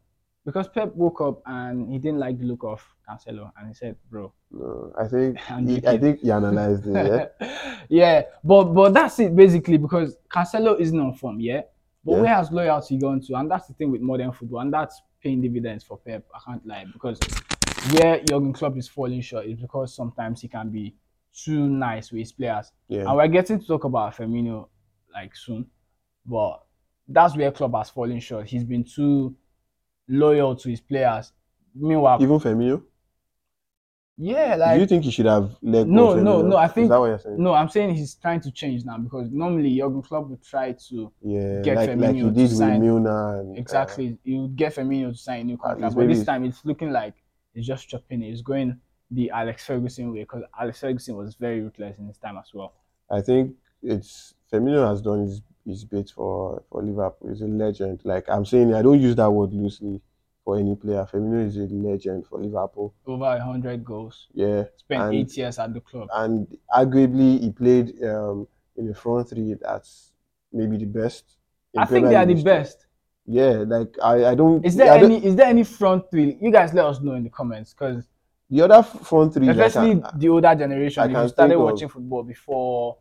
because 0.45 0.67
Pep 0.69 0.95
woke 0.95 1.21
up 1.21 1.41
and 1.45 1.91
he 1.91 1.99
didn't 1.99 2.19
like 2.19 2.37
the 2.39 2.45
look 2.45 2.63
of 2.63 2.81
Cancelo, 3.07 3.51
and 3.57 3.67
he 3.67 3.73
said, 3.73 3.95
"Bro, 4.09 4.33
No, 4.51 4.93
I 4.99 5.07
think 5.07 5.39
he, 5.67 5.87
I 5.87 5.97
think 5.97 6.19
he 6.21 6.31
analyzed 6.31 6.85
it. 6.87 7.31
Yeah? 7.39 7.79
yeah, 7.89 8.21
but 8.43 8.65
but 8.65 8.93
that's 8.93 9.19
it 9.19 9.35
basically 9.35 9.77
because 9.77 10.17
Cancelo 10.33 10.79
isn't 10.79 10.99
on 10.99 11.13
form, 11.13 11.39
yeah. 11.39 11.61
But 12.03 12.13
Yeah. 12.15 12.21
where 12.21 12.35
has 12.35 12.51
loyalty 12.51 12.97
gone 12.97 13.21
to? 13.21 13.35
And 13.35 13.51
that's 13.51 13.67
the 13.67 13.73
thing 13.73 13.91
with 13.91 14.01
modern 14.01 14.31
football, 14.31 14.61
and 14.61 14.73
that's 14.73 15.01
paying 15.21 15.41
dividends 15.41 15.83
for 15.83 15.97
Pep. 15.97 16.25
I 16.33 16.39
can't 16.45 16.65
lie 16.65 16.85
because 16.93 17.19
where 17.93 18.19
Jurgen 18.23 18.53
Klopp 18.53 18.77
is 18.77 18.87
falling 18.87 19.21
short 19.21 19.45
is 19.45 19.59
because 19.59 19.93
sometimes 19.95 20.41
he 20.41 20.47
can 20.47 20.69
be 20.69 20.95
too 21.33 21.67
nice 21.69 22.11
with 22.11 22.19
his 22.19 22.31
players. 22.31 22.71
yeah. 22.87 23.01
And 23.07 23.15
we're 23.15 23.27
getting 23.27 23.59
to 23.59 23.65
talk 23.67 23.83
about 23.83 24.15
Firmino 24.15 24.67
like 25.13 25.35
soon, 25.35 25.67
but 26.25 26.61
that's 27.11 27.35
where 27.35 27.51
Klopp 27.51 27.73
has 27.75 27.89
fallen 27.89 28.19
short. 28.19 28.47
He's 28.47 28.63
been 28.63 28.83
too 28.83 29.35
loyal 30.07 30.55
to 30.55 30.69
his 30.69 30.79
players. 30.81 31.33
Meanwhile, 31.75 32.21
Even 32.21 32.39
Firmino. 32.39 32.83
yeah, 34.17 34.55
like 34.55 34.75
Do 34.75 34.81
you 34.81 34.87
think 34.87 35.03
he 35.05 35.11
should 35.11 35.27
have 35.27 35.55
let 35.61 35.85
go? 35.85 35.91
No, 35.91 36.15
no, 36.15 36.41
no, 36.41 36.57
I 36.57 36.67
think- 36.67 36.89
that 36.89 36.99
what 36.99 37.05
you're 37.07 37.19
saying? 37.19 37.41
no, 37.41 37.53
I'm 37.53 37.69
saying 37.69 37.95
he's 37.95 38.15
trying 38.15 38.41
to 38.41 38.51
change 38.51 38.83
now 38.83 38.97
because 38.97 39.29
normally 39.31 39.77
Jurgen 39.77 40.01
Klopp 40.01 40.27
would 40.27 40.43
try 40.43 40.73
to 40.73 41.11
Yeah, 41.21 41.61
get 41.61 41.75
like 41.77 41.89
like 41.89 41.99
Firmino 41.99 42.35
he 42.35 42.47
to 42.47 42.55
sign- 42.55 42.83
and 42.83 43.07
uh, 43.07 43.43
exactly 43.55 44.17
you 44.23 44.41
would 44.43 44.55
get 44.57 44.75
Firmino 44.75 45.11
to 45.11 45.17
sign 45.17 45.41
a 45.41 45.43
new 45.45 45.57
contract, 45.57 45.95
but 45.95 46.07
this 46.07 46.25
time 46.25 46.43
it's 46.43 46.65
looking 46.65 46.91
like 46.91 47.13
he's 47.53 47.65
just 47.65 47.87
chopping 47.87 48.21
it. 48.23 48.27
It's 48.31 48.41
going 48.41 48.79
the 49.11 49.31
Alex 49.31 49.65
Ferguson 49.65 50.11
way 50.13 50.19
because 50.21 50.43
Alex 50.59 50.81
Ferguson 50.81 51.15
was 51.15 51.35
very 51.35 51.61
ruthless 51.61 51.97
in 51.97 52.07
his 52.07 52.17
time 52.17 52.37
as 52.37 52.49
well. 52.53 52.73
I 53.09 53.21
think 53.21 53.55
it's 53.81 54.33
Firmino 54.51 54.87
has 54.87 55.01
done 55.01 55.21
his, 55.21 55.41
his 55.69 55.83
bit 55.85 56.09
for, 56.09 56.61
for 56.69 56.81
Liverpool. 56.83 57.29
He's 57.29 57.41
a 57.41 57.45
legend. 57.47 58.01
Like 58.03 58.25
I'm 58.29 58.45
saying, 58.45 58.73
I 58.73 58.81
don't 58.81 58.99
use 58.99 59.15
that 59.15 59.29
word 59.29 59.53
loosely 59.53 60.01
for 60.43 60.57
any 60.57 60.75
player. 60.75 61.07
Firmino 61.11 61.45
is 61.45 61.57
a 61.57 61.61
legend 61.73 62.25
for 62.27 62.39
Liverpool. 62.39 62.93
Over 63.05 63.39
hundred 63.39 63.85
goals, 63.85 64.27
Yeah, 64.33 64.63
spent 64.77 65.01
And- 65.03 65.13
eight 65.15 65.35
years 65.37 65.59
at 65.59 65.73
the 65.73 65.81
club. 65.81 66.09
and 66.13 66.47
arguably 66.75 67.39
he 67.39 67.51
played 67.51 68.01
um, 68.03 68.47
in 68.75 68.87
the 68.87 68.95
front 68.95 69.29
three 69.29 69.53
that's 69.53 70.11
maybe 70.51 70.77
the 70.77 70.85
best. 70.85 71.37
I 71.77 71.85
think 71.85 72.07
they 72.07 72.15
are 72.15 72.25
the 72.25 72.41
best. 72.41 72.87
Yeah, 73.25 73.63
like 73.67 73.95
I, 74.01 74.25
I 74.31 74.35
don't. 74.35 74.65
Is 74.65 74.75
there 74.75 74.91
I 74.91 74.97
any 74.97 75.23
is 75.23 75.35
there 75.35 75.45
any 75.45 75.63
front 75.63 76.09
three? 76.09 76.35
You 76.41 76.51
guys 76.51 76.73
let 76.73 76.85
us 76.85 76.99
know 76.99 77.13
in 77.13 77.23
the 77.23 77.29
comments 77.29 77.73
because 77.75 78.07
the 78.49 78.61
other 78.61 78.81
front 78.81 79.35
three? 79.35 79.47
especially 79.49 80.01
the 80.17 80.29
older 80.29 80.55
generation, 80.55 81.03
I 81.03 81.05
if 81.05 81.11
you 81.11 81.27
started 81.29 81.51
think 81.51 81.59
of- 81.59 81.61
watching 81.65 81.89
football 81.89 82.23
before 82.23 82.97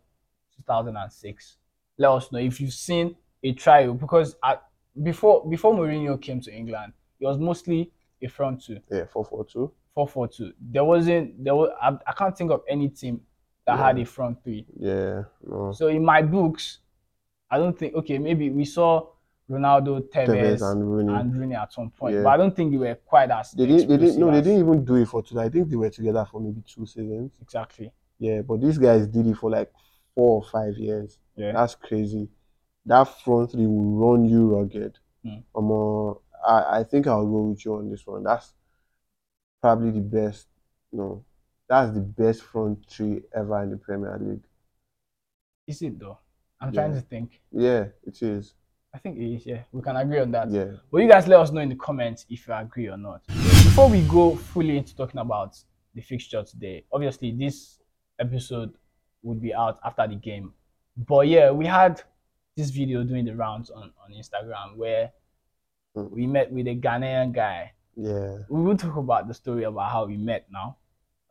2006, 0.56 1.56
let 1.98 2.10
us 2.10 2.32
know 2.32 2.38
if 2.38 2.60
you've 2.60 2.72
seen 2.72 3.16
a 3.42 3.52
trial 3.52 3.94
because 3.94 4.36
at, 4.44 4.62
before 5.02 5.48
before 5.48 5.74
Mourinho 5.74 6.20
came 6.20 6.40
to 6.40 6.52
England, 6.52 6.92
it 7.20 7.26
was 7.26 7.38
mostly 7.38 7.92
a 8.22 8.28
front 8.28 8.64
two, 8.64 8.78
yeah, 8.90 9.04
four 9.12 9.24
four 9.24 9.44
two. 9.44 9.72
4-4-2. 9.96 10.52
There 10.60 10.84
wasn't 10.84 11.42
there 11.42 11.56
was 11.56 11.70
I, 11.82 11.88
I 12.06 12.12
can't 12.12 12.36
think 12.36 12.52
of 12.52 12.62
any 12.68 12.88
team 12.88 13.20
that 13.66 13.78
had 13.78 13.98
a 13.98 14.04
front 14.04 14.42
three. 14.44 14.64
Yeah, 14.78 15.24
no. 15.44 15.72
So 15.72 15.88
in 15.88 16.04
my 16.04 16.22
books, 16.22 16.78
I 17.50 17.58
don't 17.58 17.76
think 17.76 17.94
okay 17.96 18.18
maybe 18.18 18.48
we 18.50 18.64
saw 18.64 19.08
Ronaldo, 19.50 20.08
Tevez, 20.08 20.28
Tevez 20.60 20.70
and 20.72 20.88
Rooney. 20.88 21.12
and 21.14 21.34
Rooney 21.36 21.54
at 21.56 21.72
some 21.72 21.90
point, 21.90 22.14
Yeah. 22.14 22.22
but 22.22 22.28
I 22.28 22.36
don't 22.36 22.54
think 22.54 22.70
they 22.70 22.76
were 22.76 22.94
quite 22.94 23.30
as 23.30 23.50
They 23.52 23.66
didn't. 23.66 23.88
They 23.88 23.96
didn't. 23.96 24.20
No, 24.20 24.30
they 24.30 24.40
didn't 24.42 24.60
even 24.60 24.84
do 24.84 24.94
it 24.96 25.08
for 25.08 25.22
two. 25.22 25.40
I 25.40 25.48
think 25.48 25.68
they 25.68 25.76
were 25.76 25.90
together 25.90 26.24
for 26.30 26.40
maybe 26.40 26.62
two 26.66 26.86
seasons. 26.86 27.32
exactly. 27.42 27.90
Yeah, 28.20 28.42
but 28.42 28.60
these 28.60 28.78
guys 28.78 29.06
did 29.08 29.26
it 29.26 29.36
for 29.36 29.50
like 29.50 29.72
four 30.14 30.36
or 30.36 30.42
five 30.44 30.76
years. 30.76 31.18
Yeah. 31.38 31.52
That's 31.52 31.74
crazy. 31.74 32.28
That 32.86 33.04
front 33.22 33.52
three 33.52 33.66
will 33.66 33.96
run 33.96 34.24
you 34.24 34.56
rugged. 34.56 34.98
Hmm. 35.24 35.38
Um, 35.54 36.18
I, 36.46 36.80
I 36.80 36.84
think 36.84 37.06
I'll 37.06 37.26
go 37.26 37.42
with 37.42 37.64
you 37.64 37.74
on 37.74 37.90
this 37.90 38.06
one. 38.06 38.24
That's 38.24 38.52
probably 39.60 39.90
the 39.90 40.00
best. 40.00 40.46
No, 40.92 41.24
that's 41.68 41.92
the 41.92 42.00
best 42.00 42.42
front 42.42 42.84
three 42.90 43.22
ever 43.34 43.62
in 43.62 43.70
the 43.70 43.76
Premier 43.76 44.18
League. 44.20 44.44
Is 45.66 45.82
it 45.82 45.98
though? 45.98 46.18
I'm 46.60 46.72
trying 46.72 46.94
to 46.94 47.00
think. 47.00 47.40
Yeah, 47.52 47.86
it 48.04 48.22
is. 48.22 48.54
I 48.92 48.98
think 48.98 49.18
it 49.18 49.34
is, 49.34 49.46
yeah. 49.46 49.62
We 49.70 49.82
can 49.82 49.96
agree 49.96 50.18
on 50.18 50.30
that. 50.32 50.50
Yeah. 50.50 50.72
But 50.90 51.02
you 51.02 51.08
guys 51.08 51.28
let 51.28 51.38
us 51.40 51.52
know 51.52 51.60
in 51.60 51.68
the 51.68 51.76
comments 51.76 52.24
if 52.30 52.48
you 52.48 52.54
agree 52.54 52.88
or 52.88 52.96
not. 52.96 53.26
Before 53.26 53.88
we 53.88 54.00
go 54.02 54.34
fully 54.34 54.78
into 54.78 54.96
talking 54.96 55.20
about 55.20 55.56
the 55.94 56.00
fixture 56.00 56.42
today, 56.42 56.84
obviously 56.90 57.32
this 57.32 57.80
episode 58.18 58.72
would 59.22 59.40
be 59.40 59.54
out 59.54 59.78
after 59.84 60.08
the 60.08 60.14
game. 60.14 60.52
But 61.06 61.28
yeah, 61.28 61.50
we 61.50 61.66
had 61.66 62.02
this 62.56 62.70
video 62.70 63.04
doing 63.04 63.24
the 63.24 63.34
rounds 63.36 63.70
on, 63.70 63.92
on 64.04 64.12
Instagram 64.12 64.76
where 64.76 65.12
Mm. 65.96 66.10
we 66.10 66.26
met 66.26 66.52
with 66.52 66.66
a 66.68 66.76
Ghanaian 66.76 67.32
guy. 67.32 67.72
Yeah. 67.96 68.38
We 68.50 68.62
will 68.62 68.76
talk 68.76 68.96
about 68.96 69.26
the 69.26 69.32
story 69.34 69.64
about 69.64 69.90
how 69.90 70.04
we 70.04 70.16
met 70.18 70.46
now. 70.52 70.76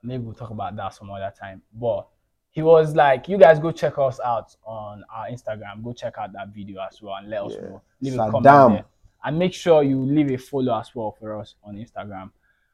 Maybe 0.03 0.23
we'll 0.23 0.33
talk 0.33 0.49
about 0.49 0.75
that 0.77 0.93
some 0.95 1.11
other 1.11 1.31
time. 1.39 1.61
But 1.73 2.07
he 2.49 2.63
was 2.63 2.95
like, 2.95 3.29
you 3.29 3.37
guys 3.37 3.59
go 3.59 3.71
check 3.71 3.97
us 3.99 4.19
out 4.19 4.55
on 4.65 5.03
our 5.13 5.27
Instagram. 5.29 5.83
Go 5.83 5.93
check 5.93 6.15
out 6.17 6.33
that 6.33 6.49
video 6.49 6.81
as 6.81 6.99
well 7.01 7.15
and 7.15 7.29
let 7.29 7.43
us 7.43 7.53
Yeah. 7.53 7.61
know. 7.69 7.81
Leave 8.01 8.13
a 8.13 8.17
Saddam. 8.17 8.31
comment 8.31 8.73
there. 8.75 8.85
And 9.23 9.39
make 9.39 9.53
sure 9.53 9.83
you 9.83 10.01
leave 10.01 10.31
a 10.31 10.37
follow 10.37 10.79
as 10.79 10.93
well 10.95 11.11
for 11.19 11.39
us 11.39 11.55
on 11.63 11.75
Instagram. 11.75 12.31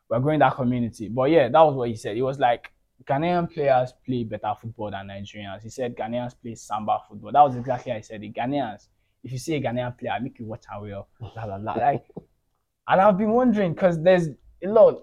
We're 0.09 0.19
growing 0.19 0.39
that 0.39 0.53
community. 0.55 1.09
But 1.09 1.31
yeah, 1.31 1.49
that 1.49 1.61
was 1.61 1.75
what 1.75 1.89
he 1.89 1.95
said. 1.95 2.15
It 2.15 2.21
was 2.21 2.39
like 2.39 2.71
Ghanaian 3.05 3.51
players 3.51 3.93
play 4.05 4.23
better 4.23 4.53
football 4.59 4.91
than 4.91 5.07
Nigerians. 5.07 5.61
He 5.63 5.69
said 5.69 5.95
Ghanaians 5.95 6.33
play 6.41 6.55
samba 6.55 6.99
football. 7.07 7.31
That 7.31 7.41
was 7.41 7.55
exactly 7.55 7.91
how 7.91 7.97
he 7.97 8.03
said 8.03 8.23
it. 8.23 8.33
Ghanaians, 8.33 8.87
if 9.23 9.31
you 9.31 9.37
see 9.37 9.55
a 9.55 9.61
Ghanaian 9.61 9.97
player, 9.97 10.17
make 10.21 10.39
you 10.39 10.45
watch 10.45 10.63
how 10.67 10.83
well. 10.83 11.07
Blah, 11.19 11.45
blah, 11.45 11.57
blah. 11.57 11.73
Like, 11.73 12.05
and 12.87 13.01
I've 13.01 13.17
been 13.17 13.31
wondering 13.31 13.73
because 13.73 14.01
there's 14.01 14.27
a 14.63 14.67
lot. 14.67 15.01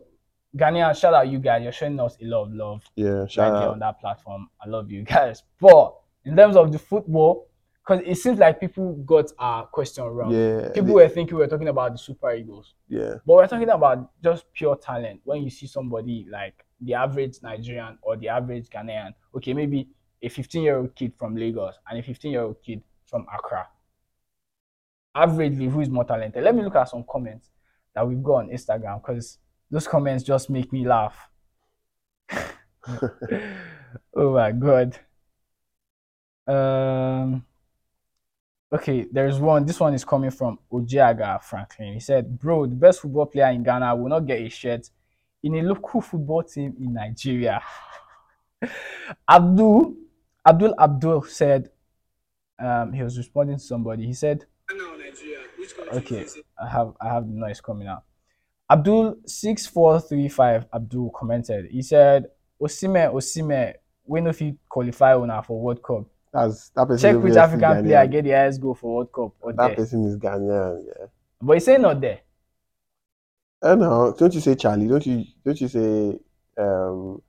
Ghanaian, 0.57 0.95
shout 0.99 1.15
out 1.15 1.29
you 1.29 1.39
guys. 1.39 1.63
You're 1.63 1.73
showing 1.73 1.99
us 2.01 2.17
a 2.21 2.25
lot 2.25 2.43
of 2.47 2.53
love 2.53 2.83
Yeah. 2.97 3.27
Shout 3.27 3.53
there 3.53 3.63
out. 3.63 3.73
on 3.75 3.79
that 3.81 4.01
platform. 4.01 4.49
I 4.65 4.69
love 4.69 4.91
you 4.91 5.03
guys. 5.05 5.43
But 5.61 5.95
in 6.25 6.37
terms 6.37 6.57
of 6.57 6.73
the 6.73 6.79
football, 6.79 7.47
because 7.87 8.03
it 8.07 8.17
seems 8.17 8.39
like 8.39 8.61
people 8.61 8.95
got 9.07 9.27
our 9.39 9.67
question 9.67 10.05
wrong. 10.05 10.33
Yeah. 10.33 10.69
People 10.69 10.89
they- 10.89 10.93
were 10.95 11.09
thinking 11.09 11.37
we 11.37 11.43
were 11.43 11.49
talking 11.49 11.69
about 11.69 11.93
the 11.93 11.99
Super 11.99 12.33
Eagles. 12.35 12.75
yeah. 12.89 13.15
But 13.25 13.35
we're 13.35 13.47
talking 13.47 13.71
about 13.71 14.11
just 14.23 14.45
pure 14.53 14.77
talent. 14.77 15.21
When 15.25 15.43
you 15.43 15.51
see 15.51 15.67
somebody 15.67 16.27
like 16.31 16.65
the 16.81 16.95
average 16.95 17.37
Nigerian 17.43 17.99
or 18.03 18.17
the 18.17 18.29
average 18.29 18.69
Ghanaian, 18.69 19.15
okay, 19.37 19.53
maybe 19.53 19.89
a 20.23 20.29
15 20.29 20.63
year 20.63 20.79
old 20.79 20.95
kid 20.95 21.13
from 21.19 21.37
Lagos 21.37 21.75
and 21.89 21.99
a 21.99 22.03
15 22.03 22.33
year 22.33 22.43
old 22.43 22.63
kid 22.63 22.83
from 23.07 23.27
Accra. 23.33 23.67
Averagely, 25.17 25.71
who 25.71 25.81
is 25.81 25.89
more 25.89 26.05
talented? 26.05 26.43
Let 26.43 26.55
me 26.55 26.63
look 26.63 26.77
at 26.77 26.89
some 26.89 27.05
comments 27.11 27.51
that 27.95 28.07
we've 28.07 28.23
got 28.23 28.37
on 28.37 28.49
Instagram 28.51 29.03
because 29.03 29.39
those 29.71 29.89
comments 29.89 30.25
just 30.25 30.51
make 30.51 30.73
me 30.73 30.87
laugh. 30.87 31.29
oh 34.17 34.33
my 34.33 34.53
god. 34.53 34.99
Um. 36.47 37.45
Okay, 38.73 39.07
there's 39.11 39.41
one. 39.41 39.67
This 39.67 39.81
one 39.81 39.95
is 39.95 40.05
coming 40.05 40.31
from 40.31 40.59
Ojiaga 40.73 41.43
Franklin. 41.43 41.95
He 41.95 42.01
said, 42.01 42.39
"Bro, 42.39 42.67
the 42.67 42.77
best 42.77 43.01
football 43.01 43.27
player 43.27 43.49
in 43.49 43.65
Ghana 43.65 43.97
will 43.97 44.09
not 44.09 44.27
get 44.27 44.41
a 44.41 44.49
shirt 44.49 44.89
in 45.43 45.55
a 45.57 45.63
local 45.63 46.01
football 46.01 46.43
team 46.43 46.75
in 46.81 46.93
Nigeria." 46.95 47.63
Abdul 49.29 49.95
Abdul 50.47 50.75
Abdul 50.79 51.23
said, 51.25 51.71
um, 52.61 52.93
he 52.93 53.03
was 53.03 53.17
responding 53.17 53.57
to 53.57 53.63
somebody. 53.63 54.07
He 54.07 54.15
said, 54.15 54.45
"Okay, 55.93 56.27
I 56.63 56.69
have 56.69 56.93
I 57.01 57.09
have 57.09 57.27
the 57.27 57.35
noise 57.35 57.61
coming 57.61 57.89
out." 57.89 58.05
Abdul 58.71 59.17
six 59.27 59.67
four 59.67 60.01
three 60.01 60.29
five 60.29 60.67
Abdul 60.73 61.11
commented. 61.11 61.67
He 61.71 61.83
said, 61.83 62.27
"Osime 62.61 63.13
Osime, 63.13 63.75
we 64.05 64.21
no 64.21 64.33
fit 64.33 64.57
qualify 64.69 65.15
una 65.17 65.43
for 65.43 65.61
World 65.61 65.83
Cup. 65.83 66.05
That's 66.33 66.69
that. 66.71 66.99
Check 67.01 67.17
which 67.17 67.37
African 67.37 67.83
player 67.85 68.07
get 68.07 68.25
the 68.25 68.31
highest 68.31 68.61
goal 68.61 68.75
for 68.75 68.95
World 68.97 69.13
Cup 69.13 69.33
or 69.41 69.53
That 69.53 69.69
there." 69.69 69.77
person 69.77 70.05
is 70.05 70.17
Ghanaian. 70.17 70.85
Yeah. 70.87 71.07
But 71.41 71.55
he 71.55 71.61
said 71.61 71.81
not 71.81 72.01
there. 72.01 72.21
I 73.63 73.75
know. 73.75 74.15
Don't 74.19 74.33
you 74.35 74.41
say 74.41 74.55
Charlie? 74.55 74.89
Don't 74.89 75.07
you? 75.07 75.25
Don't 75.45 75.61
you 75.61 75.69
say? 75.69 76.19
Um, 76.59 77.23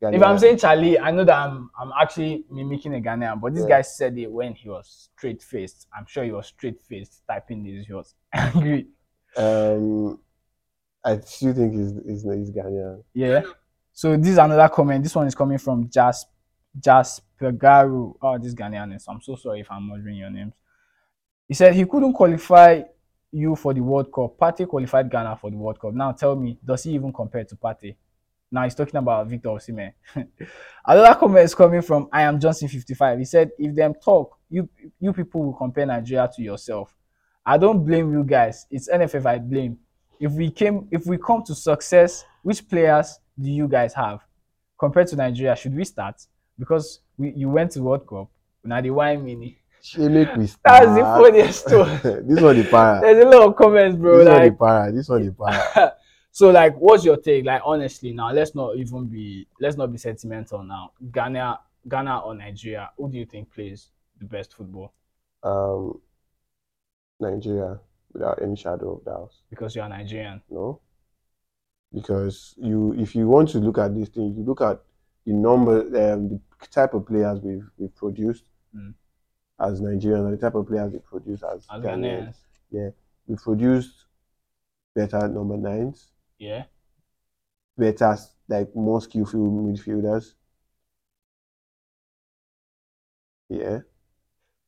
If 0.00 0.22
I'm 0.22 0.38
saying 0.38 0.58
Charlie, 0.58 0.98
I 0.98 1.10
know 1.10 1.24
that 1.24 1.36
I'm 1.36 1.70
I'm 1.78 1.92
actually 2.00 2.44
mimicking 2.50 2.94
a 2.94 3.00
Ghanaian, 3.00 3.40
but 3.40 3.54
this 3.54 3.62
Yeah. 3.64 3.68
guy 3.76 3.82
said 3.82 4.16
it 4.18 4.30
when 4.30 4.54
he 4.54 4.68
was 4.68 5.10
straight 5.16 5.42
faced. 5.42 5.88
I'm 5.96 6.06
sure 6.06 6.24
he 6.24 6.30
was 6.32 6.46
straight 6.48 6.80
faced 6.82 7.22
typing 7.26 7.64
this. 7.64 7.86
He 7.86 7.92
was 7.92 8.14
angry. 8.32 8.88
um, 9.36 10.18
I 11.04 11.18
still 11.20 11.54
think 11.54 11.72
he's 11.72 11.92
he's, 12.06 12.22
he's 12.22 12.50
Ghanaian. 12.50 13.02
Yeah. 13.14 13.42
So 13.92 14.16
this 14.16 14.28
is 14.30 14.38
another 14.38 14.68
comment. 14.68 15.02
This 15.02 15.14
one 15.14 15.26
is 15.26 15.34
coming 15.34 15.58
from 15.58 15.88
Jas 15.90 16.24
Jaspergaru. 16.78 18.14
Oh, 18.22 18.38
this 18.38 18.54
Ghanaian. 18.54 19.00
So 19.00 19.12
I'm 19.12 19.20
so 19.22 19.36
sorry 19.36 19.60
if 19.60 19.70
I'm 19.70 19.88
murdering 19.88 20.16
your 20.16 20.30
names. 20.30 20.54
He 21.48 21.54
said 21.54 21.74
he 21.74 21.84
couldn't 21.86 22.12
qualify 22.12 22.82
you 23.32 23.56
for 23.56 23.74
the 23.74 23.80
World 23.80 24.12
Cup. 24.12 24.36
Partey 24.38 24.66
qualified 24.66 25.10
Ghana 25.10 25.36
for 25.36 25.50
the 25.50 25.56
World 25.56 25.80
Cup. 25.80 25.94
Now 25.94 26.12
tell 26.12 26.36
me, 26.36 26.58
does 26.64 26.84
he 26.84 26.92
even 26.92 27.12
compare 27.12 27.44
to 27.44 27.56
Partey? 27.56 27.96
Now 28.50 28.64
he's 28.64 28.74
talking 28.74 28.96
about 28.96 29.26
Victor 29.26 29.50
Osimhen. 29.50 29.92
Another 30.86 31.14
comment 31.18 31.44
is 31.44 31.54
coming 31.54 31.82
from 31.82 32.08
I 32.12 32.22
am 32.22 32.40
Johnson 32.40 32.68
55. 32.68 33.18
He 33.18 33.24
said, 33.24 33.50
if 33.58 33.74
them 33.74 33.94
talk, 34.02 34.38
you 34.48 34.68
you 34.98 35.12
people 35.12 35.44
will 35.44 35.52
compare 35.52 35.84
Nigeria 35.84 36.30
to 36.34 36.42
yourself. 36.42 36.94
I 37.44 37.58
don't 37.58 37.84
blame 37.84 38.12
you 38.12 38.24
guys. 38.24 38.66
It's 38.70 38.88
NFF 38.88 39.26
I 39.26 39.38
blame. 39.38 39.78
If 40.20 40.32
we 40.32 40.50
came, 40.50 40.88
if 40.90 41.06
we 41.06 41.18
come 41.18 41.42
to 41.44 41.54
success, 41.54 42.24
which 42.42 42.66
players 42.68 43.18
do 43.38 43.50
you 43.50 43.68
guys 43.68 43.92
have 43.94 44.20
compared 44.78 45.08
to 45.08 45.16
Nigeria? 45.16 45.54
Should 45.54 45.76
we 45.76 45.84
start? 45.84 46.16
Because 46.58 47.00
we 47.18 47.32
you 47.36 47.50
went 47.50 47.72
to 47.72 47.82
World 47.82 48.06
Cup. 48.06 48.28
Now 48.64 48.80
the 48.80 48.90
wine 48.90 49.24
mini. 49.24 49.57
Shey 49.82 50.08
make 50.08 50.34
we 50.36 50.46
That's 50.64 50.86
the 50.86 50.96
start. 50.96 51.22
funniest 51.24 51.66
one. 51.72 52.26
this 52.26 52.40
one 52.40 52.56
the 52.56 52.64
para. 52.70 53.00
There's 53.00 53.24
a 53.24 53.28
lot 53.28 53.48
of 53.48 53.56
comments, 53.56 53.96
bro. 53.96 54.18
this 54.18 54.28
one 54.28 54.44
the 54.48 54.52
para. 54.56 54.92
This 54.92 55.08
one 55.08 55.26
the 55.26 55.32
para. 55.32 55.92
so 56.32 56.50
like 56.50 56.74
what's 56.76 57.04
your 57.04 57.16
take? 57.16 57.44
Like 57.44 57.62
honestly 57.64 58.12
now, 58.12 58.32
let's 58.32 58.54
not 58.54 58.76
even 58.76 59.06
be 59.06 59.46
let's 59.60 59.76
not 59.76 59.92
be 59.92 59.98
sentimental 59.98 60.62
now. 60.62 60.92
Ghana 61.12 61.60
Ghana 61.88 62.18
or 62.20 62.34
Nigeria, 62.34 62.90
who 62.96 63.10
do 63.10 63.18
you 63.18 63.24
think 63.26 63.52
plays 63.52 63.88
the 64.18 64.24
best 64.26 64.52
football? 64.54 64.92
Um, 65.42 66.00
Nigeria, 67.20 67.78
without 68.12 68.42
any 68.42 68.56
shadow 68.56 68.96
of 68.96 69.04
doubt. 69.04 69.30
Because 69.48 69.74
you're 69.76 69.88
Nigerian. 69.88 70.42
No, 70.50 70.80
because 71.94 72.54
you, 72.58 72.94
if 72.98 73.14
you 73.14 73.28
want 73.28 73.48
to 73.50 73.58
look 73.58 73.78
at 73.78 73.94
this 73.94 74.08
thing, 74.08 74.34
you 74.36 74.44
look 74.44 74.60
at 74.60 74.80
the 75.24 75.32
number, 75.32 75.80
um, 76.12 76.28
the 76.28 76.40
type 76.70 76.94
of 76.94 77.06
players 77.06 77.38
we've 77.40 77.68
we've 77.78 77.94
produced 77.94 78.44
Mm. 78.76 78.92
As 79.60 79.80
Nigerians, 79.80 80.30
the 80.30 80.36
type 80.36 80.54
of 80.54 80.66
players 80.66 80.92
we 80.92 80.98
produce 81.00 81.42
as, 81.42 81.66
As 81.70 81.82
Ghanaians. 81.82 82.34
Ghanaians. 82.72 82.92
We 83.26 83.36
produced 83.36 84.06
better 84.94 85.28
number 85.28 85.56
nines, 85.56 86.08
Yeah. 86.38 86.64
better 87.76 88.16
like 88.48 88.74
more 88.74 89.00
skillful 89.00 89.40
midfielders. 89.40 90.34
Yeah. 93.48 93.80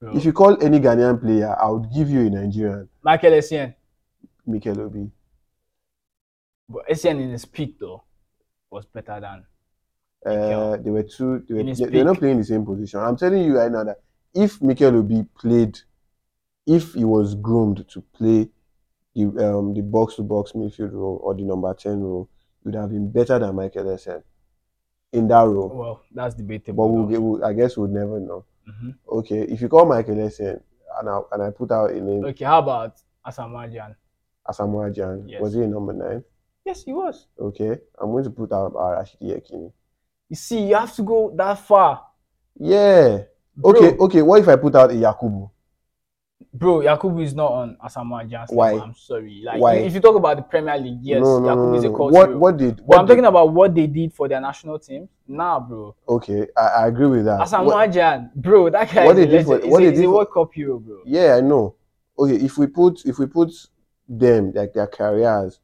Bro. 0.01 0.17
If 0.17 0.25
you 0.25 0.33
call 0.33 0.63
any 0.63 0.81
Ghanaian 0.81 1.21
player, 1.21 1.55
I 1.61 1.69
would 1.71 1.93
give 1.93 2.09
you 2.11 2.27
a 2.27 2.31
Nigerian, 2.31 2.89
Michael 3.03 3.33
Essien. 3.33 3.75
Mikel 4.47 4.81
Obi. 4.81 5.11
But 6.69 6.89
Essien 6.89 7.21
in 7.21 7.31
his 7.31 7.45
peak 7.45 7.79
though 7.79 8.03
was 8.71 8.87
better 8.87 9.21
than 9.21 9.45
Uh, 10.25 10.77
they 10.77 10.91
were 10.91 11.03
two. 11.03 11.45
They 11.49 11.55
were, 11.55 11.63
they, 11.75 11.85
they're 11.87 12.05
not 12.05 12.19
playing 12.19 12.39
the 12.39 12.45
same 12.45 12.65
position. 12.65 13.01
I'm 13.01 13.17
telling 13.17 13.43
you 13.43 13.59
right 13.59 13.71
now 13.71 13.85
that 13.85 14.01
if 14.35 14.61
Mikel 14.63 14.97
Obi 14.97 15.25
played, 15.39 15.79
if 16.67 16.95
he 16.95 17.05
was 17.05 17.35
groomed 17.35 17.87
to 17.89 18.01
play 18.13 18.49
the 19.15 19.25
um 19.25 19.75
the 19.75 19.83
box 19.83 20.17
to 20.17 20.23
box 20.23 20.53
midfield 20.53 20.93
role 20.93 21.21
or 21.23 21.35
the 21.35 21.43
number 21.43 21.73
ten 21.75 22.01
role, 22.01 22.29
he 22.63 22.69
would 22.69 22.75
have 22.77 22.91
been 22.91 23.11
better 23.11 23.39
than 23.39 23.55
Michael 23.57 23.85
Essien 23.85 24.23
in 25.13 25.27
that 25.29 25.43
role. 25.43 25.69
well, 25.75 26.03
that's 26.15 26.35
debatable. 26.35 26.87
But 26.87 26.93
we'll, 26.93 27.07
get- 27.07 27.21
we'll, 27.23 27.45
I 27.45 27.53
guess 27.53 27.77
we'll 27.77 27.89
never 27.89 28.21
know. 28.21 28.45
Mhm. 28.69 28.95
Okay, 29.11 29.41
if 29.43 29.61
you 29.61 29.69
call 29.69 29.85
Michael 29.87 30.15
Essien 30.17 30.61
and 31.01 31.09
I, 31.09 31.21
and 31.33 31.43
I 31.43 31.51
put 31.51 31.73
out 31.73 31.91
a 31.91 32.01
name, 32.01 32.25
Okay, 32.27 32.45
how 32.45 32.61
about 32.61 32.97
Asamoah 33.27 33.73
Gyan? 33.73 33.97
Asamoah 34.49 34.95
Gyan, 34.95 35.25
Yes. 35.27 35.41
was 35.43 35.55
he 35.55 35.63
a 35.63 35.67
number 35.67 35.93
nine? 35.93 36.23
Yes, 36.65 36.85
he 36.85 36.93
was. 36.93 37.27
Okay, 37.39 37.79
I'm 38.01 38.11
going 38.13 38.23
to 38.25 38.31
put 38.31 38.53
out 38.53 38.75
Rashidi 38.75 39.23
Yekini. 39.35 39.73
You 40.29 40.37
see, 40.37 40.69
you 40.69 40.77
have 40.77 40.95
to 40.95 41.03
go 41.03 41.33
that 41.37 41.59
far. 41.59 42.07
Yeah. 42.57 43.23
Bro, 43.61 43.71
Okay, 43.77 43.97
okay. 43.99 44.23
What 44.23 44.41
if 44.41 44.49
I 44.49 44.57
put 44.57 44.75
out 44.75 44.91
a 44.91 44.95
Yakubu? 44.95 45.51
Bro, 46.53 46.81
Yakubu 46.81 47.23
is 47.23 47.35
not 47.35 47.53
on 47.53 47.77
Asamoah 47.85 48.29
Gyan's 48.29 48.51
Why? 48.51 48.73
level. 48.73 48.83
I'm 48.89 48.95
sorry. 48.95 49.43
Like, 49.45 49.61
Why? 49.61 49.75
if 49.75 49.95
you 49.95 50.01
talk 50.01 50.17
about 50.17 50.37
the 50.37 50.43
Premier 50.43 50.77
League, 50.79 50.99
yes, 51.03 51.21
no, 51.21 51.39
no, 51.39 51.55
no, 51.55 51.55
Yakubu 51.55 51.77
is 51.77 51.85
a 51.85 51.89
cult 51.91 52.13
What 52.13 52.35
what 52.37 52.57
did 52.57 52.77
But 52.79 52.87
what 52.87 52.99
I'm 52.99 53.07
did- 53.07 53.13
talking 53.13 53.25
about 53.27 53.53
what 53.53 53.75
they 53.75 53.87
did 53.87 54.13
for 54.13 54.27
their 54.29 54.41
national 54.41 54.79
team. 54.79 55.09
Nah, 55.29 55.61
bro. 55.61 55.95
Okay, 56.09 56.49
I, 56.57 56.61
I 56.61 56.87
agree 56.89 57.07
with 57.07 57.25
that. 57.27 57.41
Asamoah 57.41 57.93
Gyan, 57.93 58.31
bro, 58.35 58.69
that 58.71 58.93
guy 58.93 59.05
what 59.07 59.19
is 59.19 59.27
did 59.27 59.45
for- 59.47 59.59
what 59.69 59.83
a, 59.83 59.91
he's 59.91 59.99
a 59.99 60.03
did 60.03 60.05
for- 60.07 60.13
World 60.15 60.29
Cup 60.33 60.51
hero, 60.55 60.79
bro. 60.79 61.03
yeah, 61.07 61.35
I 61.37 61.41
know. 61.41 61.75
Okay, 62.19 62.35
if 62.37 62.59
we 62.59 62.67
put 62.67 63.05
if 63.07 63.19
we 63.19 63.27
put 63.27 63.51
them 64.09 64.53
like 64.53 64.73
their 64.73 64.87
careers, 64.89 65.61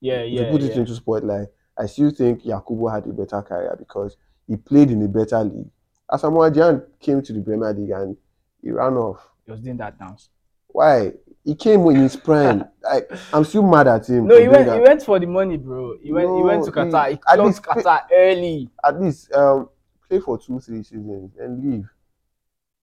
Yeah, 0.00 0.22
if 0.22 0.32
yeah, 0.32 0.44
we 0.46 0.50
put 0.58 0.62
it 0.62 0.76
into 0.76 0.94
spotlight, 0.94 1.48
I 1.78 1.86
still 1.86 2.10
think 2.10 2.42
Yakubu 2.42 2.92
had 2.92 3.06
a 3.06 3.12
better 3.12 3.40
career 3.42 3.76
because 3.78 4.16
he 4.48 4.56
played 4.56 4.90
in 4.90 5.02
a 5.02 5.08
better 5.08 5.44
league. 5.44 5.70
Asamoah 6.10 6.52
Gyan 6.52 6.82
came 6.98 7.22
to 7.22 7.32
the 7.32 7.40
Premier 7.40 7.72
League 7.72 7.90
and 7.90 8.16
he 8.62 8.70
ran 8.70 8.94
off. 8.94 9.20
He 9.46 9.52
was 9.52 9.60
doing 9.60 9.76
that 9.78 9.98
dance. 9.98 10.28
Why? 10.68 11.12
He 11.44 11.54
came 11.54 11.86
in 11.88 11.96
his 11.96 12.16
prime. 12.16 12.64
like 12.82 13.10
I'm 13.32 13.44
still 13.44 13.62
mad 13.62 13.86
at 13.88 14.08
him. 14.08 14.26
No, 14.26 14.38
he 14.38 14.48
went. 14.48 14.66
that. 14.66 14.74
He 14.76 14.80
went 14.80 15.02
for 15.02 15.18
the 15.18 15.26
money, 15.26 15.56
bro. 15.56 15.96
He 16.02 16.12
went. 16.12 16.34
he 16.36 16.42
went 16.42 16.64
to 16.64 16.70
No, 16.70 16.84
he- 16.84 16.90
Qatar. 16.90 17.08
He, 17.10 17.18
at 17.32 17.44
least- 17.44 17.62
Qatar 17.62 18.00
early. 18.12 18.70
At 18.84 19.00
least 19.00 19.32
um 19.32 19.68
play 20.08 20.20
for 20.20 20.38
two, 20.38 20.60
three 20.60 20.82
seasons 20.82 21.32
and 21.38 21.62
leave. 21.64 21.88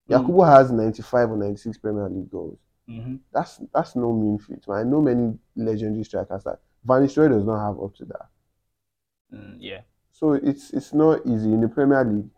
Mm. 0.10 0.26
Yakubu 0.26 0.48
has 0.48 0.72
95 0.72 1.32
or 1.32 1.38
96 1.38 1.78
Premier 1.80 2.10
League 2.10 2.32
goals. 2.32 2.58
hmm 2.88 3.16
That's 3.34 3.60
that's 3.74 3.96
no 3.96 4.14
mean 4.14 4.40
feat, 4.40 4.66
man. 4.68 4.78
I 4.80 4.84
know 4.84 5.02
many 5.02 5.38
legendary 5.56 6.04
strikers 6.06 6.44
that 6.46 6.60
Van 6.86 7.04
Nistelrooy 7.04 7.30
does 7.30 7.44
not 7.46 7.66
have 7.66 7.80
up 7.84 7.94
to 7.96 8.06
that. 8.06 8.28
Mm, 9.34 9.58
yeah. 9.60 9.82
So 10.12 10.34
it's 10.34 10.72
it's 10.72 10.94
not 10.94 11.22
easy 11.26 11.54
in 11.54 11.62
the 11.62 11.68
Premier 11.68 12.04
League. 12.04 12.30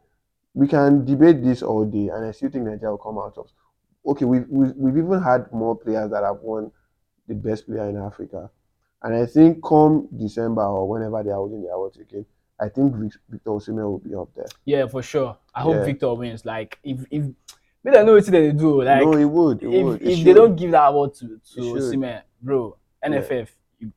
We 0.53 0.67
can 0.67 1.05
debate 1.05 1.43
this 1.43 1.61
all 1.61 1.85
day, 1.85 2.09
and 2.09 2.25
I 2.25 2.31
still 2.31 2.49
think 2.49 2.65
Nigeria 2.65 2.91
will 2.91 2.97
come 2.97 3.17
out 3.17 3.37
of. 3.37 3.49
Okay, 4.05 4.25
we've 4.25 4.47
we've, 4.49 4.73
we've 4.75 4.97
even 4.97 5.21
had 5.21 5.51
more 5.51 5.75
players 5.75 6.09
that 6.11 6.23
have 6.23 6.39
won 6.41 6.71
the 7.27 7.35
best 7.35 7.67
player 7.67 7.87
in 7.89 7.97
Africa, 7.97 8.49
and 9.03 9.15
I 9.15 9.25
think 9.25 9.63
come 9.63 10.07
December 10.17 10.63
or 10.65 10.87
whenever 10.89 11.23
they 11.23 11.29
are 11.29 11.35
holding 11.35 11.61
the 11.61 11.69
awards 11.69 11.97
again, 11.97 12.25
I 12.59 12.69
think 12.69 12.95
Victor 12.95 13.19
Osimhen 13.51 13.83
will 13.83 13.99
be 13.99 14.15
up 14.15 14.29
there. 14.35 14.47
Yeah, 14.65 14.87
for 14.87 15.01
sure. 15.01 15.37
I 15.53 15.61
hope 15.61 15.75
Yeah. 15.75 15.85
Victor 15.85 16.13
wins. 16.13 16.45
Like, 16.45 16.79
if 16.83 17.05
if 17.11 17.25
they 17.83 17.91
don't 17.91 18.05
know 18.05 18.13
what 18.13 18.25
they 18.25 18.51
do, 18.51 18.81
like 18.83 19.01
no, 19.03 19.13
it 19.13 19.25
would. 19.25 19.63
It 19.63 19.73
if, 19.73 19.85
would. 19.85 20.01
It 20.01 20.07
if 20.07 20.23
they 20.25 20.33
don't 20.33 20.55
give 20.55 20.71
that 20.71 20.87
award 20.87 21.13
to 21.15 21.39
to. 21.53 21.61
Osimhen, 21.61 22.21
bro, 22.41 22.75
NFF, 23.05 23.47
you, 23.79 23.93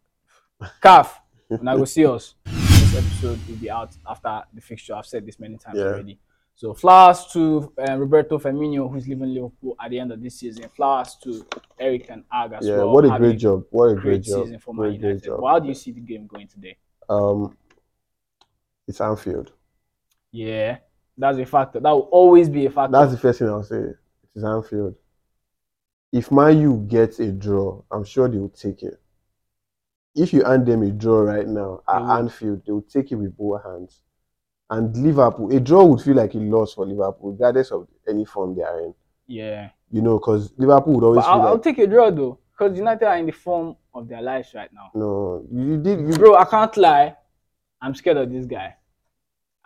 CAF, 0.83 1.09
now 1.63 1.77
go 1.77 1.85
see 1.85 2.07
us. 2.07 2.35
This 2.45 2.97
episode 2.97 3.41
will 3.49 3.57
be 3.57 3.71
out 3.71 3.91
after 4.07 4.43
the 4.53 4.61
fixture. 4.61 4.95
I've 4.95 5.07
said 5.07 5.25
this 5.27 5.41
many 5.41 5.57
times 5.57 5.79
Yeah. 5.79 5.85
already. 5.87 6.19
So 6.63 6.75
flowers 6.75 7.27
to 7.33 7.73
uh, 7.77 7.99
Roberto 7.99 8.39
Firmino, 8.39 8.89
who's 8.89 9.09
leaving 9.09 9.35
Liverpool 9.35 9.75
at 9.83 9.91
the 9.91 9.99
end 9.99 10.13
of 10.13 10.23
this 10.23 10.39
season. 10.39 10.69
Flowers 10.69 11.17
to 11.25 11.45
Erik 11.77 12.07
ten 12.07 12.23
Hag 12.31 12.53
as 12.53 12.65
yeah, 12.65 12.77
well. 12.77 12.93
what 12.93 13.05
a 13.05 13.19
great 13.19 13.37
job! 13.37 13.65
What 13.71 13.87
a 13.87 13.95
Great, 13.95 14.03
great 14.03 14.23
job! 14.23 14.45
season 14.45 14.61
for 14.61 14.73
Man 14.73 14.93
United. 14.93 15.29
Well, 15.29 15.53
how 15.53 15.59
do 15.59 15.67
you 15.67 15.75
see 15.75 15.91
the 15.91 15.99
game 15.99 16.29
going 16.29 16.47
today? 16.47 16.77
Um, 17.09 17.57
it's 18.87 19.01
Anfield. 19.01 19.51
Yeah, 20.31 20.79
that's 21.19 21.37
a 21.37 21.47
factor. 21.47 21.81
That 21.81 21.91
will 21.91 22.09
always 22.13 22.49
be 22.49 22.67
a 22.67 22.71
factor. 22.71 22.97
That's 22.97 23.11
the 23.11 23.19
first 23.19 23.41
thing 23.41 23.49
I'll 23.49 23.65
say. 23.65 23.79
It 23.79 23.97
is 24.37 24.45
Anfield. 24.45 24.95
If 26.13 26.31
Man 26.31 26.61
U 26.61 26.87
gets 26.89 27.19
a 27.19 27.33
draw, 27.33 27.83
I'm 27.91 28.05
sure 28.05 28.29
they 28.29 28.39
will 28.39 28.51
take 28.51 28.85
it. 28.85 29.01
If 30.15 30.33
you 30.33 30.45
hand 30.45 30.65
them 30.67 30.85
a 30.85 30.93
draw 30.93 31.23
right 31.23 31.49
now 31.49 31.81
at 31.89 32.03
will. 32.03 32.13
Anfield, 32.13 32.63
they 32.65 32.71
will 32.71 32.83
take 32.83 33.11
it 33.11 33.17
with 33.17 33.37
both 33.37 33.65
hands. 33.65 34.03
And 34.73 34.97
Liverpool, 34.97 35.55
a 35.55 35.61
draw 35.61 35.85
would 35.85 36.01
feel 36.01 36.15
like 36.17 36.35
a 36.35 36.39
loss 36.39 36.73
for 36.75 36.87
Liverpool, 36.87 37.33
regardless 37.33 37.71
of 37.73 37.87
any 38.09 38.25
form 38.25 38.55
they 38.57 38.63
are 38.63 38.81
in. 38.81 38.95
yeah. 39.27 39.69
You 39.95 40.01
know, 40.01 40.19
because 40.19 40.53
Liverpool 40.57 40.95
would 40.95 41.05
always 41.05 41.25
I'll, 41.27 41.41
feel 41.41 41.49
I'll 41.49 41.59
take 41.59 41.77
a 41.79 41.87
draw 41.87 42.11
though, 42.11 42.39
because 42.53 42.79
United 42.79 43.07
are 43.07 43.19
in 43.19 43.27
the 43.27 43.33
form 43.33 43.77
of 43.93 44.09
their 44.09 44.23
lives 44.23 44.55
right 44.55 44.71
now. 44.73 44.91
no, 44.95 45.45
you 45.53 45.77
did, 45.77 46.01
you, 46.01 46.15
Bro, 46.15 46.37
I 46.37 46.47
can't 46.47 46.75
lie. 46.79 47.15
I'm 47.83 47.95
scared 47.95 48.17
of 48.17 48.33
this 48.33 48.47
guy. 48.47 48.75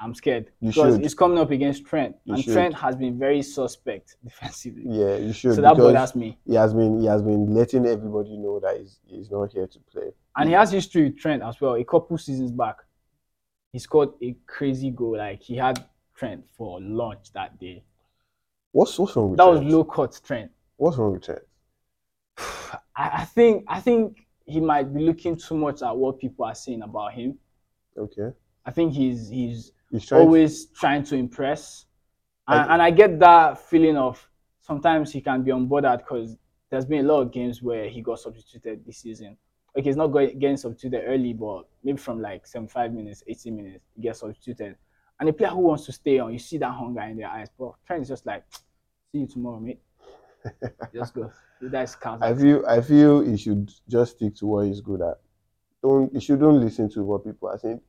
I'm 0.01 0.15
scared 0.15 0.51
You 0.61 0.71
because 0.71 0.95
should. 0.95 1.03
he's 1.03 1.15
coming 1.15 1.39
up 1.39 1.53
against 1.53 1.87
Trent, 1.87 2.17
You 2.25 2.35
and 2.35 2.43
should. 2.43 2.53
Trent 2.55 2.75
has 2.75 2.97
been 2.97 3.17
very 3.19 3.41
suspect 3.43 4.17
defensively. 4.25 4.83
yeah, 4.89 5.15
you 5.17 5.33
should. 5.33 5.55
so 5.55 5.61
that 5.63 5.77
bothers 5.77 6.17
me. 6.17 6.37
he 6.45 6.55
has 6.57 6.75
been, 6.75 7.01
he 7.01 7.07
has 7.07 7.23
been 7.23 7.55
letting 7.55 7.87
everybody 7.87 8.37
know 8.37 8.59
that 8.59 8.77
he's, 8.81 8.99
he's 9.07 9.31
not 9.31 9.53
here 9.53 9.69
to 9.69 9.79
play. 9.93 10.11
And 10.37 10.49
he 10.49 10.55
has 10.57 10.73
history 10.73 11.05
with 11.05 11.19
Trent 11.19 11.43
as 11.45 11.61
well. 11.61 11.77
A 11.77 11.85
couple 11.85 12.19
seasons 12.19 12.51
back, 12.51 12.77
he 13.77 13.81
scored 13.81 14.09
a 14.23 14.35
crazy 14.47 14.91
goal. 14.91 15.19
Like 15.19 15.43
he 15.43 15.55
had 15.55 15.85
Trent 16.15 16.43
for 16.57 16.81
lunch 16.81 17.31
that 17.35 17.59
day. 17.61 17.85
What's, 18.73 18.99
what's 18.99 19.15
wrong 19.15 19.33
with 19.33 19.37
That 19.37 19.47
was 19.47 19.61
low 19.63 19.85
cut 19.85 20.19
Trent. 20.25 20.51
What's 20.79 20.97
wrong 20.97 21.13
with 21.13 21.25
Trent? 21.25 21.43
I, 22.39 22.71
I 22.97 23.25
think 23.27 23.65
I 23.69 23.81
think 23.81 24.27
he 24.47 24.61
might 24.61 24.95
be 24.95 25.01
looking 25.01 25.37
too 25.37 25.59
much 25.59 25.83
at 25.83 25.95
what 25.95 26.19
people 26.19 26.47
are 26.47 26.55
saying 26.55 26.81
about 26.81 27.13
him. 27.13 27.37
Okay. 27.99 28.31
I 28.65 28.71
think 28.71 28.95
he's 28.95 29.29
he's 29.29 29.73
He's 29.91 30.07
trying 30.07 30.21
to- 30.23 30.25
always 30.25 30.67
trying 30.69 31.03
to 31.05 31.15
impress. 31.17 31.85
And, 32.49 32.59
I- 32.59 32.73
and 32.73 32.81
I 32.83 32.91
get 32.91 33.19
that 33.21 33.59
feeling 33.61 33.99
of 33.99 34.27
sometimes 34.63 35.13
he 35.13 35.21
can 35.21 35.43
be 35.43 35.51
unbothered 35.51 35.99
because 35.99 36.35
there's 36.71 36.87
been 36.87 37.05
a 37.05 37.09
lot 37.13 37.21
of 37.21 37.31
games 37.31 37.63
where 37.63 37.91
he 37.91 38.01
got 38.01 38.21
substituted 38.21 38.87
this 38.87 38.97
season. 39.03 39.37
Okay, 39.77 39.91
he's 39.91 39.97
not 39.97 40.07
going, 40.09 40.39
getting 40.39 40.57
substituted 40.57 41.05
early, 41.07 41.35
but 41.35 41.67
maybe 41.85 41.99
from 41.99 42.23
like 42.23 42.47
75 42.47 42.93
minutes, 42.95 43.23
80 43.27 43.51
minutes, 43.51 43.85
he 43.95 44.03
gets 44.03 44.21
substituted. 44.21 44.77
And 45.21 45.29
a 45.29 45.33
player 45.33 45.51
who 45.51 45.61
wants 45.61 45.85
to 45.87 45.93
stay 45.93 46.19
on, 46.19 46.33
you 46.33 46.39
see 46.39 46.59
that 46.59 46.73
hunger 46.73 47.03
in 47.03 47.17
their 47.19 47.29
eyes. 47.29 47.49
But 47.59 47.73
Trent 47.87 48.03
is 48.03 48.09
just 48.09 48.27
like, 48.27 48.45
see 49.13 49.19
you 49.19 49.27
tomorrow, 49.27 49.61
mate. 49.61 49.81
just 50.95 51.15
go. 51.15 51.31
That's 51.61 51.95
counts. 51.95 52.23
I 52.23 52.35
feel 52.35 52.65
I 52.67 52.81
feel 52.81 53.21
he 53.21 53.37
should 53.37 53.73
just 53.89 54.17
stick 54.17 54.37
to 54.37 54.47
what 54.47 54.67
he's 54.67 54.81
good 54.81 55.01
at. 55.01 55.19
Don't 55.83 56.13
he 56.13 56.21
shouldn't 56.21 56.61
listen 56.61 56.91
to 56.91 57.03
what 57.03 57.25
people 57.25 57.49
are 57.49 57.59
saying. 57.59 57.81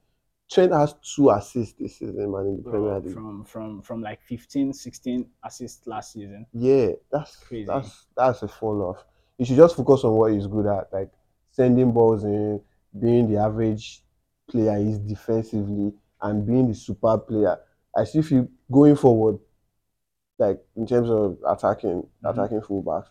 Trent 0.49 0.71
has 0.71 0.95
two 1.15 1.29
assists 1.29 1.73
this 1.77 1.97
season, 1.97 2.31
man, 2.31 2.47
in 2.47 2.63
the 2.63 2.69
Premier 2.69 2.99
League. 2.99 3.13
from 3.13 3.43
from 3.43 3.81
from 3.81 4.01
like 4.01 4.21
15, 4.21 4.71
16 4.71 5.25
assists 5.43 5.85
last 5.85 6.13
season. 6.13 6.45
Yeah, 6.53 6.91
that's 7.11 7.35
Crazy. 7.35 7.65
that's 7.65 8.05
that's 8.15 8.41
a 8.43 8.47
fall 8.47 8.81
off. 8.81 9.03
he 9.37 9.43
should 9.43 9.57
just 9.57 9.75
focus 9.75 10.05
on 10.05 10.13
what 10.13 10.31
he's 10.31 10.47
good 10.47 10.65
at, 10.65 10.91
like 10.93 11.11
sending 11.57 11.91
balls 11.91 12.23
in, 12.23 12.61
being 12.99 13.27
the 13.27 13.37
average 13.37 14.03
player 14.47 14.77
is 14.77 14.99
defensively, 14.99 15.91
and 16.21 16.45
being 16.45 16.67
the 16.67 16.75
super 16.75 17.17
player. 17.17 17.57
I 17.95 18.03
still 18.03 18.21
feel 18.21 18.47
going 18.71 18.95
forward, 18.95 19.39
like 20.37 20.63
in 20.75 20.85
terms 20.85 21.09
of 21.09 21.37
attacking, 21.47 22.03
Mhm. 22.03 22.29
attacking 22.29 22.61
fullbacks, 22.61 23.07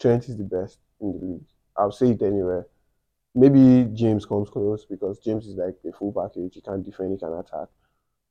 Trent 0.00 0.28
is 0.28 0.36
the 0.36 0.44
best 0.44 0.78
in 1.00 1.12
the 1.12 1.24
league. 1.24 1.46
I'll 1.76 1.92
say 1.92 2.10
it 2.10 2.22
anywhere. 2.22 2.66
Maybe 3.32 3.88
James 3.94 4.26
comes 4.26 4.50
close 4.50 4.84
because 4.84 5.20
James 5.20 5.46
is 5.46 5.56
like 5.56 5.76
a 5.88 5.92
full 5.92 6.12
package. 6.12 6.54
He 6.54 6.60
can 6.60 6.82
defend, 6.82 7.12
he 7.12 7.18
can 7.18 7.32
attack. 7.34 7.68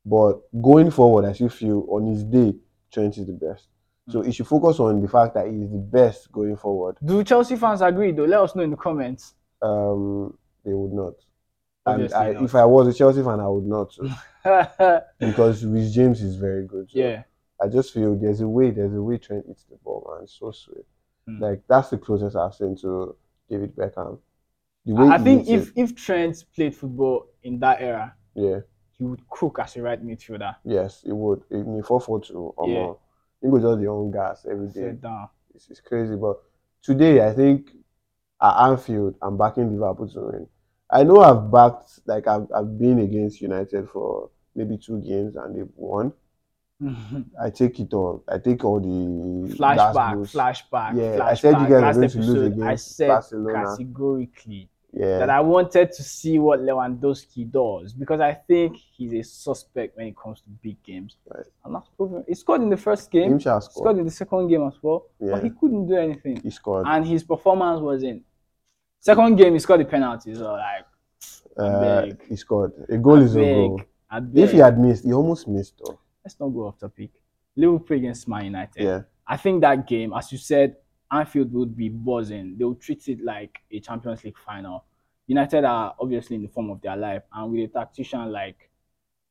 But 0.06 0.42
going 0.62 0.92
forward, 0.92 1.24
I 1.24 1.32
still 1.34 1.50
feel 1.50 1.86
on 1.90 2.06
his 2.08 2.26
day, 2.26 2.54
Trent 2.92 3.18
is 3.18 3.26
the 3.28 3.34
best. 3.34 3.70
So 4.10 4.22
he 4.22 4.34
should 4.34 4.48
focus 4.48 4.82
on 4.82 5.02
the 5.02 5.08
fact 5.08 5.34
that 5.36 5.48
he's 5.48 5.70
the 5.72 5.78
best 5.78 6.30
going 6.34 6.58
forward. 6.58 6.98
Do 7.02 7.24
Chelsea 7.24 7.56
fans 7.56 7.82
agree 7.82 8.12
though? 8.12 8.26
Let 8.26 8.42
us 8.42 8.56
know 8.56 8.64
in 8.64 8.72
the 8.72 8.76
comments. 8.78 9.36
Um, 9.64 10.38
they 10.66 10.74
would 10.74 10.94
not. 10.94 11.14
And 11.86 12.14
I, 12.14 12.32
not. 12.34 12.44
if 12.44 12.56
I 12.56 12.66
was 12.66 12.88
a 12.88 12.94
Chelsea 12.94 13.24
fan, 13.24 13.40
I 13.40 13.48
would 13.48 13.66
not 13.66 13.96
because 15.20 15.66
Reece 15.66 15.94
James 15.94 16.22
is 16.22 16.36
very 16.36 16.66
good. 16.66 16.90
So 16.92 17.00
yeah. 17.00 17.24
I 17.62 17.68
just 17.68 17.94
feel 17.94 18.16
there's 18.16 18.42
a 18.42 18.48
way, 18.48 18.72
there's 18.72 18.94
a 18.94 19.02
way 19.02 19.18
Trent 19.18 19.46
hits 19.48 19.64
the 19.66 19.78
ball, 19.84 20.08
man. 20.10 20.24
It's 20.24 20.38
so 20.40 20.52
sweet. 20.52 20.86
Hmm. 21.28 21.42
Like 21.42 21.64
that's 21.68 21.90
the 21.90 21.98
closest 21.98 22.36
I've 22.36 22.54
seen 22.54 22.76
to 22.78 23.16
David 23.50 23.76
Beckham. 23.76 24.20
The 24.86 24.94
way 24.94 25.08
I 25.10 25.18
think 25.18 25.48
if 25.48 25.72
if 25.76 25.96
Trent 25.96 26.44
played 26.56 26.76
football 26.76 27.28
in 27.44 27.60
that 27.60 27.82
era, 27.82 28.16
yeah, 28.36 28.60
he 28.98 29.04
would 29.06 29.28
cook 29.30 29.60
as 29.60 29.76
a 29.78 29.82
right 29.82 30.04
midfielder. 30.04 30.56
yes, 30.66 31.02
he 31.04 31.12
would. 31.12 31.44
In 31.52 31.78
the 31.78 31.84
four 31.84 32.02
four 32.02 32.20
two, 32.22 32.54
or 32.58 32.68
Yeah. 32.68 32.74
more. 32.76 32.98
He 33.42 33.48
would 33.48 33.62
just 33.62 33.80
the 33.80 33.88
own 33.88 34.12
gas 34.12 34.46
every 34.50 34.68
day. 34.68 34.98
It's, 35.54 35.70
it's 35.70 35.82
crazy. 35.82 36.16
But 36.16 36.38
today, 36.82 37.26
I 37.26 37.34
think 37.34 37.70
at 38.44 38.56
Anfield, 38.68 39.16
I'm 39.22 39.38
backing 39.38 39.72
Liverpool 39.80 40.08
to 40.10 40.20
win. 40.22 40.48
I 40.92 41.04
know 41.04 41.22
I've 41.22 41.50
backed, 41.52 42.02
like, 42.06 42.28
I've, 42.28 42.48
I've 42.56 42.78
been 42.78 43.00
against 43.00 43.42
United 43.42 43.90
for 43.90 44.30
maybe 44.56 44.78
two 44.78 45.00
games 45.02 45.36
and 45.36 45.56
they've 45.56 45.72
won. 45.76 46.14
I 47.42 47.50
take 47.50 47.80
it 47.80 47.94
all. 47.94 48.24
I 48.28 48.38
take 48.40 48.64
all 48.66 48.80
the 48.80 49.56
flashback, 49.56 50.16
flashback, 50.32 50.96
Yeah, 50.98 51.18
flashback. 51.18 51.22
I 51.22 51.34
said 51.36 51.50
you 51.62 51.68
guys 51.70 51.82
Last 51.82 51.96
going 51.98 52.10
to 52.10 52.18
lose 52.20 52.46
episode, 52.52 52.64
I 52.68 52.76
said 52.76 53.08
Barcelona. 53.08 53.66
categorically 53.78 54.70
Yeah, 54.92 55.20
that 55.20 55.30
I 55.30 55.40
wanted 55.40 55.92
to 55.94 56.04
see 56.04 56.38
what 56.40 56.60
Lewandowski 56.60 57.50
does 57.50 57.94
because 57.94 58.20
I 58.20 58.34
think 58.34 58.76
he's 58.76 59.14
a 59.14 59.24
suspect 59.24 59.96
when 59.98 60.08
it 60.08 60.18
comes 60.18 60.42
to 60.42 60.50
big 60.50 60.82
games. 60.84 61.16
Right. 61.34 61.46
And 61.64 61.74
that's 61.76 61.88
proven. 61.96 62.24
He 62.28 62.36
scored 62.36 62.62
in 62.62 62.70
the 62.70 62.78
first 62.78 63.10
game. 63.10 63.38
He 63.38 63.40
score. 63.44 63.62
scored 63.62 63.98
in 64.00 64.06
the 64.06 64.12
second 64.12 64.50
game 64.50 64.68
as 64.68 64.74
well, 64.82 65.06
Yeah, 65.22 65.32
but 65.36 65.44
he 65.44 65.52
couldn't 65.52 65.88
do 65.88 65.96
anything. 65.96 66.42
he 66.42 66.50
scored. 66.50 66.86
And 66.88 67.06
his 67.06 67.24
performance 67.24 67.80
was 67.82 68.04
in. 68.04 68.24
Second 69.04 69.36
game, 69.36 69.52
he 69.54 69.60
scored 69.60 69.82
the 69.82 69.86
penalty. 69.86 70.34
So 70.34 70.54
like, 70.54 70.86
Uh, 71.58 72.06
he 72.30 72.38
scored. 72.38 72.72
A 72.90 72.98
goal 72.98 73.22
is 73.22 73.36
a 73.36 73.40
goal. 73.40 73.82
If 74.34 74.54
he 74.54 74.60
had 74.60 74.80
missed, 74.80 75.04
he 75.04 75.12
almost 75.12 75.46
missed 75.48 75.76
though. 75.84 76.00
let's 76.24 76.40
not 76.40 76.48
go 76.50 76.68
off 76.68 76.80
topic. 76.80 77.12
Liverpool 77.56 77.98
against 77.98 78.28
Man 78.30 78.46
United. 78.46 78.82
Yeah, 78.82 79.02
I 79.28 79.36
think 79.36 79.62
that 79.62 79.86
game, 79.86 80.14
as 80.14 80.32
you 80.32 80.38
said, 80.38 80.78
Anfield 81.12 81.52
would 81.52 81.76
be 81.76 81.90
buzzing. 81.90 82.56
They 82.58 82.64
would 82.64 82.80
treat 82.80 83.08
it 83.10 83.22
like 83.22 83.60
a 83.70 83.80
Champions 83.82 84.24
League 84.24 84.38
final. 84.38 84.86
United 85.28 85.66
are 85.66 85.94
obviously 86.00 86.38
in 86.38 86.42
the 86.42 86.48
form 86.48 86.70
of 86.72 86.82
their 86.82 86.96
life, 86.96 87.24
and 87.34 87.52
with 87.52 87.70
a 87.70 87.74
tactician 87.80 88.32
like 88.32 88.70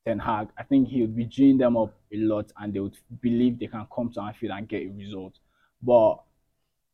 Ten 0.04 0.18
Hag, 0.18 0.48
I 0.58 0.64
think 0.64 0.88
he 0.88 1.00
would 1.00 1.16
be 1.16 1.24
geeing 1.26 1.58
them 1.58 1.78
up 1.78 1.94
a 2.12 2.16
lot, 2.18 2.52
and 2.58 2.74
they 2.74 2.80
would 2.80 2.98
believe 3.22 3.58
they 3.58 3.68
can 3.68 3.86
come 3.94 4.10
to 4.12 4.20
Anfield 4.20 4.52
and 4.52 4.68
get 4.68 4.82
a 4.82 4.90
result. 4.90 5.38
But 5.82 6.20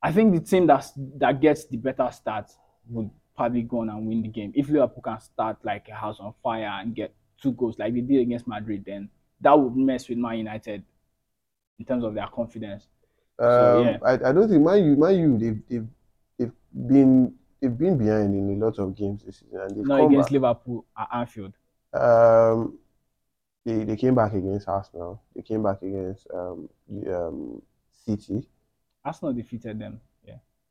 I 0.01 0.13
think 0.13 0.33
the 0.33 0.41
team 0.41 0.69
that 0.69 0.87
that 1.17 1.41
gets 1.41 1.67
the 1.67 1.77
better 1.77 2.09
start 2.13 2.51
would 2.91 3.11
probably 3.37 3.63
go 3.63 3.81
on 3.81 3.89
and 3.89 4.07
win 4.07 4.23
the 4.23 4.29
game. 4.29 4.53
If 4.55 4.69
Liverpool 4.69 5.03
can 5.03 5.21
start 5.21 5.59
like 5.65 5.89
a 5.89 5.95
house 5.95 6.19
on 6.21 6.35
fire 6.43 6.81
and 6.81 6.95
get 6.95 7.15
two 7.41 7.53
goals 7.53 7.79
like 7.79 7.95
they 7.95 8.01
did 8.01 8.21
against 8.21 8.47
Madrid, 8.47 8.85
then 8.85 9.09
that 9.41 9.59
would 9.59 9.77
mess 9.77 10.09
with 10.09 10.19
Man 10.19 10.39
United 10.39 10.83
in 11.79 11.85
terms 11.85 12.05
of 12.05 12.15
their 12.15 12.27
confidence. 12.27 12.89
um, 13.39 13.85
yeah. 13.85 13.99
I, 14.05 14.13
I 14.15 14.33
don't 14.33 14.49
think 14.49 14.63
Man 14.63 14.85
U, 14.85 14.97
Man 14.97 15.17
U, 15.17 15.39
they've, 15.39 15.63
they've, 15.69 15.87
they've 16.39 16.53
been 16.89 17.35
they've 17.61 17.77
been 17.77 17.97
behind 17.97 18.35
in 18.35 18.61
a 18.61 18.65
lot 18.65 18.79
of 18.79 18.97
games 18.97 19.23
this 19.25 19.39
season, 19.39 19.61
and 19.61 19.71
they've 19.71 19.87
Not 19.87 20.05
against 20.05 20.27
back. 20.27 20.33
Liverpool 20.33 20.85
at 20.97 21.09
Anfield. 21.15 21.53
Um, 21.93 22.79
they 23.65 23.85
they 23.85 23.97
came 23.97 24.15
back 24.15 24.33
against 24.33 24.69
Arsenal. 24.69 25.23
They 25.35 25.43
came 25.43 25.63
back 25.63 25.83
against 25.83 26.27
um, 26.35 26.69
um 27.09 27.63
City. 28.05 28.49
Arsenal 29.05 29.33
defeated 29.33 29.79
them. 29.79 30.01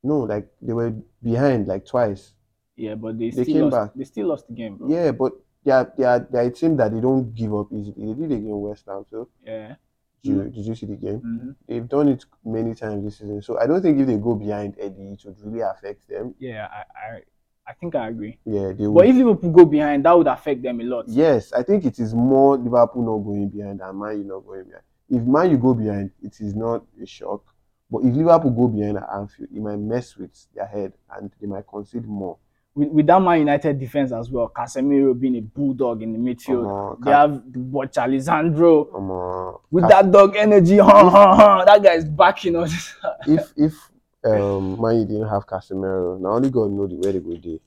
No, 0.02 0.20
like 0.20 0.48
they 0.62 0.72
were 0.72 0.92
behind 1.22 1.66
like 1.66 1.84
twice. 1.86 2.32
yeah, 2.76 2.94
but 2.94 3.18
they 3.18 3.30
They 3.30 3.42
still 3.42 3.54
came 3.54 3.62
lost. 3.70 3.76
back. 3.76 3.90
They 3.96 4.04
still 4.04 4.26
lost 4.28 4.46
the 4.48 4.54
game. 4.54 4.76
Bro. 4.76 4.88
Yeah, 4.88 5.10
but 5.12 5.32
they 5.64 5.72
are, 5.72 5.92
they 5.96 6.04
are 6.04 6.20
they 6.30 6.38
are 6.38 6.42
a 6.46 6.50
team 6.50 6.76
that 6.76 6.92
they 6.92 7.00
don't 7.00 7.34
give 7.34 7.52
up 7.54 7.66
easily. 7.72 8.06
They 8.14 8.14
did 8.28 8.32
against 8.32 8.54
West 8.54 8.84
Ham 8.86 9.04
too. 9.10 9.28
yeah. 9.44 9.74
Did 10.22 10.30
you, 10.34 10.44
did 10.50 10.66
you 10.66 10.74
see 10.74 10.86
the 10.86 10.96
game? 10.96 11.18
hmm 11.20 11.50
They've 11.68 11.88
done 11.88 12.08
it 12.08 12.24
many 12.44 12.74
times 12.74 13.04
this 13.04 13.18
season. 13.18 13.40
So 13.40 13.58
I 13.58 13.66
don't 13.68 13.80
think 13.80 14.00
if 14.00 14.06
they 14.06 14.16
go 14.16 14.34
behind 14.34 14.74
Eddie, 14.78 15.12
it 15.12 15.20
would 15.24 15.36
really 15.44 15.60
affect 15.60 16.08
them. 16.08 16.34
Yeah, 16.40 16.66
I, 16.72 16.78
I, 17.14 17.20
I 17.68 17.72
think 17.74 17.94
I 17.94 18.08
agree. 18.08 18.38
Yeah, 18.44 18.72
they 18.72 18.86
would. 18.88 18.94
But 18.98 19.06
if 19.08 19.14
Liverpool 19.16 19.50
go 19.52 19.64
behind, 19.64 20.04
that 20.04 20.18
would 20.18 20.26
affect 20.26 20.62
them 20.62 20.80
a 20.80 20.84
lot. 20.84 21.04
Yes, 21.08 21.52
I 21.52 21.62
think 21.62 21.84
it 21.84 21.98
is 22.00 22.14
more 22.14 22.56
Liverpool 22.58 23.02
not 23.04 23.24
going 23.24 23.48
behind 23.48 23.78
than 23.80 23.96
Man 23.98 24.18
U 24.18 24.24
not 24.24 24.44
going 24.46 24.64
behind. 24.64 24.82
If 25.08 25.22
Man 25.22 25.50
U 25.52 25.56
go 25.58 25.74
behind, 25.74 26.10
it 26.20 26.40
is 26.40 26.54
not 26.54 26.84
a 27.00 27.06
shock. 27.06 27.42
But 27.90 28.04
if 28.04 28.14
Liverpool 28.14 28.50
go 28.50 28.68
behind 28.68 28.98
at 28.98 29.08
Anfield, 29.14 29.48
it 29.54 29.60
might 29.60 29.78
mess 29.78 30.16
with 30.16 30.30
their 30.54 30.66
head 30.66 30.92
and 31.16 31.30
they 31.40 31.46
might 31.46 31.66
concede 31.66 32.06
more. 32.06 32.36
With, 32.74 32.88
with 32.90 33.06
that 33.06 33.20
Man 33.20 33.40
United 33.40 33.78
defense 33.78 34.12
as 34.12 34.30
well, 34.30 34.48
Casemiro 34.54 35.18
being 35.18 35.36
a 35.36 35.40
bulldog 35.40 36.02
in 36.02 36.12
the 36.12 36.18
midfield. 36.18 36.66
Omo, 36.66 36.98
they 37.04 37.10
Ca- 37.10 37.16
have 37.18 37.52
the 37.52 37.58
watch 37.60 37.96
Alessandro 37.96 38.84
omo, 38.86 39.60
with 39.70 39.84
Ca- 39.84 39.88
that 39.88 40.12
dog 40.12 40.36
energy. 40.36 40.76
huh, 40.78 41.08
huh, 41.08 41.34
huh, 41.34 41.64
that 41.64 41.82
guy 41.82 41.94
is 41.94 42.04
backing 42.04 42.56
us. 42.56 42.94
if 43.26 43.52
if 43.56 43.90
um 44.24 44.80
Man 44.80 44.98
U 45.00 45.04
didn't 45.06 45.28
have 45.28 45.46
Casemiro, 45.46 46.20
now 46.20 46.30
only 46.30 46.50
God 46.50 46.70
know 46.70 46.86
the 46.86 46.94
where 46.96 47.12
they 47.12 47.20
go 47.20 47.34
dey. 47.36 47.60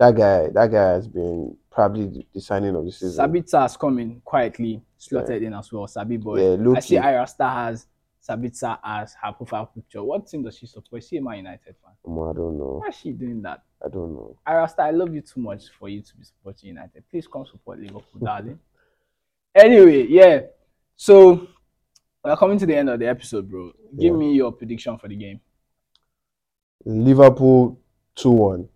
That 0.00 0.16
guy, 0.16 0.48
that 0.48 0.70
guy 0.70 0.88
has 0.94 1.06
been 1.06 1.56
probably 1.70 2.26
the, 2.34 2.40
signing 2.40 2.74
of 2.74 2.84
the 2.84 2.90
season. 2.90 3.24
Sabitzer 3.24 3.62
has 3.62 3.76
come 3.76 4.00
in 4.00 4.20
quietly, 4.24 4.82
slotted 4.98 5.44
in 5.44 5.54
as 5.54 5.72
well. 5.72 5.86
Sabi 5.86 6.16
boy. 6.16 6.40
yeah, 6.40 6.72
I 6.74 6.80
see 6.80 6.96
key. 6.96 7.00
Irasta 7.00 7.48
has 7.54 7.86
Sabitzer 8.26 8.78
as 8.84 9.14
her 9.20 9.32
profile 9.32 9.66
picture. 9.66 10.02
What 10.02 10.26
team 10.28 10.44
does 10.44 10.56
she 10.56 10.66
support? 10.66 11.02
Is 11.02 11.08
she 11.08 11.16
a 11.16 11.22
Man 11.22 11.38
United 11.38 11.74
fan? 11.82 11.92
Omo, 12.06 12.30
I 12.30 12.36
don't 12.36 12.56
know. 12.58 12.78
Why 12.80 12.88
is 12.88 12.96
she 12.96 13.10
doing 13.12 13.42
that? 13.42 13.62
I 13.84 13.88
don't 13.88 14.14
know. 14.14 14.36
Irasta, 14.46 14.80
I 14.80 14.90
love 14.92 15.12
you 15.12 15.20
too 15.22 15.40
much 15.40 15.64
for 15.78 15.88
you 15.88 16.02
to 16.02 16.16
be 16.16 16.24
supporting 16.24 16.68
United. 16.68 17.02
Please 17.10 17.26
come 17.26 17.44
support 17.46 17.80
Liverpool, 17.80 18.04
darling. 18.22 18.60
Anyway, 19.54 20.06
yeah. 20.08 20.42
So 20.94 21.48
we're 22.24 22.36
coming 22.36 22.58
to 22.58 22.66
the 22.66 22.76
end 22.76 22.90
of 22.90 23.00
the 23.00 23.08
episode, 23.08 23.50
bro. 23.50 23.72
Give 23.98 24.12
Yeah. 24.12 24.18
me 24.18 24.34
your 24.34 24.52
prediction 24.52 24.96
for 24.98 25.08
the 25.08 25.16
game. 25.16 25.40
Liverpool 26.84 27.78
two 28.14 28.30
one. 28.30 28.68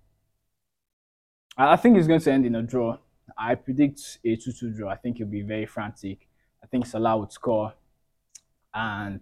I 1.56 1.72
I 1.72 1.76
think 1.76 1.96
it's 1.96 2.06
going 2.08 2.20
to 2.20 2.32
end 2.32 2.46
in 2.46 2.54
a 2.56 2.62
draw. 2.62 2.98
I 3.38 3.54
predict 3.54 4.18
a 4.24 4.36
2 4.36 4.52
2 4.52 4.70
draw. 4.72 4.90
I 4.90 4.96
think 4.96 5.20
it'll 5.20 5.30
be 5.30 5.42
very 5.42 5.66
frantic. 5.66 6.28
I 6.62 6.66
think 6.66 6.86
Salah 6.86 7.16
would 7.18 7.32
score 7.32 7.74
and 8.74 9.20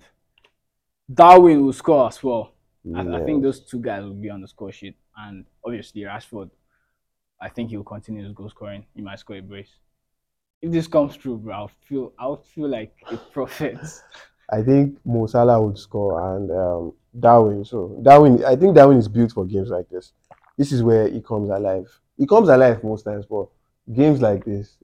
Darwin 1.13 1.65
will 1.65 1.73
score 1.73 2.09
as 2.09 2.23
well. 2.23 2.53
I, 2.95 3.01
I 3.01 3.25
think 3.25 3.43
those 3.43 3.61
two 3.61 3.81
guys 3.81 4.03
will 4.05 4.15
be 4.15 4.31
on 4.31 4.41
the 4.41 4.49
score 4.49 4.73
sheet. 4.73 4.97
And 5.17 5.45
obviously, 5.65 6.03
Rashford, 6.03 6.51
I 7.41 7.49
think 7.49 7.71
he 7.71 7.77
will 7.77 7.85
continue 7.85 8.25
his 8.25 8.33
goal 8.33 8.51
scoring. 8.51 8.85
He 8.95 9.03
might 9.03 9.19
score 9.19 9.37
a 9.37 9.41
brace. 9.41 9.71
If 10.61 10.73
this 10.73 10.87
comes 10.87 11.17
true, 11.17 11.37
bro, 11.37 11.55
I'll 11.55 11.71
feel 11.87 12.13
I'll 12.19 12.43
feel 12.55 12.69
like 12.69 12.95
a 13.11 13.17
prophet. 13.33 13.79
I 14.51 14.63
think 14.63 14.99
Mo 15.05 15.27
Salah 15.27 15.61
would 15.61 15.79
score 15.79 16.37
and 16.37 16.51
um, 16.51 16.93
Darwin. 17.19 17.65
So 17.65 17.99
Darwin, 18.03 18.45
I 18.45 18.57
think 18.57 18.75
Darwin 18.75 18.99
is 18.99 19.09
built 19.09 19.33
for 19.33 19.45
games 19.45 19.71
like 19.71 19.89
this. 19.89 20.13
This 20.57 20.73
is 20.73 20.83
where 20.83 21.09
he 21.09 21.21
comes 21.21 21.51
alive. 21.51 21.89
He 22.17 22.27
comes 22.27 22.49
alive 22.49 22.83
most 22.85 23.03
times, 23.03 23.27
but 23.27 23.49
games 23.93 24.21
like 24.23 24.45
this, 24.45 24.77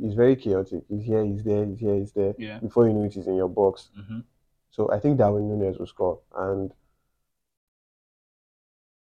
he's 0.00 0.14
very 0.14 0.36
chaotic. 0.36 0.82
He's 0.88 1.04
here, 1.04 1.24
he's 1.24 1.42
there, 1.42 1.64
he's 1.64 1.78
here, 1.80 1.94
he's 1.96 2.12
there. 2.12 2.34
yeah. 2.38 2.58
Before 2.60 2.86
you 2.86 2.94
know 2.94 3.04
it, 3.04 3.14
he's 3.14 3.26
in 3.26 3.34
your 3.36 3.48
box. 3.48 3.88
hmm 3.94 4.20
So 4.70 4.90
I 4.92 4.98
think 5.00 5.18
Darwin 5.18 5.48
Nunez 5.48 5.78
will 5.78 5.86
score 5.86 6.20
and 6.36 6.70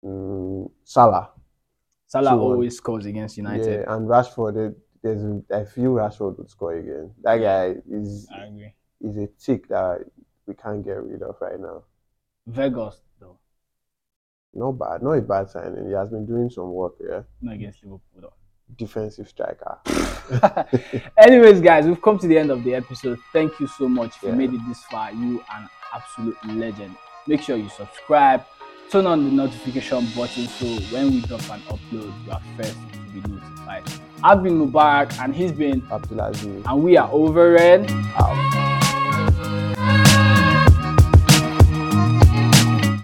mm, 0.03 0.69
Salah. 0.83 1.31
Salah 2.07 2.31
2-1. 2.31 2.39
always 2.39 2.77
scores 2.77 3.05
against 3.05 3.37
United. 3.37 3.65
Yeah, 3.87 3.93
and 3.95 4.07
Rashford. 4.07 4.53
there- 4.53 4.75
There's 5.01 5.21
a, 5.23 5.43
I 5.53 5.65
feel 5.65 5.91
Rashford 5.93 6.37
would 6.39 6.49
score 6.49 6.73
again. 6.73 7.13
That 7.21 7.37
guy 7.37 7.75
is 7.87 8.27
I 8.33 8.45
agree. 8.45 8.73
is 9.01 9.17
a 9.17 9.27
tick 9.37 9.67
that 9.67 10.01
we 10.47 10.55
can't 10.55 10.83
get 10.83 11.03
rid 11.03 11.21
of 11.21 11.35
right 11.39 11.59
now. 11.59 11.83
Weghorst, 12.49 13.01
though, 13.19 13.37
Not 14.53 14.71
bad, 14.79 15.03
not 15.03 15.11
a 15.11 15.21
bad 15.21 15.49
signing. 15.51 15.85
He 15.87 15.93
has 15.93 16.09
been 16.09 16.25
doing 16.25 16.49
some 16.49 16.71
work 16.73 16.93
there. 16.99 17.27
not 17.41 17.53
against 17.55 17.83
Liverpool, 17.83 18.21
though. 18.21 18.33
Defensive 18.77 19.29
striker. 19.29 19.77
Anyways, 21.17 21.61
guys, 21.61 21.85
we've 21.85 22.01
come 22.01 22.17
to 22.19 22.27
the 22.27 22.37
end 22.37 22.49
of 22.51 22.63
the 22.63 22.73
episode. 22.75 23.19
Thank 23.31 23.59
you 23.59 23.67
so 23.67 23.87
much. 23.87 24.15
You 24.23 24.29
Yeah. 24.29 24.35
made 24.35 24.53
it 24.53 24.59
this 24.67 24.83
far, 24.85 25.11
you 25.11 25.41
an 25.55 25.69
absolute 25.93 26.37
legend. 26.45 26.95
Make 27.27 27.41
sure 27.41 27.57
you 27.57 27.69
subscribe, 27.69 28.43
turn 28.91 29.05
on 29.05 29.23
the 29.23 29.31
notification 29.31 30.07
button 30.15 30.47
so 30.47 30.65
when 30.93 31.11
we 31.11 31.21
drop 31.21 31.41
an 31.51 31.61
upload, 31.69 32.11
you 32.25 32.31
are 32.31 32.41
first 32.57 32.75
to 32.91 32.99
be 33.13 33.21
notified. 33.31 33.83
I've 34.23 34.41
been 34.43 34.59
Mubarak 34.59 35.17
and 35.23 35.33
he's 35.35 35.51
been 35.51 35.81
Abdulaziz. 35.83 36.65
and 36.65 36.83
we 36.83 36.97
are 36.97 37.09
over 37.11 37.57
and 37.57 37.89
out. 38.17 38.74